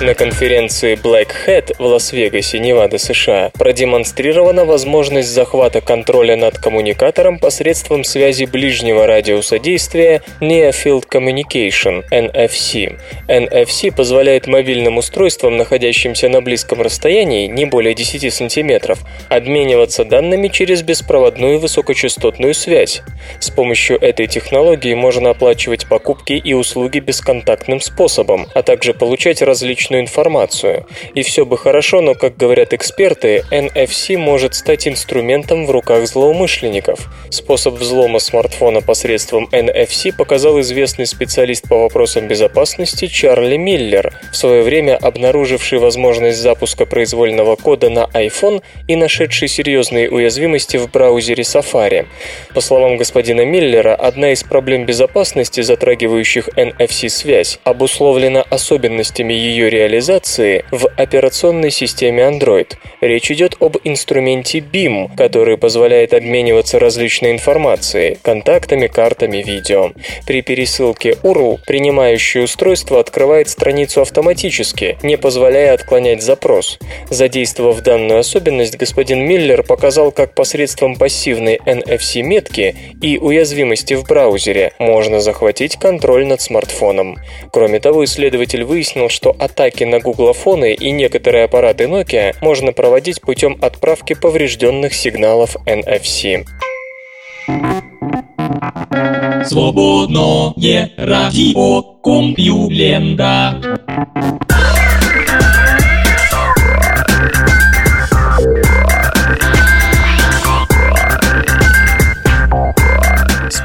На 0.00 0.14
конференции 0.14 0.94
Black 0.94 1.28
Hat 1.46 1.74
в 1.78 1.84
Лас-Вегасе, 1.84 2.58
Невада, 2.58 2.96
США, 2.96 3.50
продемонстрирована 3.52 4.64
возможность 4.64 5.28
захвата 5.28 5.82
контроля 5.82 6.36
над 6.36 6.56
коммуникатором 6.56 7.38
посредством 7.38 8.04
связи 8.04 8.46
ближнего 8.46 9.06
радиуса 9.06 9.58
действия 9.58 10.22
Near 10.40 10.70
Field 10.70 11.06
Communication, 11.06 12.02
NFC. 12.10 12.98
NFC 13.28 13.94
позволяет 13.94 14.46
мобильным 14.46 14.96
устройствам, 14.96 15.58
находящимся 15.58 16.30
на 16.30 16.40
близком 16.40 16.80
расстоянии, 16.80 17.46
не 17.46 17.66
более 17.66 17.92
10 17.92 18.32
см, 18.32 18.96
обмениваться 19.28 20.06
данными 20.06 20.48
через 20.48 20.80
беспроводную 20.80 21.58
высокочастотную 21.58 22.54
связь. 22.54 23.02
С 23.38 23.50
помощью 23.50 24.00
этой 24.00 24.28
технологии 24.28 24.94
можно 24.94 25.28
оплачивать 25.28 25.86
покупки 25.86 26.32
и 26.32 26.54
услуги 26.54 27.00
бесконтактным 27.00 27.82
способом, 27.82 28.48
а 28.54 28.62
также 28.62 28.94
получать 28.94 29.42
различную 29.90 30.02
информацию. 30.02 30.86
И 31.14 31.22
все 31.22 31.44
бы 31.44 31.58
хорошо, 31.58 32.00
но, 32.00 32.14
как 32.14 32.36
говорят 32.36 32.72
эксперты, 32.72 33.44
NFC 33.50 34.16
может 34.16 34.54
стать 34.54 34.86
инструментом 34.88 35.66
в 35.66 35.70
руках 35.70 36.06
злоумышленников. 36.06 37.08
Способ 37.30 37.74
взлома 37.74 38.18
смартфона 38.18 38.80
посредством 38.80 39.48
NFC 39.52 40.12
показал 40.16 40.60
известный 40.60 41.06
специалист 41.06 41.68
по 41.68 41.76
вопросам 41.76 42.28
безопасности 42.28 43.06
Чарли 43.06 43.56
Миллер, 43.56 44.12
в 44.32 44.36
свое 44.36 44.62
время 44.62 44.96
обнаруживший 44.96 45.78
возможность 45.78 46.38
запуска 46.38 46.86
произвольного 46.86 47.56
кода 47.56 47.90
на 47.90 48.08
iPhone 48.14 48.62
и 48.88 48.96
нашедший 48.96 49.48
серьезные 49.48 50.08
уязвимости 50.10 50.76
в 50.78 50.90
браузере 50.90 51.42
Safari. 51.42 52.06
По 52.54 52.60
словам 52.60 52.96
господина 52.96 53.44
Миллера, 53.44 53.94
одна 53.94 54.30
из 54.32 54.42
проблем 54.42 54.86
безопасности, 54.86 55.62
затрагивающих 55.62 56.48
NFC-связь, 56.56 57.58
обусловлена 57.64 58.42
особенностями 58.50 59.32
ее 59.32 59.70
реализации 59.70 59.79
в 60.70 60.88
операционной 60.96 61.70
системе 61.70 62.22
Android. 62.24 62.74
Речь 63.00 63.30
идет 63.30 63.56
об 63.60 63.76
инструменте 63.84 64.58
BIM, 64.58 65.16
который 65.16 65.56
позволяет 65.56 66.12
обмениваться 66.12 66.78
различной 66.78 67.32
информацией, 67.32 68.18
контактами, 68.22 68.86
картами, 68.86 69.38
видео. 69.38 69.92
При 70.26 70.42
пересылке 70.42 71.16
URL 71.22 71.58
принимающее 71.66 72.44
устройство 72.44 73.00
открывает 73.00 73.48
страницу 73.48 74.02
автоматически, 74.02 74.98
не 75.02 75.16
позволяя 75.16 75.74
отклонять 75.74 76.22
запрос. 76.22 76.78
Задействовав 77.08 77.80
данную 77.80 78.20
особенность, 78.20 78.76
господин 78.76 79.26
Миллер 79.26 79.62
показал, 79.62 80.12
как 80.12 80.34
посредством 80.34 80.96
пассивной 80.96 81.60
NFC-метки 81.64 82.74
и 83.02 83.18
уязвимости 83.18 83.94
в 83.94 84.04
браузере 84.04 84.72
можно 84.78 85.20
захватить 85.20 85.76
контроль 85.76 86.26
над 86.26 86.40
смартфоном. 86.40 87.18
Кроме 87.52 87.80
того, 87.80 88.04
исследователь 88.04 88.64
выяснил, 88.64 89.08
что 89.08 89.34
атаки 89.70 89.84
на 89.84 90.00
гуглофоны 90.00 90.74
и 90.74 90.90
некоторые 90.90 91.44
аппараты 91.44 91.84
Nokia 91.84 92.34
можно 92.42 92.72
проводить 92.72 93.20
путем 93.20 93.56
отправки 93.62 94.14
поврежденных 94.14 94.94
сигналов 94.94 95.56
NFC. 95.66 96.44
Свободное 99.44 100.90
радио 100.96 101.82
Компьюлента. 102.02 103.78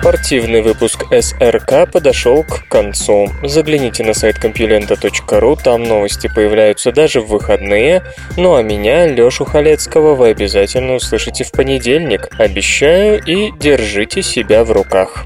Спортивный 0.06 0.62
выпуск 0.62 1.04
СРК 1.12 1.92
подошел 1.92 2.44
к 2.44 2.68
концу. 2.68 3.26
Загляните 3.42 4.04
на 4.04 4.14
сайт 4.14 4.38
компьюлента.ру, 4.38 5.56
там 5.56 5.82
новости 5.82 6.30
появляются 6.32 6.92
даже 6.92 7.22
в 7.22 7.30
выходные. 7.30 8.04
Ну 8.38 8.54
а 8.54 8.62
меня, 8.62 9.08
Лёшу 9.08 9.46
Халецкого, 9.46 10.14
вы 10.14 10.28
обязательно 10.28 10.94
услышите 10.94 11.44
в 11.44 11.52
понедельник. 11.52 12.30
Обещаю 12.38 13.20
и 13.26 13.52
держите 13.60 14.22
себя 14.22 14.64
в 14.64 14.72
руках. 14.72 15.26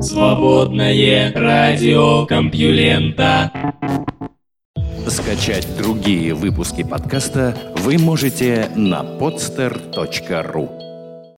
Свободное 0.00 1.32
радио 1.34 2.24
Компьюлента. 2.26 3.50
Скачать 5.08 5.66
другие 5.76 6.34
выпуски 6.34 6.84
подкаста 6.84 7.56
вы 7.78 7.98
можете 7.98 8.68
на 8.76 9.02
podster.ru 9.02 10.81